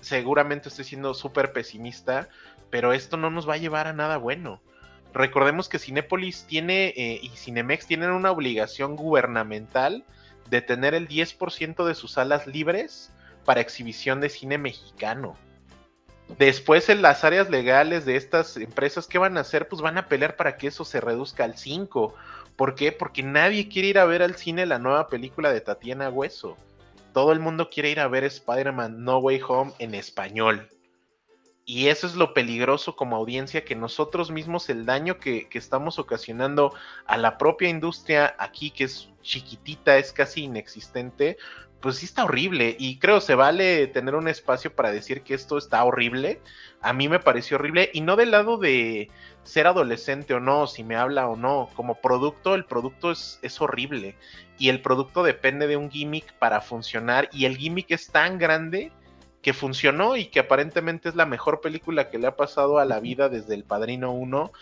seguramente 0.00 0.68
estoy 0.68 0.84
siendo 0.84 1.14
súper 1.14 1.52
pesimista, 1.52 2.28
pero 2.70 2.92
esto 2.92 3.16
no 3.16 3.30
nos 3.30 3.48
va 3.48 3.54
a 3.54 3.58
llevar 3.58 3.86
a 3.86 3.92
nada 3.92 4.16
bueno. 4.16 4.60
Recordemos 5.14 5.68
que 5.68 5.78
Cinépolis 5.78 6.44
tiene 6.46 6.88
eh, 6.96 7.20
y 7.22 7.28
Cinemex 7.30 7.86
tienen 7.86 8.10
una 8.10 8.30
obligación 8.30 8.96
gubernamental 8.96 10.04
de 10.50 10.60
tener 10.60 10.94
el 10.94 11.06
10% 11.06 11.84
de 11.84 11.94
sus 11.94 12.12
salas 12.12 12.46
libres 12.46 13.12
para 13.44 13.60
exhibición 13.60 14.20
de 14.20 14.28
cine 14.28 14.58
mexicano. 14.58 15.36
Después 16.38 16.88
en 16.88 17.02
las 17.02 17.24
áreas 17.24 17.50
legales 17.50 18.06
de 18.06 18.16
estas 18.16 18.56
empresas, 18.56 19.06
¿qué 19.06 19.18
van 19.18 19.36
a 19.36 19.42
hacer? 19.42 19.68
Pues 19.68 19.82
van 19.82 19.98
a 19.98 20.08
pelear 20.08 20.34
para 20.36 20.56
que 20.56 20.68
eso 20.68 20.84
se 20.84 21.00
reduzca 21.00 21.44
al 21.44 21.58
5. 21.58 22.14
¿Por 22.56 22.74
qué? 22.74 22.90
Porque 22.90 23.22
nadie 23.22 23.68
quiere 23.68 23.88
ir 23.88 23.98
a 23.98 24.04
ver 24.06 24.22
al 24.22 24.34
cine 24.34 24.64
la 24.64 24.78
nueva 24.78 25.08
película 25.08 25.52
de 25.52 25.60
Tatiana 25.60 26.08
Hueso 26.08 26.56
todo 27.12 27.32
el 27.32 27.40
mundo 27.40 27.70
quiere 27.70 27.90
ir 27.90 28.00
a 28.00 28.08
ver 28.08 28.24
Spider-Man 28.24 29.04
No 29.04 29.18
Way 29.18 29.40
Home 29.46 29.72
en 29.78 29.94
español. 29.94 30.68
Y 31.64 31.88
eso 31.88 32.06
es 32.06 32.16
lo 32.16 32.34
peligroso 32.34 32.96
como 32.96 33.16
audiencia, 33.16 33.64
que 33.64 33.76
nosotros 33.76 34.30
mismos 34.30 34.68
el 34.68 34.84
daño 34.84 35.18
que, 35.18 35.48
estamos 35.52 35.98
ocasionando 35.98 36.74
a 37.06 37.16
la 37.16 37.38
propia 37.38 37.68
industria 37.68 38.34
aquí, 38.38 38.70
que 38.70 38.84
es 38.84 39.10
chiquitita, 39.22 39.96
es 39.98 40.12
casi 40.12 40.44
inexistente, 40.44 41.38
pues 41.82 41.96
sí 41.96 42.06
está 42.06 42.24
horrible. 42.24 42.76
Y 42.78 42.98
creo 42.98 43.20
se 43.20 43.34
vale 43.34 43.88
tener 43.88 44.14
un 44.14 44.28
espacio 44.28 44.74
para 44.74 44.90
decir 44.90 45.22
que 45.22 45.34
esto 45.34 45.58
está 45.58 45.84
horrible. 45.84 46.40
A 46.80 46.94
mí 46.94 47.08
me 47.08 47.18
pareció 47.18 47.58
horrible. 47.58 47.90
Y 47.92 48.00
no 48.00 48.16
del 48.16 48.30
lado 48.30 48.56
de 48.56 49.10
ser 49.42 49.66
adolescente 49.66 50.32
o 50.32 50.40
no, 50.40 50.66
si 50.66 50.84
me 50.84 50.96
habla 50.96 51.28
o 51.28 51.36
no. 51.36 51.68
Como 51.74 52.00
producto, 52.00 52.54
el 52.54 52.64
producto 52.64 53.10
es, 53.10 53.38
es 53.42 53.60
horrible 53.60 54.14
y 54.58 54.68
el 54.68 54.80
producto 54.80 55.24
depende 55.24 55.66
de 55.66 55.76
un 55.76 55.90
gimmick 55.90 56.32
para 56.34 56.60
funcionar 56.60 57.28
y 57.32 57.46
el 57.46 57.56
gimmick 57.56 57.90
es 57.90 58.06
tan 58.08 58.38
grande 58.38 58.92
que 59.42 59.52
funcionó 59.52 60.16
y 60.16 60.26
que 60.26 60.38
aparentemente 60.38 61.08
es 61.08 61.16
la 61.16 61.26
mejor 61.26 61.60
película 61.60 62.08
que 62.10 62.18
le 62.18 62.28
ha 62.28 62.36
pasado 62.36 62.78
a 62.78 62.84
la 62.84 63.00
vida 63.00 63.28
desde 63.28 63.54
El 63.54 63.64
Padrino 63.64 64.12
1 64.12 64.52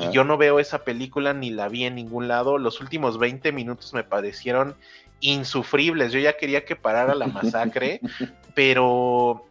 y 0.00 0.10
yo 0.10 0.24
no 0.24 0.38
veo 0.38 0.58
esa 0.58 0.82
película 0.82 1.34
ni 1.34 1.50
la 1.50 1.68
vi 1.68 1.84
en 1.84 1.94
ningún 1.94 2.26
lado. 2.26 2.56
Los 2.56 2.80
últimos 2.80 3.18
20 3.18 3.52
minutos 3.52 3.92
me 3.92 4.02
parecieron 4.02 4.76
insufribles. 5.20 6.12
Yo 6.12 6.20
ya 6.20 6.38
quería 6.38 6.64
que 6.64 6.74
parara 6.74 7.14
la 7.14 7.26
masacre, 7.26 8.00
pero 8.54 9.46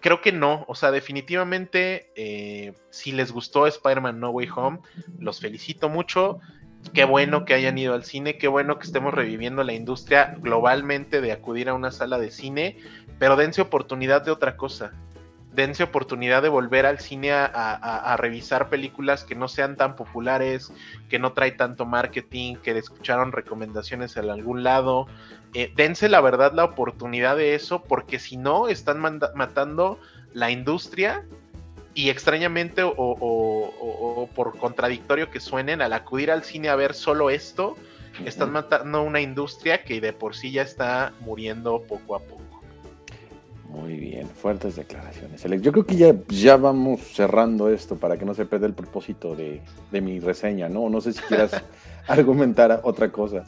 creo 0.00 0.20
que 0.20 0.30
no. 0.30 0.64
O 0.68 0.76
sea, 0.76 0.92
definitivamente, 0.92 2.12
eh, 2.14 2.74
si 2.90 3.10
les 3.10 3.32
gustó 3.32 3.66
Spider-Man 3.66 4.20
No 4.20 4.30
Way 4.30 4.48
Home, 4.54 4.78
los 5.18 5.40
felicito 5.40 5.88
mucho 5.88 6.38
qué 6.94 7.04
bueno 7.04 7.44
que 7.44 7.54
hayan 7.54 7.78
ido 7.78 7.94
al 7.94 8.04
cine, 8.04 8.36
qué 8.38 8.48
bueno 8.48 8.78
que 8.78 8.86
estemos 8.86 9.14
reviviendo 9.14 9.62
la 9.64 9.72
industria 9.72 10.36
globalmente 10.38 11.20
de 11.20 11.32
acudir 11.32 11.68
a 11.68 11.74
una 11.74 11.90
sala 11.90 12.18
de 12.18 12.30
cine, 12.30 12.76
pero 13.22 13.36
dense 13.36 13.62
oportunidad 13.62 14.22
de 14.22 14.32
otra 14.32 14.56
cosa. 14.56 14.90
Dense 15.52 15.84
oportunidad 15.84 16.42
de 16.42 16.48
volver 16.48 16.86
al 16.86 16.98
cine 16.98 17.30
a, 17.30 18.16
revisar 18.18 18.68
películas 18.68 19.22
que 19.22 19.36
no 19.36 19.46
sean 19.46 19.76
tan 19.76 19.94
populares, 19.94 20.72
que 21.08 21.20
no 21.20 21.32
trae 21.32 21.52
tanto 21.52 21.86
marketing, 21.86 22.56
que 22.56 22.76
escucharon 22.76 23.30
recomendaciones 23.30 24.16
en 24.16 24.28
algún 24.28 24.64
lado. 24.64 25.06
Eh, 25.54 25.72
dense 25.76 26.08
la 26.08 26.20
verdad 26.20 26.52
la 26.52 26.64
oportunidad 26.64 27.36
de 27.36 27.54
eso, 27.54 27.84
porque 27.84 28.18
si 28.18 28.36
no, 28.36 28.66
están 28.66 28.98
matando 28.98 30.00
la 30.32 30.50
industria 30.50 31.24
y 31.94 32.10
extrañamente 32.10 32.82
o, 32.84 34.28
por 34.34 34.58
contradictorio 34.58 35.30
que 35.30 35.38
suenen, 35.38 35.80
al 35.80 35.92
acudir 35.92 36.32
al 36.32 36.42
cine 36.42 36.70
a 36.70 36.74
ver 36.74 36.92
solo 36.92 37.30
esto, 37.30 37.76
están 38.24 38.50
matando 38.50 39.00
una 39.02 39.20
industria 39.20 39.84
que 39.84 40.00
de 40.00 40.12
por 40.12 40.34
sí 40.34 40.50
ya 40.50 40.62
está 40.62 41.12
muriendo 41.20 41.82
poco 41.82 42.16
a 42.16 42.18
poco. 42.18 42.41
Muy 43.72 43.96
bien, 43.96 44.28
fuertes 44.28 44.76
declaraciones. 44.76 45.42
Yo 45.62 45.72
creo 45.72 45.86
que 45.86 45.96
ya, 45.96 46.14
ya 46.28 46.56
vamos 46.58 47.00
cerrando 47.00 47.70
esto 47.70 47.96
para 47.96 48.18
que 48.18 48.24
no 48.26 48.34
se 48.34 48.44
pierda 48.44 48.66
el 48.66 48.74
propósito 48.74 49.34
de, 49.34 49.62
de 49.90 50.00
mi 50.02 50.20
reseña, 50.20 50.68
¿no? 50.68 50.90
No 50.90 51.00
sé 51.00 51.14
si 51.14 51.20
quieras 51.22 51.52
argumentar 52.06 52.80
otra 52.84 53.10
cosa. 53.10 53.44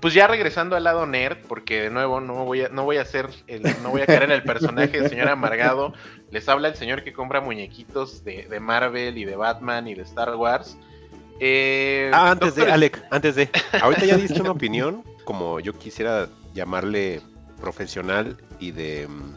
pues 0.00 0.12
ya 0.14 0.26
regresando 0.26 0.74
al 0.74 0.82
lado 0.84 1.06
nerd, 1.06 1.38
porque 1.46 1.82
de 1.82 1.90
nuevo 1.90 2.20
no 2.20 2.44
voy 2.44 2.62
a, 2.62 2.68
no 2.68 2.84
voy 2.84 2.96
a 2.96 3.02
hacer 3.02 3.28
el, 3.46 3.62
no 3.84 3.90
voy 3.90 4.00
a 4.02 4.06
caer 4.06 4.24
en 4.24 4.32
el 4.32 4.42
personaje 4.42 5.00
del 5.00 5.08
señor 5.08 5.28
amargado. 5.28 5.92
Les 6.32 6.48
habla 6.48 6.66
el 6.68 6.74
señor 6.74 7.04
que 7.04 7.12
compra 7.12 7.40
muñequitos 7.40 8.24
de, 8.24 8.48
de 8.48 8.60
Marvel 8.60 9.18
y 9.18 9.24
de 9.24 9.36
Batman 9.36 9.86
y 9.86 9.94
de 9.94 10.02
Star 10.02 10.34
Wars. 10.34 10.76
Eh, 11.40 12.10
Ah, 12.12 12.32
antes 12.32 12.56
de, 12.56 12.70
Alec, 12.72 13.00
antes 13.12 13.36
de. 13.36 13.48
Ahorita 13.80 14.04
ya 14.04 14.16
diste 14.16 14.40
una 14.40 14.50
opinión, 14.50 15.04
como 15.24 15.60
yo 15.60 15.72
quisiera 15.74 16.28
llamarle 16.54 17.20
profesional 17.60 18.36
y 18.58 18.70
de. 18.72 19.06
mm, 19.08 19.36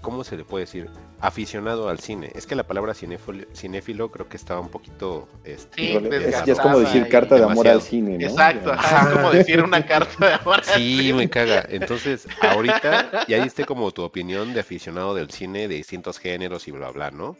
¿Cómo 0.00 0.22
se 0.22 0.36
le 0.36 0.44
puede 0.44 0.66
decir? 0.66 0.88
Aficionado 1.20 1.88
al 1.88 1.98
cine. 1.98 2.30
Es 2.36 2.46
que 2.46 2.54
la 2.54 2.62
palabra 2.64 2.94
cinéfilo, 2.94 4.10
creo 4.12 4.28
que 4.28 4.36
estaba 4.36 4.60
un 4.60 4.68
poquito. 4.68 5.28
Este, 5.42 5.76
Sí, 5.82 6.08
es, 6.12 6.44
ya 6.44 6.52
es 6.52 6.60
como 6.60 6.78
decir 6.78 7.08
carta 7.08 7.34
de 7.34 7.42
amor 7.42 7.66
demasiado. 7.66 7.78
al 7.78 7.82
cine, 7.82 8.18
¿no? 8.18 8.26
Exacto, 8.28 8.72
ajá, 8.72 9.08
es 9.08 9.16
como 9.16 9.30
decir 9.32 9.62
una 9.64 9.84
carta 9.84 10.26
de 10.28 10.34
amor. 10.34 10.62
al 10.64 10.64
Sí, 10.64 10.98
cine. 10.98 11.12
me 11.14 11.28
caga. 11.28 11.66
Entonces, 11.70 12.28
ahorita 12.40 13.26
ya 13.26 13.42
diste 13.42 13.64
como 13.64 13.90
tu 13.90 14.02
opinión 14.02 14.54
de 14.54 14.60
aficionado 14.60 15.12
del 15.14 15.30
cine, 15.30 15.66
de 15.66 15.74
distintos 15.74 16.18
géneros 16.20 16.68
y 16.68 16.70
bla, 16.70 16.90
bla, 16.90 17.10
¿no? 17.10 17.36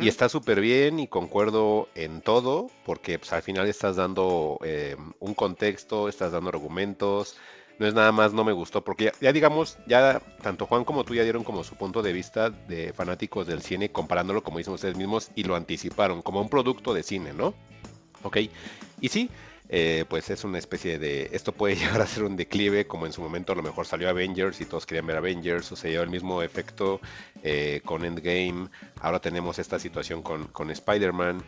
Y 0.00 0.08
está 0.08 0.28
súper 0.28 0.60
bien 0.60 1.00
y 1.00 1.08
concuerdo 1.08 1.88
en 1.94 2.20
todo, 2.20 2.70
porque 2.84 3.18
pues, 3.18 3.32
al 3.32 3.42
final 3.42 3.66
estás 3.66 3.96
dando 3.96 4.58
eh, 4.62 4.94
un 5.20 5.34
contexto, 5.34 6.08
estás 6.08 6.32
dando 6.32 6.50
argumentos. 6.50 7.36
No 7.80 7.86
es 7.86 7.94
nada 7.94 8.12
más 8.12 8.34
no 8.34 8.44
me 8.44 8.52
gustó, 8.52 8.84
porque 8.84 9.10
ya, 9.22 9.32
digamos, 9.32 9.78
ya 9.86 10.20
tanto 10.42 10.66
Juan 10.66 10.84
como 10.84 11.02
tú 11.02 11.14
ya 11.14 11.22
dieron 11.22 11.42
como 11.42 11.64
su 11.64 11.76
punto 11.76 12.02
de 12.02 12.12
vista 12.12 12.50
de 12.50 12.92
fanáticos 12.92 13.46
del 13.46 13.62
cine, 13.62 13.90
comparándolo 13.90 14.42
como 14.42 14.58
dicen 14.58 14.74
ustedes 14.74 14.98
mismos, 14.98 15.30
y 15.34 15.44
lo 15.44 15.56
anticiparon 15.56 16.20
como 16.20 16.42
un 16.42 16.50
producto 16.50 16.92
de 16.92 17.02
cine, 17.02 17.32
¿no? 17.32 17.54
Ok, 18.22 18.36
y 19.00 19.08
sí, 19.08 19.30
eh, 19.70 20.04
pues 20.10 20.28
es 20.28 20.44
una 20.44 20.58
especie 20.58 20.98
de. 20.98 21.30
Esto 21.32 21.52
puede 21.52 21.74
llegar 21.76 22.02
a 22.02 22.06
ser 22.06 22.24
un 22.24 22.36
declive, 22.36 22.86
como 22.86 23.06
en 23.06 23.14
su 23.14 23.22
momento 23.22 23.54
a 23.54 23.56
lo 23.56 23.62
mejor 23.62 23.86
salió 23.86 24.10
Avengers 24.10 24.60
y 24.60 24.66
todos 24.66 24.84
querían 24.84 25.06
ver 25.06 25.16
Avengers, 25.16 25.64
sucedió 25.64 26.02
el 26.02 26.10
mismo 26.10 26.42
efecto 26.42 27.00
eh, 27.42 27.80
con 27.86 28.04
Endgame. 28.04 28.68
Ahora 29.00 29.20
tenemos 29.20 29.58
esta 29.58 29.78
situación 29.78 30.20
con, 30.20 30.48
con 30.48 30.70
Spider-Man. 30.70 31.42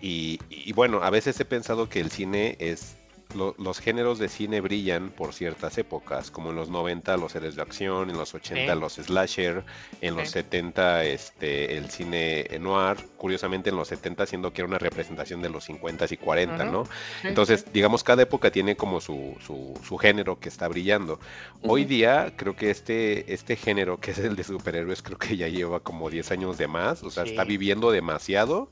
Y 0.00 0.38
bueno, 0.74 1.02
a 1.02 1.10
veces 1.10 1.38
he 1.40 1.44
pensado 1.44 1.90
que 1.90 2.00
el 2.00 2.10
cine 2.10 2.56
es. 2.58 2.96
Lo- 3.34 3.54
los 3.58 3.78
géneros 3.80 4.18
de 4.18 4.28
cine 4.28 4.60
brillan 4.60 5.10
por 5.10 5.32
ciertas 5.32 5.76
épocas, 5.78 6.30
como 6.30 6.50
en 6.50 6.56
los 6.56 6.68
90 6.68 7.16
los 7.16 7.32
series 7.32 7.56
de 7.56 7.62
acción, 7.62 8.10
en 8.10 8.16
los 8.16 8.34
80 8.34 8.74
Sí. 8.74 8.80
los 8.80 8.92
slasher, 8.94 9.64
en 10.00 10.14
los 10.16 10.28
Sí. 10.28 10.34
70 10.34 11.04
este, 11.04 11.76
el 11.76 11.90
cine 11.90 12.46
noir, 12.60 12.96
curiosamente 13.16 13.70
en 13.70 13.76
los 13.76 13.88
70 13.88 14.26
siendo 14.26 14.52
que 14.52 14.60
era 14.62 14.68
una 14.68 14.78
representación 14.78 15.42
de 15.42 15.48
los 15.50 15.64
50s 15.64 16.12
y 16.12 16.16
40, 16.16 16.64
Ujú. 16.64 16.72
¿no? 16.72 16.84
Sí, 17.22 17.28
Entonces, 17.28 17.66
digamos, 17.72 18.04
cada 18.04 18.22
época 18.22 18.50
tiene 18.50 18.76
como 18.76 19.00
su, 19.00 19.36
su, 19.44 19.78
su 19.86 19.96
género 19.98 20.38
que 20.38 20.48
está 20.48 20.68
brillando. 20.68 21.18
Hoy 21.62 21.84
día, 21.84 22.32
creo 22.36 22.54
que 22.56 22.70
este, 22.70 23.32
este 23.32 23.56
género, 23.56 23.98
que 24.00 24.12
es 24.12 24.18
el 24.18 24.36
de 24.36 24.44
superhéroes, 24.44 25.02
creo 25.02 25.18
que 25.18 25.36
ya 25.36 25.48
lleva 25.48 25.80
como 25.80 26.10
10 26.10 26.30
años 26.30 26.58
de 26.58 26.68
más, 26.68 27.02
o 27.02 27.10
sea, 27.10 27.24
está 27.24 27.44
viviendo 27.44 27.90
demasiado. 27.90 28.68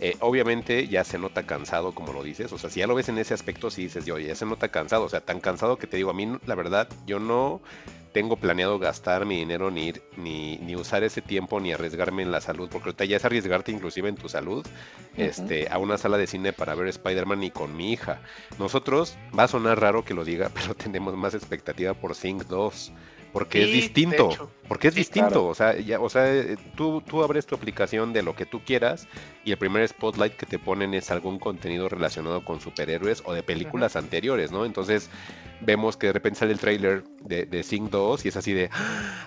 Eh, 0.00 0.16
obviamente 0.20 0.88
ya 0.88 1.04
se 1.04 1.18
nota 1.18 1.44
cansado, 1.44 1.94
como 1.94 2.12
lo 2.12 2.22
dices, 2.22 2.52
o 2.52 2.58
sea, 2.58 2.68
si 2.70 2.80
ya 2.80 2.86
lo 2.86 2.94
ves 2.94 3.08
en 3.08 3.18
ese 3.18 3.32
aspecto, 3.34 3.70
sí 3.70 3.82
dices, 3.84 4.04
yo, 4.04 4.18
ya 4.18 4.34
se 4.34 4.44
nota 4.46 4.68
cansado, 4.68 5.04
o 5.04 5.08
sea, 5.08 5.20
tan 5.20 5.40
cansado 5.40 5.78
que 5.78 5.86
te 5.86 5.96
digo, 5.96 6.10
a 6.10 6.14
mí, 6.14 6.28
la 6.46 6.54
verdad, 6.54 6.88
yo 7.06 7.20
no 7.20 7.60
tengo 8.12 8.36
planeado 8.36 8.78
gastar 8.78 9.24
mi 9.26 9.36
dinero 9.38 9.70
ni, 9.72 9.88
ir- 9.92 10.02
ni, 10.16 10.56
ni 10.58 10.76
usar 10.76 11.02
ese 11.02 11.20
tiempo 11.20 11.58
ni 11.58 11.72
arriesgarme 11.72 12.22
en 12.22 12.30
la 12.30 12.40
salud, 12.40 12.68
porque 12.70 12.88
ahorita 12.90 13.04
ya 13.06 13.16
es 13.16 13.24
arriesgarte 13.24 13.72
inclusive 13.72 14.08
en 14.08 14.14
tu 14.16 14.28
salud, 14.28 14.64
este, 15.16 15.68
a 15.70 15.78
una 15.78 15.98
sala 15.98 16.16
de 16.16 16.26
cine 16.26 16.52
para 16.52 16.74
ver 16.74 16.88
Spider-Man 16.88 17.42
y 17.42 17.50
con 17.50 17.76
mi 17.76 17.92
hija. 17.92 18.20
Nosotros, 18.58 19.16
va 19.36 19.44
a 19.44 19.48
sonar 19.48 19.80
raro 19.80 20.04
que 20.04 20.14
lo 20.14 20.24
diga, 20.24 20.48
pero 20.54 20.74
tenemos 20.74 21.16
más 21.16 21.34
expectativa 21.34 21.94
por 21.94 22.14
Sing 22.14 22.42
2. 22.48 22.92
Porque 23.34 23.64
es 23.64 23.70
Sí, 23.70 23.72
distinto, 23.72 24.38
porque 24.68 24.88
es 24.88 24.94
Sí, 24.94 25.00
distinto, 25.00 25.40
claro. 25.40 25.46
o 25.48 25.54
sea, 25.56 25.76
ya, 25.78 26.00
o 26.00 26.08
sea, 26.08 26.32
eh, 26.32 26.56
tú, 26.76 27.02
tú 27.02 27.22
abres 27.24 27.46
tu 27.46 27.56
aplicación 27.56 28.12
de 28.14 28.22
lo 28.22 28.36
que 28.36 28.46
tú 28.46 28.64
quieras 28.64 29.08
y 29.44 29.50
el 29.52 29.58
primer 29.58 29.86
spotlight 29.88 30.34
que 30.36 30.46
te 30.46 30.60
ponen 30.60 30.94
es 30.94 31.10
algún 31.10 31.40
contenido 31.40 31.88
relacionado 31.88 32.44
con 32.44 32.60
superhéroes 32.60 33.22
o 33.26 33.34
de 33.34 33.42
películas 33.42 33.96
anteriores, 33.96 34.52
¿no? 34.52 34.64
Entonces 34.64 35.10
vemos 35.60 35.96
que 35.96 36.06
de 36.08 36.12
repente 36.14 36.38
sale 36.40 36.52
el 36.52 36.60
tráiler 36.60 37.04
de, 37.20 37.46
de 37.46 37.62
Sing 37.64 37.90
2 37.90 38.24
y 38.24 38.28
es 38.28 38.36
así 38.36 38.52
de, 38.54 38.70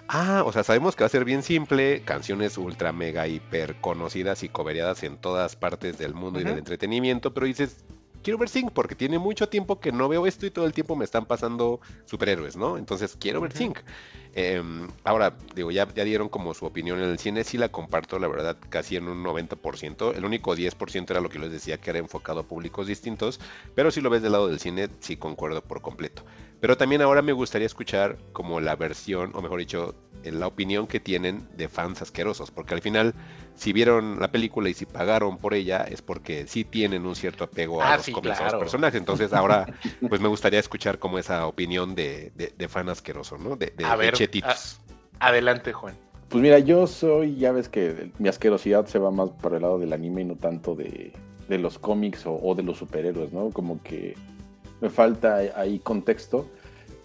ah, 0.08 0.44
o 0.46 0.54
sea, 0.54 0.64
sabemos 0.64 0.96
que 0.96 1.04
va 1.04 1.08
a 1.08 1.10
ser 1.10 1.26
bien 1.26 1.44
simple, 1.44 2.04
canciones 2.04 2.58
ultra 2.58 2.94
mega 2.94 3.28
hiper 3.28 3.80
conocidas 3.82 4.44
y 4.44 4.50
cobereadas 4.50 5.04
en 5.04 5.18
todas 5.18 5.56
partes 5.58 5.98
del 5.98 6.14
mundo 6.16 6.40
y 6.40 6.46
del 6.46 6.58
entretenimiento, 6.58 7.34
pero 7.34 7.46
dices, 7.46 7.86
quiero 8.28 8.38
ver 8.40 8.50
Sing 8.50 8.70
porque 8.70 8.94
tiene 8.94 9.20
mucho 9.20 9.48
tiempo 9.48 9.80
que 9.80 9.94
no 9.94 10.10
veo 10.10 10.28
esto 10.28 10.46
y 10.46 10.52
todo 10.52 10.66
el 10.66 10.74
tiempo 10.74 10.98
me 10.98 11.06
están 11.06 11.26
pasando 11.26 11.80
superhéroes, 12.04 12.58
¿no? 12.58 12.78
Entonces 12.78 13.16
quiero 13.18 13.40
ver 13.40 13.52
Ujú. 13.52 13.58
Sing. 13.58 13.74
Em, 14.34 14.90
ahora, 15.06 15.38
digo, 15.56 15.72
ya, 15.72 15.88
ya 15.96 16.04
dieron 16.04 16.28
como 16.28 16.54
su 16.54 16.66
opinión 16.66 17.00
en 17.00 17.06
el 17.06 17.20
cine, 17.20 17.46
sí 17.46 17.58
la 17.58 17.70
comparto, 17.70 18.20
la 18.20 18.28
verdad, 18.28 18.58
casi 18.68 18.98
en 18.98 19.08
un 19.08 19.24
90%. 19.24 20.14
El 20.14 20.26
único 20.26 20.58
10% 20.58 21.12
era 21.12 21.22
lo 21.22 21.30
que 21.30 21.40
les 21.40 21.54
decía 21.54 21.78
que 21.78 21.90
era 21.90 22.00
enfocado 22.00 22.42
a 22.42 22.44
públicos 22.44 22.86
distintos, 22.86 23.40
pero 23.76 23.92
si 23.92 24.02
lo 24.02 24.10
ves 24.10 24.22
del 24.22 24.34
lado 24.34 24.50
del 24.50 24.60
cine, 24.60 24.90
sí 25.00 25.16
concuerdo 25.16 25.62
por 25.62 25.82
completo. 25.82 26.24
Pero 26.60 26.76
también 26.76 27.02
ahora 27.02 27.22
me 27.22 27.32
gustaría 27.32 27.66
escuchar 27.66 28.18
como 28.34 28.60
la 28.60 28.76
versión, 28.76 29.32
o 29.36 29.42
mejor 29.42 29.60
dicho, 29.60 29.96
eh, 30.24 30.32
la 30.32 30.48
opinión 30.48 30.88
que 30.88 31.00
tienen 31.00 31.48
de 31.56 31.68
fans 31.70 32.02
asquerosos, 32.02 32.52
porque 32.52 32.74
al 32.74 32.82
final, 32.82 33.14
si 33.56 33.74
vieron 33.74 34.20
la 34.20 34.32
película 34.32 34.70
y 34.70 34.74
si 34.74 34.86
pagaron 34.86 35.38
por 35.38 35.54
ella, 35.54 35.84
es 35.90 36.02
porque 36.02 36.48
sí 36.48 36.64
tienen 36.64 37.06
un 37.06 37.16
cierto 37.16 37.44
apego 37.44 37.82
a 37.82 37.94
Ah, 37.94 37.98
los 37.98 38.06
sí, 38.06 38.12
cómics, 38.12 38.40
a 38.40 38.46
los 38.46 38.56
personajes. 38.56 39.00
Entonces 39.00 39.34
ahora, 39.34 39.66
pues 40.10 40.22
me 40.22 40.28
gustaría 40.28 40.60
escuchar 40.60 41.00
como 41.00 41.20
esa 41.20 41.48
opinión 41.48 41.96
de, 41.96 42.32
de, 42.36 42.54
de 42.58 42.68
fan 42.68 42.90
asqueroso, 42.90 43.38
¿no? 43.38 43.56
De, 43.56 43.74
de, 43.76 43.86
A 43.86 43.92
de 43.92 43.98
ver, 43.98 44.14
chetitos. 44.14 44.80
Adelante, 45.20 45.74
Juan. 45.74 45.96
Pues 46.30 46.42
mira, 46.42 46.60
yo 46.60 46.88
soy, 46.88 47.38
ya 47.38 47.52
ves 47.54 47.70
que 47.70 48.12
mi 48.20 48.28
asquerosidad 48.28 48.86
se 48.88 49.00
va 49.00 49.12
más 49.12 49.30
para 49.42 49.56
el 49.56 49.62
lado 49.62 49.80
del 49.80 49.94
anime 49.94 50.22
y 50.22 50.26
no 50.26 50.36
tanto 50.36 50.76
de, 50.76 51.14
de 51.48 51.58
los 51.58 51.80
cómics 51.80 52.26
o, 52.26 52.34
o 52.42 52.54
de 52.54 52.64
los 52.64 52.78
superhéroes, 52.78 53.32
¿no? 53.32 53.50
Como 53.52 53.82
que 53.82 54.14
me 54.82 54.90
falta 54.90 55.38
ahí 55.56 55.80
contexto. 55.80 56.50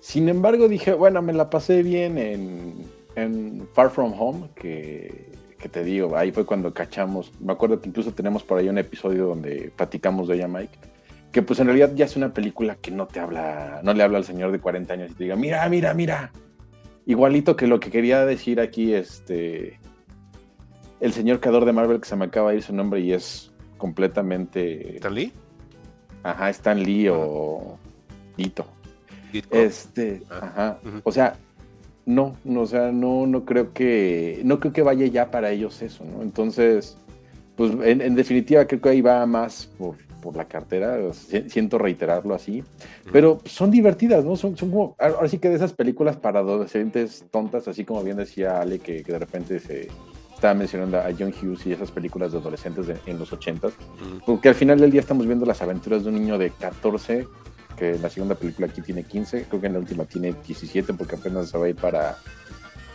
Sin 0.01 0.29
embargo, 0.29 0.67
dije, 0.69 0.93
bueno, 0.93 1.23
me 1.23 1.33
la 1.33 1.49
pasé 1.49 1.85
bien 1.85 2.19
en, 2.19 2.75
en 3.17 3.69
Far 3.73 3.91
From 3.91 4.15
Home, 4.19 4.49
que, 4.55 5.33
que 5.59 5.69
te 5.69 5.85
digo, 5.85 6.17
ahí 6.17 6.33
fue 6.33 6.45
cuando 6.47 6.73
cachamos, 6.73 7.33
me 7.41 7.53
acuerdo 7.53 7.81
que 7.81 7.89
incluso 7.89 8.13
tenemos 8.13 8.43
por 8.43 8.59
ahí 8.59 8.69
un 8.69 8.79
episodio 8.79 9.27
donde 9.27 9.73
platicamos 9.77 10.29
de 10.29 10.37
ella, 10.37 10.49
Mike, 10.49 10.79
que 11.31 11.43
pues 11.43 11.61
en 11.61 11.67
realidad 11.67 11.93
ya 11.95 12.05
es 12.05 12.17
una 12.17 12.33
película 12.33 12.77
que 12.77 12.91
no 12.91 13.07
te 13.07 13.21
habla, 13.21 13.81
no 13.83 13.95
le 13.95 14.03
habla 14.03 14.19
al 14.19 14.25
señor 14.25 14.53
de 14.53 14.59
40 14.59 14.93
años 14.93 15.11
y 15.11 15.15
te 15.15 15.25
diga, 15.25 15.37
mira, 15.37 15.69
mira, 15.69 15.95
mira, 15.95 16.31
Igualito 17.05 17.57
que 17.57 17.67
lo 17.67 17.81
que 17.81 17.91
quería 17.91 18.25
decir 18.25 18.61
aquí, 18.61 18.95
este. 18.95 19.81
El 21.01 21.13
señor 21.13 21.41
creador 21.41 21.65
de 21.65 21.73
Marvel, 21.73 22.01
que 22.01 22.09
se 22.09 22.15
me 22.15 22.27
acaba 22.27 22.51
de 22.51 22.59
ir 22.59 22.63
su 22.63 22.73
nombre 22.73 23.01
y 23.01 23.13
es 23.13 23.53
completamente. 23.77 24.97
¿Stan 24.97 25.15
Lee? 25.15 25.33
Ajá, 26.23 26.51
Stan 26.51 26.81
Lee 26.81 27.09
o. 27.09 27.77
Dito. 28.37 28.67
Ditko. 29.33 29.57
Este. 29.57 30.23
Ah, 30.31 30.39
Ajá. 30.43 30.79
O 31.03 31.11
sea, 31.11 31.35
no, 32.07 32.37
no, 32.45 32.63
o 32.63 32.67
sea, 32.67 32.91
no, 32.93 33.27
no 33.27 33.45
creo 33.45 33.73
que. 33.73 34.41
No 34.45 34.59
creo 34.61 34.73
que 34.73 34.83
vaya 34.83 35.07
ya 35.07 35.31
para 35.31 35.51
ellos 35.51 35.81
eso, 35.83 36.05
¿no? 36.05 36.23
Entonces. 36.23 36.97
Pues 37.55 37.71
en, 37.85 38.01
en 38.01 38.15
definitiva 38.15 38.65
creo 38.65 38.81
que 38.81 38.89
ahí 38.89 39.03
va 39.03 39.27
más 39.27 39.69
por, 39.77 39.97
por 40.23 40.35
la 40.35 40.47
cartera, 40.47 40.97
siento 41.49 41.77
reiterarlo 41.77 42.35
así, 42.35 42.65
pero 43.13 43.41
son 43.45 43.71
divertidas, 43.71 44.25
¿no? 44.25 44.37
Son, 44.37 44.57
son 44.57 44.71
como, 44.71 44.97
ahora 44.99 45.29
sí 45.29 45.37
que 45.37 45.51
de 45.51 45.57
esas 45.57 45.75
películas 45.75 46.17
para 46.17 46.41
adolescentes 46.41 47.27
tontas, 47.31 47.69
así 47.69 47.85
como 47.85 48.03
bien 48.03 48.17
decía 48.17 48.59
Ale, 48.59 48.79
que, 48.79 49.03
que 49.03 49.13
de 49.13 49.19
repente 49.19 49.61
se 49.61 49.89
estaba 50.35 50.55
mencionando 50.55 50.97
a 50.99 51.11
John 51.17 51.31
Hughes 51.43 51.67
y 51.67 51.73
esas 51.73 51.91
películas 51.91 52.33
de 52.33 52.39
adolescentes 52.39 52.87
de- 52.87 52.97
en 53.05 53.19
los 53.19 53.31
80 53.35 53.67
Ujú. 53.67 53.75
porque 54.25 54.49
al 54.49 54.55
final 54.55 54.81
del 54.81 54.91
día 54.91 55.03
estamos 55.03 55.27
viendo 55.27 55.45
las 55.45 55.61
aventuras 55.61 56.05
de 56.05 56.09
un 56.09 56.15
niño 56.15 56.39
de 56.39 56.51
14, 56.53 57.29
en 57.91 58.03
la 58.03 58.09
segunda 58.11 58.35
película 58.35 58.67
aquí 58.69 58.81
tiene 58.81 59.03
15, 59.05 59.45
creo 59.49 59.61
que 59.61 59.67
en 59.67 59.75
la 59.75 59.79
última 59.79 60.05
tiene 60.05 60.35
17 60.47 60.95
porque 60.95 61.17
apenas 61.17 61.49
se 61.51 61.59
va 61.59 61.67
a 61.67 61.69
ir 61.69 61.77
para, 61.77 62.17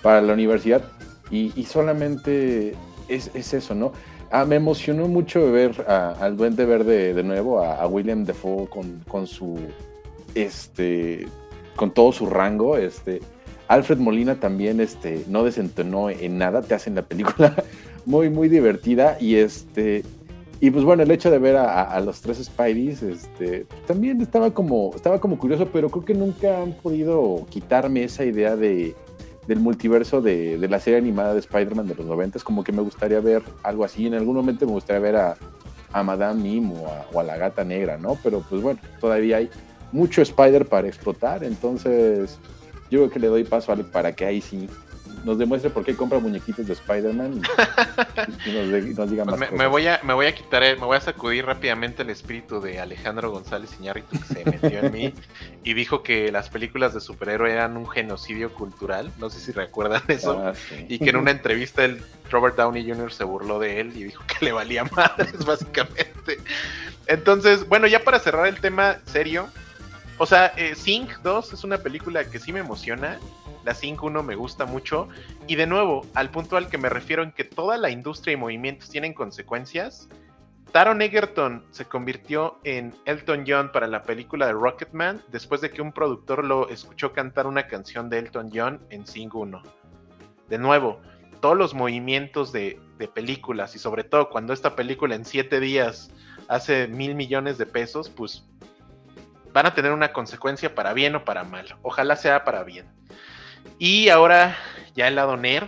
para 0.02 0.22
la 0.22 0.34
universidad, 0.34 0.84
y, 1.30 1.52
y 1.60 1.66
solamente 1.66 2.74
es, 3.10 3.30
es 3.34 3.54
eso, 3.54 3.76
¿no? 3.76 3.92
Ah, 4.32 4.46
me 4.46 4.56
emocionó 4.58 5.08
mucho 5.08 5.52
ver 5.52 5.86
a- 5.88 6.12
al 6.20 6.36
Duende 6.38 6.66
Verde 6.66 7.14
de 7.14 7.24
nuevo, 7.24 7.62
a, 7.62 7.76
a 7.76 7.88
William 7.88 8.24
Defoe 8.26 8.68
con, 8.70 9.02
con 9.08 9.28
su, 9.28 9.58
este, 10.36 11.28
con 11.76 11.92
todo 11.92 12.12
su 12.12 12.26
rango, 12.28 12.78
este, 12.78 13.22
Alfred 13.68 13.98
Molina 13.98 14.40
también, 14.40 14.80
este, 14.80 15.24
no 15.28 15.44
desentonó 15.44 16.10
en 16.10 16.38
nada, 16.38 16.62
te 16.62 16.74
hacen 16.76 16.96
la 16.96 17.02
película 17.02 17.56
muy, 18.06 18.30
muy 18.30 18.48
divertida 18.50 19.18
y 19.20 19.36
este, 19.36 20.04
y 20.60 20.72
pues 20.72 20.84
bueno, 20.84 21.04
el 21.04 21.12
hecho 21.12 21.30
de 21.30 21.38
ver 21.38 21.56
a, 21.56 22.00
los 22.00 22.22
tres 22.22 22.44
Spideys, 22.44 23.04
este, 23.04 23.66
también 23.86 24.22
estaba 24.22 24.52
como, 24.52 24.92
estaba 24.96 25.20
como 25.20 25.38
curioso, 25.38 25.68
pero 25.72 25.90
creo 25.90 26.06
que 26.06 26.14
nunca 26.14 26.62
han 26.62 26.74
podido 26.74 27.46
quitarme 27.50 28.04
esa 28.04 28.26
idea 28.26 28.56
de, 28.56 28.96
del 29.48 29.60
multiverso 29.60 30.22
de, 30.22 30.58
de 30.58 30.68
la 30.68 30.80
serie 30.80 30.98
animada 30.98 31.34
de 31.34 31.40
Spider-Man 31.42 31.88
de 31.88 31.96
los 31.96 32.06
90. 32.06 32.40
Como 32.40 32.64
que 32.64 32.72
me 32.72 32.82
gustaría 32.82 33.20
ver 33.20 33.44
algo 33.64 33.84
así. 33.84 34.08
En 34.08 34.16
algún 34.16 34.36
momento 34.36 34.66
me 34.66 34.72
gustaría 34.72 35.00
ver 35.00 35.16
a, 35.16 35.38
a 35.92 36.04
Madame 36.04 36.42
Mim 36.42 36.72
o 36.72 36.88
a, 36.88 37.06
o 37.14 37.20
a 37.20 37.24
la 37.24 37.38
gata 37.38 37.64
negra, 37.64 37.98
¿no? 37.98 38.18
Pero 38.24 38.44
pues 38.50 38.62
bueno, 38.62 38.80
todavía 39.00 39.38
hay. 39.38 39.50
mucho 39.92 40.22
Spider 40.22 40.66
para 40.66 40.88
explotar, 40.88 41.44
entonces 41.44 42.40
yo 42.90 43.00
creo 43.00 43.10
que 43.10 43.20
le 43.20 43.28
doy 43.28 43.44
paso 43.44 43.72
a 43.72 43.76
Alec 43.76 43.88
para 43.88 44.14
que 44.14 44.26
ahí 44.26 44.42
sí 44.42 44.68
nos 45.28 45.38
demuestre 45.38 45.70
por 45.70 45.84
qué 45.84 45.96
compra 45.96 46.20
muñequitos 46.20 46.66
de 46.66 46.74
Spider-Man 46.74 47.42
y, 48.46 48.52
nos, 48.96 49.10
diga 49.10 49.26
pues 49.26 49.40
más 49.40 49.52
me, 49.52 49.68
voy 49.68 49.86
a, 49.88 50.00
me 50.04 50.14
voy 50.14 50.26
a 50.26 50.34
quitar, 50.34 50.64
me 50.64 50.86
voy 50.86 50.96
a 50.96 51.02
sacudir 51.02 51.46
rápidamente 51.46 52.02
el 52.02 52.10
espíritu 52.10 52.62
de 52.62 52.80
Alejandro 52.80 53.30
González 53.30 53.70
Iñárritu 53.80 54.18
que 54.18 54.34
se 54.34 54.46
metió 54.46 54.80
en 54.80 54.92
mí 54.92 55.14
y 55.64 55.74
dijo 55.74 56.02
que 56.02 56.32
las 56.32 56.50
películas 56.50 56.94
de 56.94 57.02
superhéroe 57.02 57.52
eran 57.52 57.76
un 57.76 57.90
genocidio 57.90 58.54
cultural. 58.54 59.12
No 59.20 59.30
sé 59.30 59.40
si 59.42 59.52
recuerdan 59.52 60.02
eso. 60.08 60.42
Ah, 60.42 60.54
y 60.88 61.00
que 61.00 61.10
en 61.10 61.18
una 61.18 61.32
entrevista 61.32 61.84
el 61.84 62.02
Robert 62.32 62.56
Downey 62.56 62.90
Jr. 62.90 63.12
se 63.12 63.26
burló 63.26 63.60
de 63.60 63.82
él 63.82 63.92
y 63.96 64.06
dijo 64.06 64.24
que 64.28 64.46
le 64.46 64.54
valía 64.54 64.86
madres, 64.86 65.38
básicamente. 65.46 66.40
Entonces, 67.06 67.68
bueno, 67.68 67.88
ya 67.88 68.04
para 68.04 68.20
cerrar 68.20 68.48
el 68.48 68.60
tema 68.62 69.00
serio, 69.06 69.50
o 70.18 70.26
sea, 70.26 70.54
eh, 70.58 70.76
2 71.24 71.54
es 71.54 71.64
una 71.64 71.78
película 71.78 72.24
que 72.26 72.40
sí 72.40 72.52
me 72.52 72.60
emociona. 72.60 73.20
La 73.68 73.74
Sync 73.74 74.02
1 74.02 74.24
me 74.24 74.36
gusta 74.36 74.66
mucho. 74.66 75.10
Y 75.46 75.56
de 75.56 75.68
nuevo, 75.68 76.06
al 76.14 76.32
punto 76.32 76.56
al 76.56 76.70
que 76.70 76.78
me 76.78 76.88
refiero 76.88 77.22
en 77.22 77.34
que 77.34 77.44
toda 77.44 77.78
la 77.78 77.90
industria 77.90 78.32
y 78.32 78.38
movimientos 78.38 78.90
tienen 78.90 79.14
consecuencias. 79.14 80.08
Taron 80.72 81.02
Egerton 81.02 81.66
se 81.72 81.84
convirtió 81.84 82.60
en 82.64 82.96
Elton 83.04 83.44
John 83.46 83.74
para 83.74 83.88
la 83.88 84.04
película 84.04 84.46
de 84.46 84.54
Rocketman 84.54 85.22
después 85.34 85.60
de 85.60 85.70
que 85.70 85.82
un 85.82 85.92
productor 85.92 86.46
lo 86.46 86.70
escuchó 86.70 87.12
cantar 87.12 87.46
una 87.46 87.68
canción 87.68 88.10
de 88.10 88.20
Elton 88.20 88.52
John 88.54 88.80
en 88.90 89.06
Sing 89.06 89.32
1. 89.34 89.62
De 90.48 90.58
nuevo, 90.58 91.02
todos 91.42 91.58
los 91.58 91.74
movimientos 91.74 92.54
de, 92.54 92.80
de 92.98 93.10
películas 93.10 93.76
y 93.76 93.80
sobre 93.80 94.06
todo 94.06 94.30
cuando 94.30 94.54
esta 94.54 94.78
película 94.78 95.14
en 95.14 95.26
7 95.26 95.60
días 95.60 96.10
hace 96.48 96.88
mil 96.88 97.16
millones 97.16 97.58
de 97.58 97.66
pesos, 97.66 98.10
pues 98.10 98.46
van 99.52 99.66
a 99.66 99.74
tener 99.74 99.92
una 99.92 100.14
consecuencia 100.14 100.74
para 100.74 100.94
bien 100.94 101.16
o 101.16 101.26
para 101.26 101.44
mal. 101.44 101.76
Ojalá 101.82 102.16
sea 102.16 102.46
para 102.46 102.64
bien. 102.64 102.97
Y 103.80 104.10
ahora, 104.10 104.58
ya 104.96 105.08
el 105.08 105.16
lado 105.16 105.38
nerd. 105.38 105.68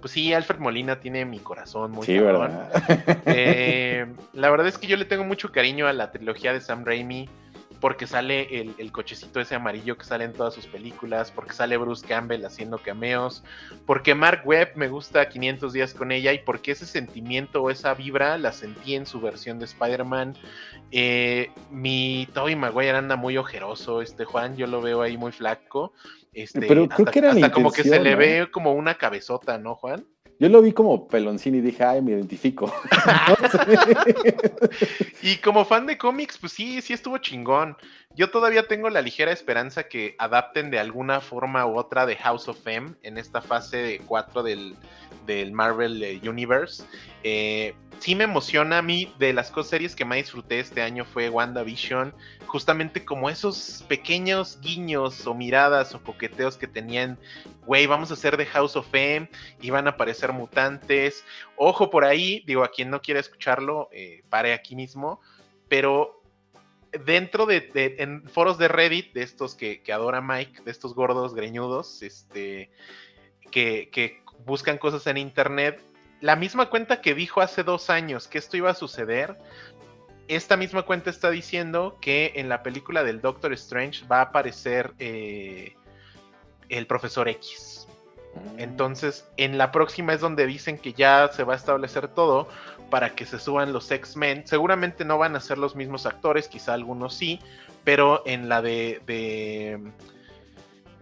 Pues 0.00 0.12
sí, 0.12 0.32
Alfred 0.32 0.58
Molina 0.58 1.00
tiene 1.00 1.26
mi 1.26 1.40
corazón 1.40 1.90
muy 1.90 2.06
Sí, 2.06 2.18
¿verdad? 2.18 2.70
Eh, 3.26 4.06
la 4.32 4.50
verdad 4.50 4.66
es 4.66 4.78
que 4.78 4.86
yo 4.86 4.96
le 4.96 5.04
tengo 5.04 5.24
mucho 5.24 5.52
cariño 5.52 5.86
a 5.86 5.92
la 5.92 6.10
trilogía 6.10 6.52
de 6.52 6.60
Sam 6.60 6.84
Raimi 6.84 7.28
porque 7.80 8.06
sale 8.06 8.60
el, 8.60 8.74
el, 8.78 8.92
cochecito 8.92 9.40
ese 9.40 9.54
amarillo 9.54 9.96
que 9.96 10.04
sale 10.04 10.24
en 10.24 10.34
todas 10.34 10.54
sus 10.54 10.66
películas, 10.66 11.30
porque 11.30 11.54
sale 11.54 11.78
Bruce 11.78 12.06
Campbell 12.06 12.44
haciendo 12.44 12.78
cameos, 12.78 13.42
porque 13.86 14.14
Mark 14.14 14.42
Webb 14.44 14.72
me 14.76 14.88
gusta 14.88 15.28
500 15.28 15.72
días 15.72 15.94
con 15.94 16.12
ella 16.12 16.32
y 16.32 16.40
porque 16.40 16.72
ese 16.72 16.86
sentimiento 16.86 17.62
o 17.62 17.70
esa 17.70 17.94
vibra 17.94 18.36
la 18.36 18.52
sentí 18.52 18.94
en 18.94 19.06
su 19.06 19.20
versión 19.20 19.58
de 19.58 19.64
Spider-Man. 19.64 20.36
Eh, 20.92 21.50
mi 21.70 22.28
Tobey 22.34 22.54
Maguire 22.54 22.98
anda 22.98 23.16
muy 23.16 23.38
ojeroso, 23.38 24.02
este 24.02 24.24
Juan, 24.24 24.56
yo 24.56 24.66
lo 24.66 24.82
veo 24.82 25.00
ahí 25.00 25.16
muy 25.16 25.32
flaco. 25.32 25.94
Este, 26.32 26.60
Pero 26.60 26.88
creo 26.88 26.90
hasta, 26.90 27.10
que 27.10 27.18
era 27.18 27.34
la 27.34 27.46
hasta 27.46 27.52
como 27.52 27.72
que 27.72 27.82
se 27.82 28.00
le 28.00 28.14
ve 28.14 28.48
como 28.50 28.72
una 28.72 28.96
cabezota, 28.96 29.58
¿no, 29.58 29.74
Juan? 29.74 30.06
Yo 30.38 30.48
lo 30.48 30.62
vi 30.62 30.72
como 30.72 31.06
peloncín 31.06 31.54
y 31.54 31.60
dije, 31.60 31.84
ay, 31.84 32.00
me 32.00 32.12
identifico. 32.12 32.72
Y 35.22 35.36
como 35.36 35.66
fan 35.66 35.86
de 35.86 35.98
cómics, 35.98 36.38
pues 36.38 36.52
sí, 36.52 36.80
sí 36.80 36.94
estuvo 36.94 37.18
chingón. 37.18 37.76
Yo 38.16 38.30
todavía 38.30 38.66
tengo 38.66 38.88
la 38.88 39.02
ligera 39.02 39.32
esperanza 39.32 39.84
que 39.84 40.14
adapten 40.18 40.70
de 40.70 40.78
alguna 40.78 41.20
forma 41.20 41.66
u 41.66 41.78
otra 41.78 42.06
de 42.06 42.16
House 42.16 42.48
of 42.48 42.66
M 42.66 42.94
en 43.02 43.18
esta 43.18 43.42
fase 43.42 44.00
4 44.06 44.42
del, 44.42 44.76
del 45.26 45.52
Marvel 45.52 46.02
eh, 46.02 46.20
Universe. 46.26 46.84
Eh, 47.22 47.74
sí 47.98 48.14
me 48.14 48.24
emociona 48.24 48.78
a 48.78 48.82
mí, 48.82 49.12
de 49.18 49.34
las 49.34 49.50
cosas 49.50 49.70
series 49.70 49.94
que 49.94 50.06
más 50.06 50.16
disfruté 50.16 50.60
este 50.60 50.80
año 50.80 51.04
fue 51.04 51.28
WandaVision, 51.28 52.14
justamente 52.50 53.04
como 53.04 53.30
esos 53.30 53.84
pequeños 53.86 54.58
guiños 54.60 55.24
o 55.24 55.34
miradas 55.34 55.94
o 55.94 56.02
coqueteos 56.02 56.56
que 56.56 56.66
tenían, 56.66 57.16
güey, 57.64 57.86
vamos 57.86 58.10
a 58.10 58.14
hacer 58.14 58.36
de 58.36 58.44
House 58.44 58.74
of 58.74 58.92
M, 58.92 59.30
y 59.60 59.70
van 59.70 59.86
a 59.86 59.90
aparecer 59.90 60.32
mutantes. 60.32 61.24
Ojo 61.56 61.90
por 61.90 62.04
ahí, 62.04 62.42
digo, 62.48 62.64
a 62.64 62.72
quien 62.72 62.90
no 62.90 63.00
quiera 63.02 63.20
escucharlo, 63.20 63.88
eh, 63.92 64.24
pare 64.28 64.52
aquí 64.52 64.74
mismo, 64.74 65.20
pero 65.68 66.24
dentro 67.06 67.46
de, 67.46 67.70
en 67.98 68.28
foros 68.28 68.58
de 68.58 68.66
Reddit, 68.66 69.12
de 69.12 69.22
estos 69.22 69.54
que, 69.54 69.80
adora 69.92 70.20
Mike, 70.20 70.62
de 70.64 70.72
estos 70.72 70.92
gordos 70.92 71.36
greñudos, 71.36 72.02
este, 72.02 72.72
que 73.52 74.24
buscan 74.44 74.76
cosas 74.76 75.06
en 75.06 75.18
internet, 75.18 75.80
la 76.20 76.36
misma 76.36 76.68
cuenta 76.68 77.00
que 77.00 77.14
dijo 77.14 77.40
hace 77.40 77.62
dos 77.62 77.88
años 77.88 78.28
que 78.28 78.38
esto 78.38 78.56
iba 78.56 78.70
a 78.70 78.74
suceder, 78.74 79.38
esta 80.30 80.56
misma 80.56 80.82
cuenta 80.82 81.10
está 81.10 81.28
diciendo 81.28 81.98
que 82.00 82.32
en 82.36 82.48
la 82.48 82.62
película 82.62 83.02
del 83.02 83.20
Doctor 83.20 83.52
Strange 83.54 84.06
va 84.06 84.18
a 84.18 84.22
aparecer 84.22 84.94
eh, 85.00 85.74
el 86.68 86.86
profesor 86.86 87.28
X. 87.28 87.88
Entonces, 88.56 89.26
en 89.36 89.58
la 89.58 89.72
próxima 89.72 90.12
es 90.12 90.20
donde 90.20 90.46
dicen 90.46 90.78
que 90.78 90.92
ya 90.92 91.28
se 91.32 91.42
va 91.42 91.54
a 91.54 91.56
establecer 91.56 92.06
todo 92.06 92.48
para 92.90 93.16
que 93.16 93.26
se 93.26 93.40
suban 93.40 93.72
los 93.72 93.90
X-Men. 93.90 94.46
Seguramente 94.46 95.04
no 95.04 95.18
van 95.18 95.34
a 95.34 95.40
ser 95.40 95.58
los 95.58 95.74
mismos 95.74 96.06
actores, 96.06 96.46
quizá 96.46 96.74
algunos 96.74 97.12
sí, 97.14 97.40
pero 97.82 98.22
en 98.24 98.48
la 98.48 98.62
de, 98.62 99.02
de 99.06 99.80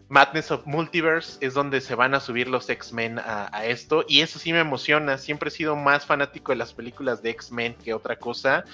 Madness 0.08 0.50
of 0.52 0.64
Multiverse 0.64 1.36
es 1.44 1.52
donde 1.52 1.82
se 1.82 1.94
van 1.94 2.14
a 2.14 2.20
subir 2.20 2.48
los 2.48 2.70
X-Men 2.70 3.18
a, 3.18 3.54
a 3.54 3.66
esto. 3.66 4.06
Y 4.08 4.22
eso 4.22 4.38
sí 4.38 4.54
me 4.54 4.60
emociona. 4.60 5.18
Siempre 5.18 5.48
he 5.48 5.52
sido 5.52 5.76
más 5.76 6.06
fanático 6.06 6.52
de 6.52 6.56
las 6.56 6.72
películas 6.72 7.20
de 7.20 7.28
X-Men 7.28 7.74
que 7.74 7.92
otra 7.92 8.16
cosa. 8.16 8.64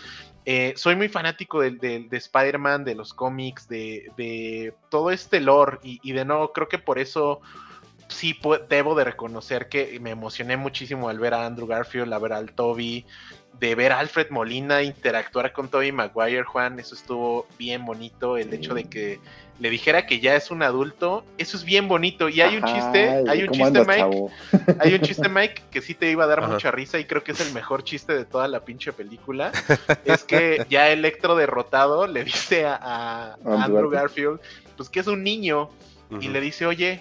Eh, 0.47 0.75
soy 0.77 0.95
muy 0.97 1.09
fanático 1.09 1.61
de, 1.61 1.71
de- 1.73 2.01
de 2.09 2.17
Spider-Man, 2.17 2.85
de 2.85 2.95
los 2.95 3.15
cómics, 3.15 3.67
de, 3.69 4.11
de 4.17 4.75
todo 4.91 5.11
este 5.11 5.41
lore. 5.41 5.79
Y, 5.83 6.01
y 6.03 6.13
de 6.13 6.25
nuevo, 6.25 6.53
creo 6.53 6.69
que 6.69 6.79
por 6.79 6.99
eso 6.99 7.41
sí 8.09 8.39
debo 8.69 8.95
de 8.95 9.05
reconocer 9.05 9.69
que 9.69 9.99
me 10.01 10.11
emocioné 10.11 10.57
muchísimo 10.59 11.09
al 11.09 11.19
ver 11.19 11.33
a 11.35 11.47
Andrew 11.47 11.67
Garfield, 11.67 12.13
a 12.13 12.19
ver 12.19 12.35
al 12.35 12.53
Toby, 12.53 13.07
de 13.59 13.75
ver 13.75 13.93
a 13.93 14.01
Alfred 14.01 14.29
Molina 14.31 14.83
interactuar 14.83 15.53
con 15.53 15.69
Toby 15.69 15.93
Maguire, 15.93 16.43
Juan, 16.45 16.79
eso 16.79 16.95
estuvo 16.95 17.47
bien 17.59 17.85
bonito, 17.87 18.37
el 18.37 18.51
Sí. 18.51 18.57
hecho 18.57 18.75
de 18.75 18.85
que 18.85 19.21
le 19.61 19.71
dijera 19.71 20.07
que 20.07 20.19
ya 20.21 20.35
es 20.35 20.51
un 20.51 20.63
adulto, 20.63 21.25
eso 21.39 21.57
es 21.57 21.65
bien 21.65 21.87
bonito, 21.89 22.29
y 22.29 22.41
hay 22.41 22.57
un 22.57 22.65
Ajá, 22.65 22.73
chiste, 22.75 23.09
hay 23.29 23.41
un 23.43 23.47
¿cómo 23.49 23.65
chiste, 23.65 23.79
andas, 23.81 23.87
Mike, 23.87 24.01
chavo? 24.01 24.31
hay 24.81 24.95
un 24.95 25.01
chiste, 25.03 25.29
Mike, 25.29 25.63
que 25.71 25.81
sí 25.81 25.95
te 25.95 26.11
iba 26.11 26.25
a 26.25 26.27
dar 26.27 26.41
Ajá. 26.41 26.53
mucha 26.53 26.71
risa 26.73 26.99
y 26.99 27.05
creo 27.05 27.23
que 27.23 27.33
es 27.33 27.41
el 27.41 27.53
mejor 27.53 27.85
chiste 27.85 28.15
de 28.15 28.25
toda 28.25 28.49
la 28.49 28.65
pinche 28.65 28.93
película. 28.93 29.53
es 30.05 30.25
que 30.25 30.67
ya 30.69 30.91
Electro 30.91 31.37
derrotado 31.37 32.07
le 32.09 32.25
dice 32.25 32.67
a, 32.67 32.75
a 32.81 33.37
Andrew 33.65 33.89
Garfield, 33.91 34.41
pues 34.77 34.89
que 34.91 35.01
es 35.01 35.07
un 35.07 35.23
niño, 35.23 35.71
y 36.21 36.29
le 36.29 36.41
dice, 36.41 36.67
oye, 36.67 37.01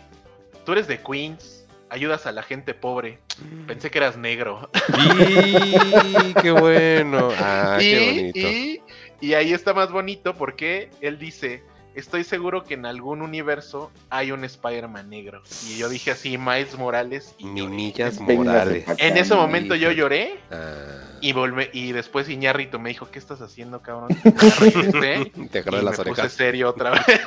tú 0.65 0.71
eres 0.73 0.87
de 0.87 0.99
Queens, 1.01 1.65
ayudas 1.89 2.25
a 2.27 2.31
la 2.31 2.43
gente 2.43 2.73
pobre. 2.73 3.19
Pensé 3.67 3.89
que 3.91 3.97
eras 3.97 4.15
negro. 4.17 4.69
¡Y! 4.97 6.33
¡Qué 6.41 6.51
bueno! 6.51 7.29
¡Ah, 7.37 7.77
qué 7.79 7.99
bonito! 7.99 8.47
y- 8.47 8.81
y 9.21 9.33
ahí 9.35 9.53
está 9.53 9.73
más 9.73 9.91
bonito 9.91 10.33
porque 10.35 10.89
él 11.01 11.17
dice, 11.17 11.63
estoy 11.95 12.23
seguro 12.23 12.63
que 12.63 12.73
en 12.75 12.85
algún 12.85 13.21
universo 13.21 13.91
hay 14.09 14.31
un 14.31 14.43
Spider-Man 14.43 15.09
negro. 15.09 15.41
Y 15.69 15.77
yo 15.77 15.89
dije 15.89 16.11
así, 16.11 16.37
Miles 16.37 16.77
Morales. 16.77 17.35
Y. 17.37 17.45
Minillas 17.45 18.19
morales. 18.19 18.85
En 18.97 19.17
ese 19.17 19.35
momento 19.35 19.75
yo 19.75 19.91
lloré 19.91 20.39
Ah, 20.51 21.17
y 21.21 21.31
volvé, 21.33 21.69
y 21.73 21.91
después 21.93 22.27
Iñárritu 22.29 22.79
me 22.79 22.89
dijo, 22.89 23.09
¿qué 23.09 23.19
estás 23.19 23.41
haciendo, 23.41 23.81
cabrón? 23.81 24.09
Me 24.23 24.31
regresé 24.31 25.31
te 25.51 25.59
agarré 25.59 25.77
me 25.77 25.83
las 25.83 25.97
puse 25.97 26.09
orejas. 26.11 26.33
serio 26.33 26.69
otra 26.69 26.91
vez. 27.07 27.21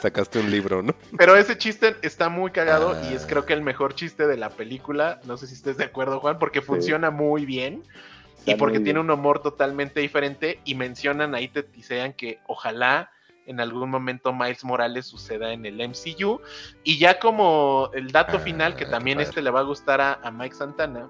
Sacaste 0.00 0.38
un 0.38 0.50
libro, 0.50 0.82
¿no? 0.82 0.94
Pero 1.16 1.36
ese 1.36 1.58
chiste 1.58 1.96
está 2.02 2.28
muy 2.28 2.50
cagado 2.50 2.96
y 3.10 3.14
es 3.14 3.24
Ah. 3.24 3.26
creo 3.28 3.46
que 3.46 3.52
el 3.52 3.62
mejor 3.62 3.94
chiste 3.94 4.26
de 4.26 4.36
la 4.36 4.50
película. 4.50 5.20
No 5.24 5.36
sé 5.36 5.46
si 5.46 5.54
estés 5.54 5.76
de 5.76 5.84
acuerdo, 5.84 6.20
Juan, 6.20 6.38
porque 6.38 6.62
funciona 6.62 7.10
muy 7.10 7.44
bien 7.44 7.82
y 8.46 8.54
porque 8.54 8.80
tiene 8.80 9.00
un 9.00 9.10
humor 9.10 9.42
totalmente 9.42 10.00
diferente 10.00 10.60
y 10.64 10.74
mencionan 10.74 11.34
ahí, 11.34 11.48
te 11.48 11.62
tisean 11.62 12.12
que 12.14 12.38
ojalá 12.46 13.10
en 13.48 13.60
algún 13.60 13.90
momento 13.90 14.32
Miles 14.32 14.64
Morales 14.64 15.06
suceda 15.06 15.52
en 15.52 15.66
el 15.66 15.76
MCU. 15.76 16.40
Y 16.84 16.98
ya 16.98 17.18
como 17.18 17.90
el 17.94 18.12
dato 18.12 18.36
Ah, 18.36 18.40
final, 18.40 18.76
que 18.76 18.86
también 18.86 19.20
este 19.20 19.42
le 19.42 19.50
va 19.50 19.60
a 19.60 19.64
gustar 19.64 20.00
a, 20.00 20.20
a 20.22 20.30
Mike 20.30 20.54
Santana, 20.54 21.08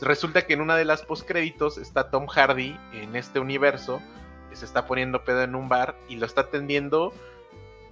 resulta 0.00 0.42
que 0.46 0.52
en 0.54 0.60
una 0.60 0.76
de 0.76 0.84
las 0.84 1.02
postcréditos 1.02 1.78
está 1.78 2.10
Tom 2.10 2.26
Hardy 2.26 2.78
en 2.92 3.16
este 3.16 3.40
universo, 3.40 4.00
que 4.50 4.56
se 4.56 4.66
está 4.66 4.86
poniendo 4.86 5.24
pedo 5.24 5.42
en 5.42 5.54
un 5.54 5.68
bar 5.68 5.96
y 6.08 6.16
lo 6.16 6.26
está 6.26 6.42
atendiendo 6.42 7.12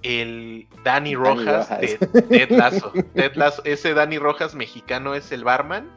el 0.03 0.67
Danny 0.85 1.15
Rojas, 1.15 1.71
Rojas. 1.71 1.81
de 1.81 2.23
Ted 2.23 2.51
Lasso. 2.51 2.93
Ted 3.15 3.35
Lasso. 3.35 3.63
Ese 3.65 3.95
Danny 3.95 4.19
Rojas 4.19 4.55
mexicano 4.55 5.15
es 5.15 5.33
el 5.33 5.45
barman 5.45 5.91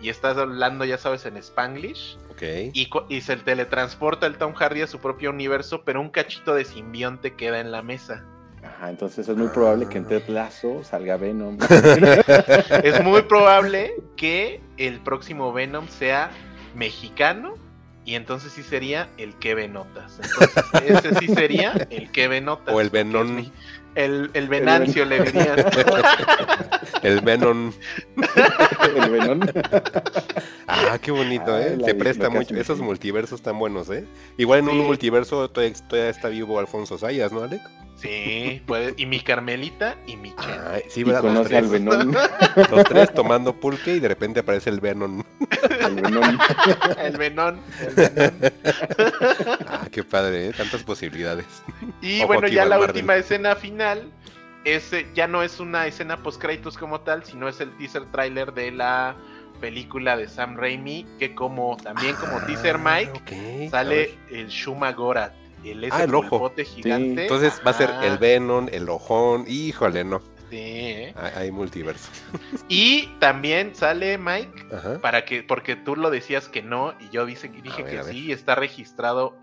y 0.00 0.10
estás 0.10 0.36
hablando, 0.36 0.84
ya 0.84 0.98
sabes, 0.98 1.26
en 1.26 1.36
Spanglish 1.38 2.18
Y, 2.42 2.88
y 3.08 3.20
se 3.20 3.36
teletransporta 3.36 4.26
el 4.26 4.36
Tom 4.36 4.54
Hardy 4.54 4.82
a 4.82 4.86
su 4.86 4.98
propio 4.98 5.30
universo, 5.30 5.82
pero 5.84 6.00
un 6.00 6.10
cachito 6.10 6.54
de 6.54 6.64
simbionte 6.64 7.34
queda 7.34 7.60
en 7.60 7.72
la 7.72 7.82
mesa. 7.82 8.24
Ajá, 8.62 8.90
entonces 8.90 9.28
es 9.28 9.36
muy 9.36 9.48
probable 9.48 9.88
que 9.88 9.98
en 9.98 10.06
Ted 10.06 10.26
Lasso 10.28 10.82
salga 10.82 11.16
Venom. 11.16 11.58
Es 12.82 13.02
muy 13.02 13.22
probable 13.22 13.94
que 14.16 14.60
el 14.76 15.00
próximo 15.00 15.52
Venom 15.52 15.88
sea 15.88 16.30
mexicano 16.74 17.54
y 18.04 18.14
entonces 18.14 18.52
sí 18.52 18.62
sería 18.62 19.08
el 19.18 19.34
que 19.36 19.68
notas. 19.68 20.20
Entonces, 20.22 21.04
ese 21.04 21.14
sí 21.18 21.34
sería 21.34 21.72
el 21.90 22.10
que 22.12 22.40
notas. 22.40 22.74
O 22.74 22.80
el 22.80 22.88
Venom. 22.90 23.50
El, 23.96 24.30
el 24.34 24.48
Venancio 24.48 25.04
le 25.04 25.20
dirían. 25.20 25.56
El 27.02 27.20
Venom. 27.22 27.72
El 28.96 29.10
Venom. 29.10 29.40
Ah, 30.66 30.98
qué 31.00 31.10
bonito, 31.10 31.54
Ah, 31.54 31.62
¿eh? 31.62 31.76
Se 31.84 31.92
vi- 31.92 31.98
presta 31.98 32.28
mucho. 32.30 32.54
Esos 32.56 32.78
multiversos 32.80 33.40
están 33.40 33.58
buenos, 33.58 33.88
¿eh? 33.90 34.04
Igual 34.36 34.60
en 34.60 34.66
Sí. 34.66 34.70
un 34.78 34.86
multiverso 34.86 35.48
todavía, 35.50 35.74
todavía 35.88 36.10
está 36.10 36.28
vivo 36.28 36.58
Alfonso 36.58 36.98
Sayas, 36.98 37.32
¿no, 37.32 37.42
Alec? 37.42 37.60
Sí, 37.96 38.62
puede. 38.66 38.94
Y 38.98 39.06
mi 39.06 39.20
Carmelita 39.20 39.96
y 40.06 40.16
mi 40.16 40.34
Chen. 40.36 40.60
Ah, 40.66 40.78
sí, 40.88 41.00
Y 41.00 41.04
¿verdad? 41.04 41.22
Los 41.22 41.32
conoce 41.32 41.56
al 41.56 41.68
tres, 41.68 41.84
Venom. 41.84 42.12
los 42.70 42.84
tres 42.84 43.14
tomando 43.14 43.54
pulque 43.58 43.94
y 43.94 44.00
de 44.00 44.08
repente 44.08 44.40
aparece 44.40 44.68
el 44.70 44.80
Venom. 44.80 45.22
El 45.80 45.94
Venom. 45.96 46.38
El 46.98 47.16
Venón. 47.16 47.60
Ah, 49.68 49.88
qué 49.90 50.02
padre, 50.04 50.48
¿eh? 50.48 50.52
Tantas 50.52 50.82
posibilidades. 50.82 51.46
Y 52.00 52.18
Ojo 52.18 52.28
bueno, 52.28 52.48
ya 52.48 52.64
la 52.64 52.76
Marvel. 52.78 52.90
última 52.96 53.16
escena 53.16 53.56
final 53.56 54.10
es, 54.64 54.92
eh, 54.92 55.06
ya 55.14 55.26
no 55.26 55.42
es 55.42 55.60
una 55.60 55.86
escena 55.86 56.22
post 56.22 56.40
créditos 56.40 56.76
como 56.76 57.00
tal, 57.00 57.24
sino 57.24 57.48
es 57.48 57.60
el 57.60 57.70
teaser 57.76 58.04
trailer 58.12 58.52
de 58.52 58.72
la 58.72 59.16
película 59.60 60.16
de 60.16 60.28
Sam 60.28 60.56
Raimi, 60.56 61.06
que 61.18 61.34
como 61.34 61.76
también 61.78 62.14
como 62.16 62.40
teaser 62.46 62.78
Mike 62.78 63.12
Ah, 63.14 63.18
ok, 63.18 63.66
a 63.66 63.70
sale 63.70 64.14
el 64.30 64.48
Shuma 64.48 64.92
Gorat, 64.92 65.32
el 65.70 65.84
ese 65.84 65.94
Ah, 65.96 66.04
el 66.04 66.14
ojo. 66.14 66.52
gigante. 66.56 67.22
Entonces 67.22 67.60
va 67.66 67.70
a 67.70 67.74
ser 67.74 67.90
el 68.02 68.18
Venom, 68.18 68.68
el 68.72 68.88
ojón. 68.88 69.44
Híjole, 69.48 70.04
no. 70.04 70.20
sí, 70.50 70.56
¿eh? 70.58 71.14
Hay, 71.16 71.32
hay 71.36 71.50
multiverso. 71.50 72.10
Y 72.68 73.06
también 73.18 73.74
sale 73.74 74.18
Mike 74.18 74.66
Ajá. 74.72 75.00
para 75.00 75.24
que 75.24 75.42
porque 75.42 75.76
tú 75.76 75.96
lo 75.96 76.10
decías 76.10 76.48
que 76.48 76.62
no 76.62 76.94
y 77.00 77.08
yo 77.10 77.26
dije 77.26 77.48
ver, 77.48 78.04
que 78.04 78.12
sí, 78.12 78.32
está 78.32 78.54
registrado 78.54 79.36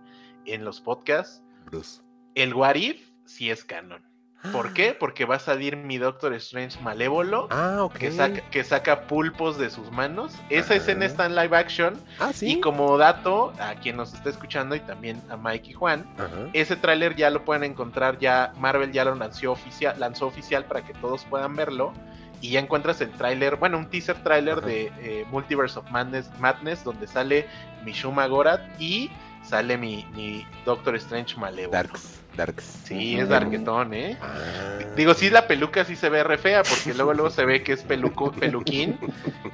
en 0.45 0.65
los 0.65 0.81
podcasts. 0.81 1.41
Bruce. 1.65 2.01
El 2.35 2.53
What 2.53 2.75
If 2.75 3.09
sí 3.25 3.49
es 3.51 3.63
canon. 3.63 4.03
¿Por 4.51 4.73
qué? 4.73 4.93
Porque 4.93 5.25
va 5.25 5.35
a 5.35 5.39
salir 5.39 5.77
mi 5.77 5.97
Doctor 5.97 6.33
Strange 6.33 6.79
malévolo. 6.81 7.47
Ah, 7.49 7.83
ok. 7.83 7.93
Que 7.93 8.11
saca, 8.11 8.41
que 8.49 8.63
saca 8.63 9.07
pulpos 9.07 9.57
de 9.57 9.69
sus 9.69 9.89
manos. 9.91 10.33
Esa 10.49 10.75
escena 10.75 11.05
está 11.05 11.25
en 11.25 11.35
live 11.35 11.55
action. 11.55 11.99
Ah, 12.19 12.31
sí. 12.33 12.53
Y 12.53 12.59
como 12.59 12.97
dato, 12.97 13.53
a 13.59 13.75
quien 13.75 13.95
nos 13.95 14.13
está 14.13 14.29
escuchando 14.29 14.75
y 14.75 14.81
también 14.81 15.21
a 15.29 15.37
Mike 15.37 15.69
y 15.69 15.73
Juan, 15.73 16.05
Ajá. 16.17 16.49
ese 16.51 16.75
tráiler 16.75 17.15
ya 17.15 17.29
lo 17.29 17.45
pueden 17.45 17.63
encontrar, 17.63 18.19
ya 18.19 18.53
Marvel 18.57 18.91
ya 18.91 19.05
lo 19.05 19.15
lanzó 19.15 19.51
oficial, 19.53 19.97
lanzó 19.99 20.27
oficial 20.27 20.65
para 20.65 20.83
que 20.83 20.93
todos 20.95 21.23
puedan 21.25 21.55
verlo. 21.55 21.93
Y 22.41 22.49
ya 22.49 22.59
encuentras 22.59 22.99
el 22.99 23.11
tráiler, 23.11 23.55
bueno, 23.55 23.77
un 23.77 23.89
teaser 23.89 24.21
tráiler 24.21 24.59
de 24.59 24.91
eh, 24.99 25.25
Multiverse 25.31 25.79
of 25.79 25.89
Madness, 25.89 26.29
Madness, 26.39 26.83
donde 26.83 27.07
sale 27.07 27.47
mi 27.85 27.93
Shuma 27.93 28.27
Gorat 28.27 28.59
y 28.77 29.09
sale 29.43 29.77
mi, 29.77 30.05
mi 30.13 30.45
Doctor 30.65 30.95
Strange 30.97 31.37
malévolo. 31.37 31.71
Darks. 31.71 32.22
Darks. 32.35 32.63
Sí, 32.85 33.19
es 33.19 33.29
darquetón, 33.29 33.93
¿eh? 33.93 34.17
Ah. 34.21 34.79
Digo, 34.95 35.13
sí, 35.13 35.29
la 35.29 35.47
peluca 35.47 35.85
sí 35.85 35.95
se 35.95 36.09
ve 36.09 36.23
re 36.23 36.37
fea, 36.37 36.63
porque 36.63 36.93
luego 36.95 37.13
luego 37.13 37.29
se 37.29 37.45
ve 37.45 37.61
que 37.63 37.73
es 37.73 37.83
peluco, 37.83 38.31
peluquín, 38.31 38.97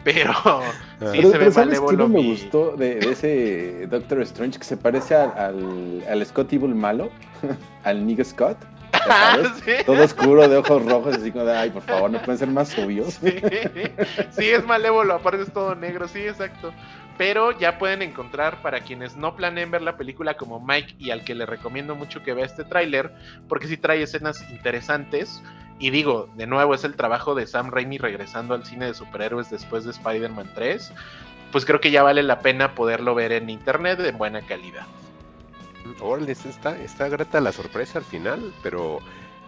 pero 0.04 0.34
sí 0.34 0.98
Pero, 1.00 1.14
se 1.32 1.38
pero 1.38 1.46
ve 1.46 1.52
¿sabes 1.52 1.54
qué 1.54 1.86
malévolo. 1.86 1.98
no 1.98 2.08
me 2.10 2.22
mi- 2.22 2.32
gustó 2.32 2.76
de, 2.78 2.96
de 2.96 3.12
ese 3.12 3.88
Doctor 3.88 4.22
Strange 4.22 4.60
que 4.60 4.66
se 4.66 4.78
parece 4.78 5.16
al, 5.16 5.32
al, 5.38 6.04
al 6.10 6.26
Scott 6.26 6.52
Evil 6.54 6.74
malo? 6.76 7.10
al 7.84 8.06
Nigga 8.06 8.24
Scott. 8.24 8.58
Ah, 8.92 9.38
sí. 9.64 9.72
Todo 9.86 10.04
oscuro, 10.04 10.48
de 10.48 10.58
ojos 10.58 10.84
rojos, 10.86 11.16
así 11.16 11.32
como 11.32 11.46
de, 11.46 11.56
ay, 11.56 11.70
por 11.70 11.84
favor, 11.84 12.10
no 12.10 12.20
pueden 12.22 12.38
ser 12.40 12.48
más 12.50 12.78
obvios. 12.78 13.20
Sí, 13.22 13.36
sí, 14.32 14.50
es 14.50 14.66
malévolo, 14.66 15.14
aparte 15.14 15.44
es 15.44 15.52
todo 15.54 15.76
negro, 15.76 16.08
sí, 16.08 16.20
exacto. 16.20 16.74
Pero 17.20 17.52
ya 17.52 17.78
pueden 17.78 18.02
encontrar 18.02 18.62
para 18.62 18.80
quienes 18.80 19.18
no 19.18 19.36
planeen 19.36 19.72
ver 19.72 19.82
la 19.82 19.98
película 19.98 20.38
como 20.38 20.62
Mike 20.62 20.96
y 21.00 21.12
al 21.12 21.26
que 21.26 21.36
le 21.36 21.46
recomiendo 21.46 21.94
mucho 21.94 22.24
que 22.24 22.34
vea 22.34 22.46
este 22.46 22.64
tráiler, 22.64 23.14
porque 23.50 23.68
sí 23.68 23.76
trae 23.76 24.02
escenas 24.02 24.50
interesantes. 24.52 25.44
Y 25.80 25.90
digo, 25.90 26.30
de 26.38 26.48
nuevo, 26.48 26.74
es 26.74 26.86
el 26.86 26.96
trabajo 26.96 27.36
de 27.36 27.46
Sam 27.46 27.72
Raimi 27.72 27.98
regresando 27.98 28.54
al 28.54 28.66
cine 28.66 28.86
de 28.86 28.94
superhéroes 28.94 29.50
después 29.50 29.84
de 29.84 29.92
Spider-Man 29.92 30.52
3. 30.56 30.94
Pues 31.52 31.66
creo 31.66 31.82
que 31.82 31.92
ya 31.92 32.04
vale 32.04 32.24
la 32.24 32.40
pena 32.40 32.74
poderlo 32.74 33.14
ver 33.16 33.34
en 33.34 33.50
internet 33.50 34.00
en 34.00 34.18
buena 34.18 34.42
calidad. 34.42 34.88
Órale, 36.00 36.32
está, 36.32 36.80
está 36.80 37.10
grata 37.10 37.42
la 37.42 37.52
sorpresa 37.52 38.00
al 38.00 38.06
final, 38.06 38.54
pero 38.64 39.00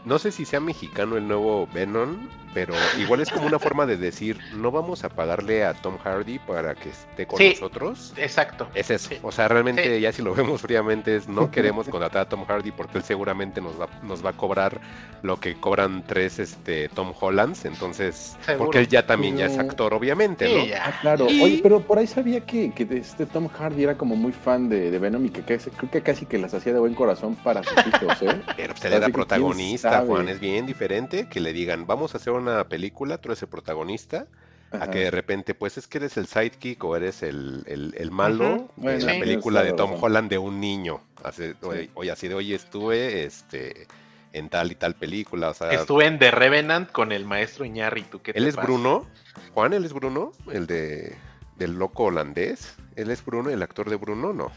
no 0.06 0.20
sé 0.20 0.32
si 0.32 0.46
sea 0.46 0.60
mexicano 0.60 1.18
el 1.18 1.28
nuevo 1.28 1.68
Venom, 1.74 2.28
pero 2.54 2.74
igual 3.00 3.22
es 3.22 3.30
como 3.30 3.48
una 3.48 3.60
forma 3.60 3.86
de 3.86 3.96
decir, 3.96 4.38
no 4.56 4.72
vamos 4.72 5.06
a 5.06 5.10
pagarle 5.10 5.64
a 5.64 5.74
Tom 5.74 5.98
Hardy 6.04 6.38
para 6.40 6.76
que 6.76 6.90
esté 6.90 7.26
con 7.26 7.38
Sí. 7.38 7.52
nosotros. 7.52 8.14
Exacto. 8.18 8.68
Es 8.74 8.90
eso, 8.90 9.08
Sí. 9.10 9.20
o 9.24 9.32
sea, 9.32 9.48
realmente 9.48 9.96
Sí. 9.96 10.02
ya 10.02 10.12
si 10.12 10.22
lo 10.22 10.34
vemos 10.36 10.60
fríamente 10.62 11.16
es 11.16 11.30
no 11.30 11.50
queremos 11.52 11.88
contratar 11.88 12.24
a 12.24 12.30
Tom 12.30 12.44
Hardy 12.46 12.72
porque 12.72 12.98
él 12.98 13.04
seguramente 13.06 13.62
nos 13.62 13.80
va, 13.80 13.88
nos 14.04 14.26
va 14.26 14.32
a 14.32 14.34
cobrar 14.34 14.82
lo 15.22 15.40
que 15.40 15.56
cobran 15.56 16.04
tres 16.06 16.40
este 16.40 16.90
Tom 16.90 17.14
Hollands, 17.18 17.64
entonces, 17.64 18.36
Seguro. 18.46 18.66
porque 18.66 18.80
él 18.80 18.88
ya 18.90 19.06
también 19.06 19.38
ya 19.38 19.46
es 19.46 19.58
actor, 19.58 19.94
obviamente, 19.94 20.48
Sí, 20.48 20.54
¿no? 20.56 20.66
ya. 20.66 20.88
Ah, 20.88 20.98
claro. 21.00 21.28
Y- 21.30 21.42
Oye, 21.42 21.60
pero 21.64 21.80
por 21.80 22.00
ahí 22.00 22.08
sabía 22.08 22.42
que, 22.42 22.74
que 22.74 22.84
este 22.98 23.26
Tom 23.28 23.48
Hardy 23.48 23.84
era 23.84 23.96
como 23.98 24.16
muy 24.18 24.34
fan 24.34 24.68
de, 24.68 24.92
de 24.92 25.00
Venom 25.00 25.26
y 25.26 25.30
que 25.30 25.42
casi- 25.44 25.70
creo 25.70 25.90
que 25.90 26.02
casi 26.02 26.26
que 26.26 26.38
las 26.38 26.54
hacía 26.54 26.74
de 26.74 26.80
buen 26.80 26.96
corazón 26.96 27.36
para 27.36 27.64
sus 27.64 27.78
hijos, 27.78 28.22
¿eh? 28.24 28.42
Pero 28.58 28.74
él 28.84 28.94
era 28.94 29.08
protagonista, 29.10 29.91
sabe. 29.98 30.08
Juan, 30.08 30.30
es 30.30 30.40
bien 30.40 30.66
diferente 30.66 31.28
que 31.30 31.40
le 31.40 31.54
digan, 31.54 31.86
vamos 31.88 32.14
a 32.14 32.18
hacer 32.18 32.34
una 32.34 32.64
película, 32.68 33.18
tú 33.18 33.30
eres 33.30 33.42
el 33.44 33.50
protagonista, 33.50 34.28
a 34.72 34.90
que 34.90 35.00
de 35.00 35.12
repente, 35.12 35.54
pues 35.54 35.78
es 35.78 35.88
que 35.88 35.98
eres 35.98 36.16
el 36.18 36.28
sidekick 36.28 36.82
o 36.84 36.96
eres 36.96 37.24
el, 37.24 37.64
el- 37.68 37.94
el 37.98 38.10
malo 38.12 38.54
Ujú. 38.54 38.68
de 38.78 38.84
Bueno, 38.84 39.06
la 39.06 39.14
sí. 39.14 39.20
película 39.20 39.64
de 39.64 39.74
Tom. 39.74 39.96
Holland 40.02 40.30
de 40.30 40.38
un 40.38 40.60
niño. 40.62 41.02
Así, 41.24 41.54
oye, 41.62 41.90
oye, 41.94 42.12
así 42.12 42.28
de, 42.30 42.36
oye, 42.36 42.56
estuve 42.56 43.26
este, 43.26 43.88
en 44.32 44.50
tal 44.50 44.72
y 44.72 44.76
tal 44.76 44.96
película, 44.96 45.50
o 45.50 45.54
sea, 45.54 45.72
Estuve 45.74 46.06
en 46.06 46.18
The 46.20 46.32
Revenant 46.32 46.90
con 46.92 47.12
el 47.12 47.26
maestro 47.26 47.66
Iñárritu. 47.66 48.22
¿qué 48.22 48.32
te 48.32 48.40
él 48.40 48.48
es 48.48 48.56
pasa? 48.56 48.66
Bruno, 48.68 49.06
Juan, 49.54 49.74
él 49.74 49.84
es 49.84 49.92
Bruno, 49.94 50.32
el 50.52 50.68
de 50.68 51.18
del 51.58 51.74
loco 51.78 52.06
holandés, 52.06 52.76
él 52.96 53.12
es 53.12 53.24
Bruno, 53.26 53.50
el 53.50 53.62
actor 53.62 53.90
de 53.90 53.98
Bruno, 53.98 54.32
no, 54.34 54.52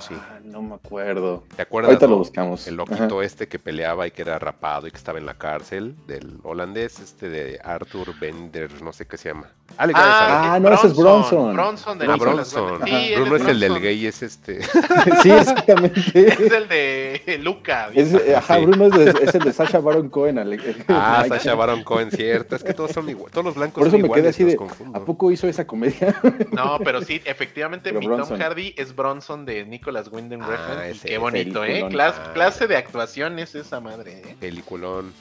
Sí. 0.00 0.14
Ah, 0.16 0.38
no 0.44 0.62
me 0.62 0.74
acuerdo. 0.76 1.44
¿te 1.56 1.62
acuerdas? 1.62 1.90
Ahorita 1.90 2.06
no? 2.06 2.12
lo 2.12 2.18
buscamos. 2.18 2.66
El 2.68 2.76
loquito 2.76 3.20
este 3.22 3.48
que 3.48 3.58
peleaba 3.58 4.06
y 4.06 4.10
que 4.12 4.22
era 4.22 4.38
rapado 4.38 4.86
y 4.86 4.90
que 4.90 4.96
estaba 4.96 5.18
en 5.18 5.26
la 5.26 5.34
cárcel, 5.34 5.94
del 6.06 6.38
holandés, 6.42 7.00
este 7.00 7.28
de 7.28 7.60
Arthur 7.62 8.18
Bender, 8.18 8.80
no 8.82 8.92
sé 8.92 9.06
qué 9.06 9.16
se 9.18 9.28
llama. 9.30 9.50
Ah. 9.76 10.54
Ah, 10.54 10.60
no, 10.60 10.72
ese 10.72 10.86
es 10.86 10.96
Bronson. 10.96 11.52
Bronson 11.54 11.98
de 11.98 12.06
Ah, 12.06 12.16
Bronson. 12.16 12.80
Sí, 12.86 13.12
Bruno 13.16 13.36
es 13.36 13.46
el 13.46 13.60
del 13.60 13.80
gay, 13.80 14.06
es 14.06 14.22
este. 14.22 14.62
sí, 15.22 15.30
exactamente. 15.30 16.00
Es 16.38 16.52
el 16.52 16.68
de 16.68 17.38
Luca. 17.42 17.90
Es, 17.94 18.14
eh, 18.14 18.34
ajá, 18.36 18.56
Sí. 18.58 18.64
Bruno 18.66 18.86
es, 18.86 18.92
de- 19.14 19.24
es 19.24 19.34
el 19.34 19.42
de 19.44 19.52
Sacha 19.52 19.80
Baron 19.80 20.08
Cohen. 20.08 20.38
Ale- 20.38 20.58
Ah. 20.88 21.24
Sacha 21.28 21.54
Baron 21.54 21.82
Cohen, 21.84 22.10
cierto. 22.10 22.56
Es 22.56 22.64
que 22.64 22.72
todos 22.72 22.92
son 22.92 23.08
iguales. 23.08 23.32
Todos 23.32 23.44
los 23.44 23.54
blancos 23.56 23.74
Por 23.80 23.88
eso 23.88 23.96
son 23.96 24.02
me 24.02 24.08
quedé 24.08 24.18
iguales, 24.20 24.34
así 24.36 24.42
los 24.44 24.52
de, 24.52 24.56
confundo. 24.56 24.98
¿a 24.98 25.04
poco 25.04 25.30
hizo 25.30 25.46
esa 25.48 25.66
comedia? 25.66 26.14
No, 26.52 26.78
pero 26.82 27.02
sí, 27.02 27.20
efectivamente, 27.24 27.90
Pero 27.92 28.00
mi 28.00 28.06
Tom. 28.06 28.38
Hardy 28.38 28.74
es 28.76 28.94
Bronson 28.96 29.44
de 29.44 29.57
Nicolas 29.66 30.08
Winding 30.10 30.42
Ah, 30.42 30.86
ese 30.88 31.08
qué 31.08 31.18
bonito, 31.18 31.64
¿eh? 31.64 31.84
Clas- 31.88 32.14
Ah. 32.18 32.32
clase 32.34 32.66
de 32.66 32.76
actuación 32.76 33.38
es 33.38 33.54
esa 33.54 33.80
madre, 33.80 34.22
¿eh? 34.26 34.36
Peliculón. 34.40 35.12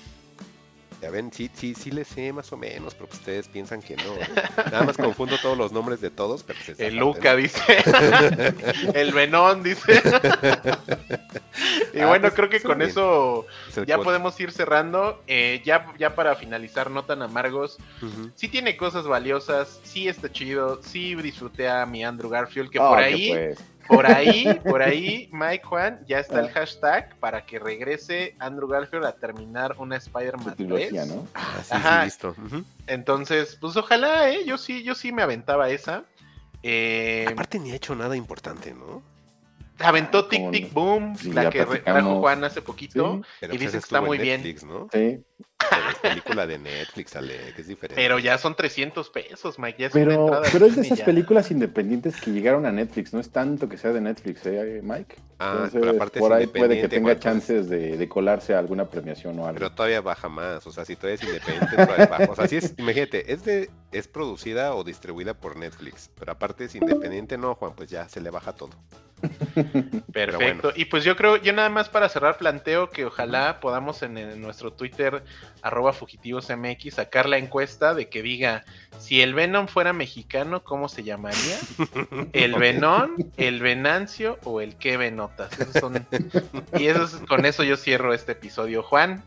Ya 1.00 1.12
ven, 1.12 1.32
sí, 1.32 1.48
sí, 1.54 1.76
sí 1.76 1.92
le 1.92 2.04
sé 2.04 2.34
más 2.34 2.52
o 2.52 2.58
menos, 2.58 2.96
pero 2.96 3.08
ustedes 3.12 3.48
piensan 3.48 3.84
que 3.84 3.96
no. 3.98 4.16
¿eh? 4.16 4.28
Nada 4.72 4.84
más 4.84 4.98
confundo 4.98 5.38
todos 5.40 5.56
los 5.56 5.72
nombres 5.72 6.02
de 6.02 6.10
todos, 6.10 6.42
pero 6.42 6.58
pues 6.66 6.80
El 6.80 6.96
Luca 6.96 7.34
¿no? 7.34 7.38
dice. 7.38 7.62
el 8.96 9.12
Venón 9.14 9.62
dice. 9.62 10.02
y 11.94 12.00
Ah, 12.00 12.08
bueno, 12.08 12.22
pues, 12.24 12.34
creo 12.34 12.50
que 12.50 12.62
con 12.62 12.80
bien. 12.80 12.90
eso 12.90 13.46
Es 13.70 13.86
ya 13.86 13.98
podemos 14.00 14.40
ir 14.40 14.52
cerrando. 14.52 15.22
Eh, 15.28 15.62
ya, 15.64 15.86
ya 16.00 16.16
para 16.16 16.36
finalizar, 16.36 16.90
no 16.90 17.04
tan 17.06 17.22
amargos. 17.22 17.78
Ujú. 18.02 18.32
Sí 18.36 18.48
tiene 18.48 18.76
cosas 18.76 19.06
valiosas, 19.08 19.80
sí 19.84 20.08
está 20.08 20.32
chido, 20.32 20.82
sí 20.82 21.14
disfruté 21.16 21.70
a 21.70 21.86
mi 21.86 22.04
Andrew 22.04 22.30
Garfield, 22.30 22.70
que 22.72 22.80
Ah, 22.80 22.90
por 22.90 22.98
que 23.00 23.04
ahí, 23.04 23.30
pues. 23.30 23.60
Por 23.88 24.06
ahí, 24.06 24.60
por 24.66 24.82
ahí, 24.82 25.30
Mike 25.32 25.64
Juan, 25.66 26.00
ya 26.08 26.20
está 26.20 26.40
el 26.40 26.48
Ah. 26.48 26.52
hashtag 26.54 27.16
para 27.20 27.46
que 27.46 27.60
regrese 27.60 28.36
Andrew 28.40 28.68
Garfield 28.68 29.06
a 29.06 29.14
terminar 29.14 29.76
una 29.78 29.96
Spider-Man 29.98 30.56
3. 30.56 30.58
trilogía, 30.58 31.06
¿no? 31.06 31.28
Ah, 31.34 31.62
sí, 31.64 31.70
Ajá. 31.72 32.00
sí, 32.02 32.06
listo. 32.06 32.36
Entonces, 32.88 33.58
pues 33.60 33.76
ojalá, 33.78 34.30
¿eh? 34.32 34.46
Yo 34.46 34.58
sí, 34.58 34.84
yo 34.84 34.96
sí 34.96 35.12
me 35.12 35.22
aventaba 35.22 35.70
esa. 35.70 36.04
Eh, 36.64 37.30
Aparte 37.34 37.60
ni 37.60 37.72
ha 37.72 37.76
hecho 37.76 37.96
nada 37.96 38.16
importante, 38.16 38.74
¿no? 38.74 39.02
Aventó 39.80 40.20
Ah, 40.20 40.28
Tic 40.30 40.52
Tic. 40.52 40.74
Boom, 40.74 41.16
Sí, 41.16 41.32
la 41.34 41.50
que 41.50 41.66
trajo 41.66 42.20
Juan 42.20 42.44
hace 42.44 42.62
poquito. 42.62 43.22
Pero 43.40 43.54
y 43.54 43.58
pues 43.58 43.72
que 43.72 43.78
está 43.78 44.02
muy 44.02 44.18
en 44.18 44.24
bien. 44.24 44.42
Netflix, 44.42 44.64
¿no? 44.64 44.88
Sí, 44.92 45.24
Pero 45.70 45.90
es 45.90 45.96
película 46.00 46.48
de 46.48 46.58
Netflix, 46.60 47.16
Ale, 47.16 47.54
que 47.56 47.62
es 47.62 47.68
diferente. 47.68 48.02
Pero 48.02 48.20
ya 48.20 48.38
son 48.38 48.56
300 48.56 49.10
pesos, 49.10 49.58
Mike. 49.60 49.78
Ya 49.80 49.88
es 49.88 49.94
pero, 49.94 50.42
pero 50.52 50.66
es 50.66 50.76
de 50.76 50.82
esas 50.84 51.00
ya. 51.00 51.06
películas 51.06 51.50
independientes 51.52 52.20
que 52.22 52.32
llegaron 52.32 52.66
a 52.66 52.72
Netflix, 52.72 53.14
no 53.14 53.20
es 53.20 53.30
tanto 53.32 53.68
que 53.68 53.78
sea 53.78 53.92
de 53.94 54.02
Netflix, 54.02 54.46
¿eh, 54.46 54.82
Mike? 54.84 55.16
Ah, 55.40 55.52
Entonces, 55.54 55.80
pero 55.82 55.92
aparte 55.96 56.20
es 56.20 56.24
por 56.24 56.34
ahí 56.34 56.48
puede 56.48 56.82
que 56.82 56.88
tenga 56.88 57.20
chances 57.20 57.70
de, 57.70 57.98
de 57.98 58.10
colarse 58.10 58.56
a 58.56 58.60
alguna 58.60 58.86
premiación 58.90 59.38
o 59.40 59.46
algo. 59.46 59.60
Pero 59.60 59.72
todavía 59.72 60.02
baja 60.02 60.30
más, 60.30 60.66
o 60.66 60.72
sea, 60.72 60.86
si 60.86 60.96
todavía 60.96 61.16
es 61.16 61.24
independiente, 61.24 61.76
todavía 61.76 62.08
baja. 62.08 62.32
O 62.32 62.36
sea, 62.36 62.48
si 62.48 62.56
es, 62.58 62.74
imagínate, 62.78 63.32
es 63.32 63.44
de, 63.46 63.70
es 63.92 64.08
producida 64.08 64.74
o 64.76 64.84
distribuida 64.84 65.36
por 65.36 65.56
Netflix, 65.58 66.10
pero 66.18 66.32
aparte 66.32 66.66
es 66.66 66.76
independiente, 66.76 67.38
no, 67.38 67.54
Juan, 67.56 67.74
pues 67.76 67.90
ya 67.90 68.08
se 68.10 68.22
le 68.22 68.30
baja 68.32 68.54
todo. 68.54 68.72
Perfecto. 70.14 70.38
bueno. 70.38 70.62
Y 70.76 70.86
pues 70.86 71.04
yo 71.04 71.16
creo, 71.16 71.38
yo 71.38 71.54
nada 71.54 71.70
más 71.70 71.90
para 71.90 72.10
cerrar 72.10 72.38
planteo 72.38 72.90
que 72.90 73.06
ojalá 73.06 73.60
podamos 73.60 74.02
en, 74.04 74.18
en 74.18 74.42
nuestro 74.42 74.72
Twitter, 74.74 75.24
arroba 75.62 75.94
fugitivosmx, 75.94 76.94
sacar 76.94 77.28
la 77.28 77.38
encuesta 77.38 77.94
de 77.94 78.10
que 78.10 78.22
diga 78.22 78.64
si 79.00 79.22
el 79.22 79.34
Venom 79.34 79.68
fuera 79.68 79.94
mexicano, 79.94 80.64
¿cómo 80.64 80.88
se 80.90 81.04
llamaría? 81.04 81.58
¿El 82.34 82.56
Venón, 82.56 83.16
el 83.38 83.62
Venancio 83.62 84.38
o 84.44 84.62
el 84.62 84.76
que 84.76 84.98
Venotas? 84.98 85.52
Esos 85.60 85.74
son... 85.80 86.06
Y 86.78 86.88
eso 86.88 87.04
es- 87.04 87.16
con 87.28 87.46
eso 87.46 87.64
yo 87.64 87.78
cierro 87.78 88.14
este 88.14 88.34
episodio. 88.34 88.84
Juan, 88.84 89.24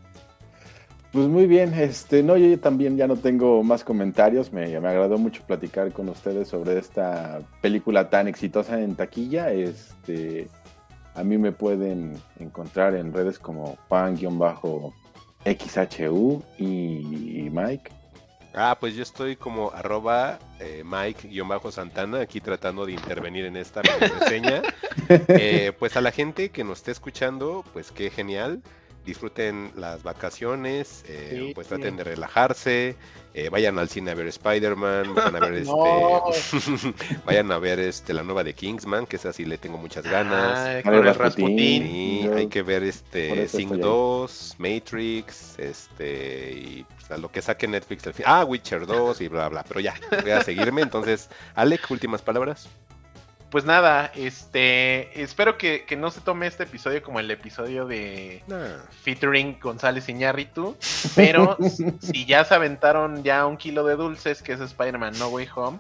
Pues 1.12 1.26
muy 1.26 1.46
bien, 1.46 1.74
este, 1.74 2.22
no, 2.22 2.36
yo 2.36 2.58
también 2.60 2.96
ya 2.96 3.08
no 3.08 3.16
tengo 3.16 3.64
más 3.64 3.82
comentarios, 3.82 4.52
me, 4.52 4.78
me 4.80 4.88
agradó 4.88 5.18
mucho 5.18 5.42
platicar 5.44 5.92
con 5.92 6.08
ustedes 6.08 6.46
sobre 6.48 6.78
esta 6.78 7.40
película 7.60 8.08
tan 8.08 8.28
exitosa 8.28 8.80
en 8.80 8.94
taquilla, 8.94 9.52
este, 9.52 10.48
a 11.14 11.24
mí 11.24 11.36
me 11.36 11.50
pueden 11.50 12.14
encontrar 12.38 12.94
en 12.94 13.12
redes 13.12 13.40
como 13.40 13.76
Juan-XHU 13.88 14.92
y 16.58 17.48
Mike. 17.50 17.90
Ah, 18.52 18.76
pues 18.80 18.94
yo 18.94 19.02
estoy 19.02 19.36
como 19.36 19.70
arroba 19.70 20.38
eh, 20.58 20.82
Mike-Santana, 20.84 22.20
aquí 22.20 22.40
tratando 22.40 22.84
de 22.84 22.92
intervenir 22.92 23.44
en 23.44 23.56
esta 23.56 23.82
reseña. 24.20 24.62
Eh, 25.08 25.72
pues 25.76 25.96
a 25.96 26.00
la 26.00 26.12
gente 26.12 26.50
que 26.50 26.62
nos 26.62 26.78
esté 26.78 26.92
escuchando, 26.92 27.64
pues 27.72 27.90
qué 27.90 28.10
genial. 28.10 28.62
Disfruten 29.10 29.72
las 29.74 30.04
vacaciones, 30.04 31.02
eh, 31.08 31.30
Sí. 31.48 31.52
pues 31.52 31.66
traten 31.66 31.96
de 31.96 32.04
relajarse, 32.04 32.94
eh, 33.34 33.48
vayan 33.48 33.76
al 33.80 33.88
cine 33.88 34.12
a 34.12 34.14
ver 34.14 34.28
Spider-Man, 34.28 35.16
vayan 35.16 35.34
a 35.34 35.40
ver 35.40 35.54
este, 35.64 36.94
vayan 37.26 37.50
a 37.50 37.58
ver 37.58 37.80
este 37.80 38.14
la 38.14 38.22
nueva 38.22 38.44
de 38.44 38.54
Kingsman, 38.54 39.06
que 39.06 39.16
esa 39.16 39.32
sí 39.32 39.44
le 39.44 39.58
tengo 39.58 39.78
muchas 39.78 40.04
ganas. 40.04 40.58
ah. 40.58 40.80
Sí, 42.22 42.22
yo- 42.24 42.36
hay 42.36 42.46
que 42.46 42.62
ver 42.62 42.84
este 42.84 43.48
Sing 43.48 43.62
estoy 43.62 43.78
ahí. 43.78 43.82
2, 43.82 44.54
Matrix, 44.58 45.58
este 45.58 46.52
y 46.52 46.86
pues, 46.88 47.10
a 47.10 47.16
lo 47.18 47.32
que 47.32 47.42
saque 47.42 47.66
Netflix 47.66 48.06
al 48.06 48.14
fin. 48.14 48.26
Ah, 48.28 48.44
Witcher 48.44 48.86
2 48.86 49.20
y 49.22 49.26
bla 49.28 49.48
bla, 49.48 49.64
pero 49.66 49.80
ya, 49.80 49.94
voy 50.22 50.30
a 50.30 50.40
seguirme. 50.44 50.82
Entonces, 50.82 51.28
Alec, 51.56 51.90
últimas 51.90 52.22
palabras. 52.22 52.68
Pues 53.50 53.64
nada, 53.64 54.12
este, 54.14 55.20
espero 55.20 55.58
que, 55.58 55.84
que 55.84 55.96
no 55.96 56.12
se 56.12 56.20
tome 56.20 56.46
este 56.46 56.62
episodio 56.62 57.02
como 57.02 57.18
el 57.18 57.28
episodio 57.30 57.84
de 57.84 58.44
featuring 59.02 59.58
González 59.60 60.08
Iñárritu, 60.08 60.76
pero 61.16 61.58
si 62.00 62.26
ya 62.26 62.44
se 62.44 62.54
aventaron 62.54 63.24
ya 63.24 63.44
un 63.46 63.56
kilo 63.56 63.84
de 63.84 63.96
dulces, 63.96 64.40
que 64.40 64.52
es 64.52 64.60
Spider-Man 64.60 65.18
No 65.18 65.28
Way 65.28 65.48
Home, 65.56 65.78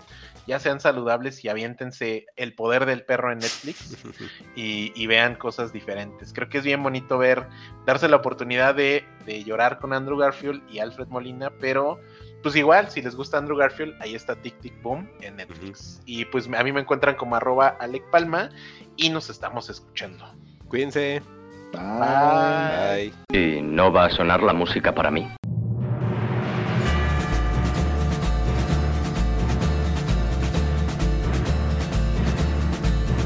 ya 0.48 0.58
sean 0.58 0.80
saludables 0.80 1.44
y 1.44 1.48
aviéntense 1.48 2.26
el 2.34 2.54
poder 2.54 2.86
del 2.86 3.04
perro 3.04 3.30
en 3.30 3.38
Netflix 3.38 3.96
y, 4.56 4.92
y 5.00 5.06
vean 5.06 5.36
cosas 5.36 5.72
diferentes. 5.72 6.32
Creo 6.32 6.48
que 6.48 6.58
es 6.58 6.64
bien 6.64 6.82
bonito 6.82 7.18
ver, 7.18 7.46
darse 7.86 8.08
la 8.08 8.16
oportunidad 8.16 8.74
de, 8.74 9.04
de 9.26 9.44
llorar 9.44 9.78
con 9.78 9.92
Andrew 9.92 10.18
Garfield 10.18 10.60
y 10.68 10.80
Alfred 10.80 11.06
Molina, 11.06 11.52
pero 11.60 12.00
pues 12.42 12.56
igual, 12.56 12.90
si 12.90 13.02
les 13.02 13.14
gusta 13.14 13.38
Andrew 13.38 13.56
Garfield, 13.56 13.94
ahí 14.00 14.14
está 14.14 14.34
Tic 14.34 14.58
Tic 14.60 14.80
Boom 14.82 15.08
en 15.20 15.36
Netflix. 15.36 16.00
Y 16.06 16.24
pues 16.26 16.48
a 16.52 16.64
mí 16.64 16.72
me 16.72 16.80
encuentran 16.80 17.16
como 17.16 17.36
arroba 17.36 17.76
Alec 17.80 18.08
Palma 18.10 18.50
y 18.96 19.10
nos 19.10 19.30
estamos 19.30 19.68
escuchando. 19.68 20.24
Cuídense. 20.68 21.22
Bye. 21.72 23.12
Bye. 23.28 23.38
Y 23.38 23.62
no 23.62 23.92
va 23.92 24.06
a 24.06 24.10
sonar 24.10 24.42
la 24.42 24.52
música 24.52 24.94
para 24.94 25.10
mí. 25.10 25.28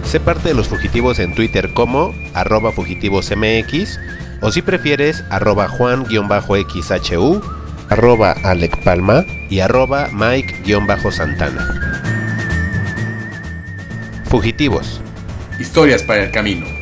Sé 0.05 0.21
parte 0.21 0.51
de 0.51 0.55
los 0.55 0.69
fugitivos 0.69 1.19
en 1.19 1.35
Twitter 1.35 1.75
como 1.75 2.15
arroba 2.35 2.71
fugitivosmx 2.71 3.99
o 4.43 4.53
si 4.53 4.63
prefieres 4.63 5.25
arroba 5.31 5.67
juan-xhu, 5.67 7.43
arroba 7.89 8.33
Alec 8.43 8.77
Palma 8.83 9.25
y 9.51 9.61
arroba 9.61 10.09
Mike-santana. 10.13 12.03
Fugitivos. 14.25 15.01
Historias 15.59 16.03
para 16.03 16.25
el 16.25 16.31
camino. 16.31 16.74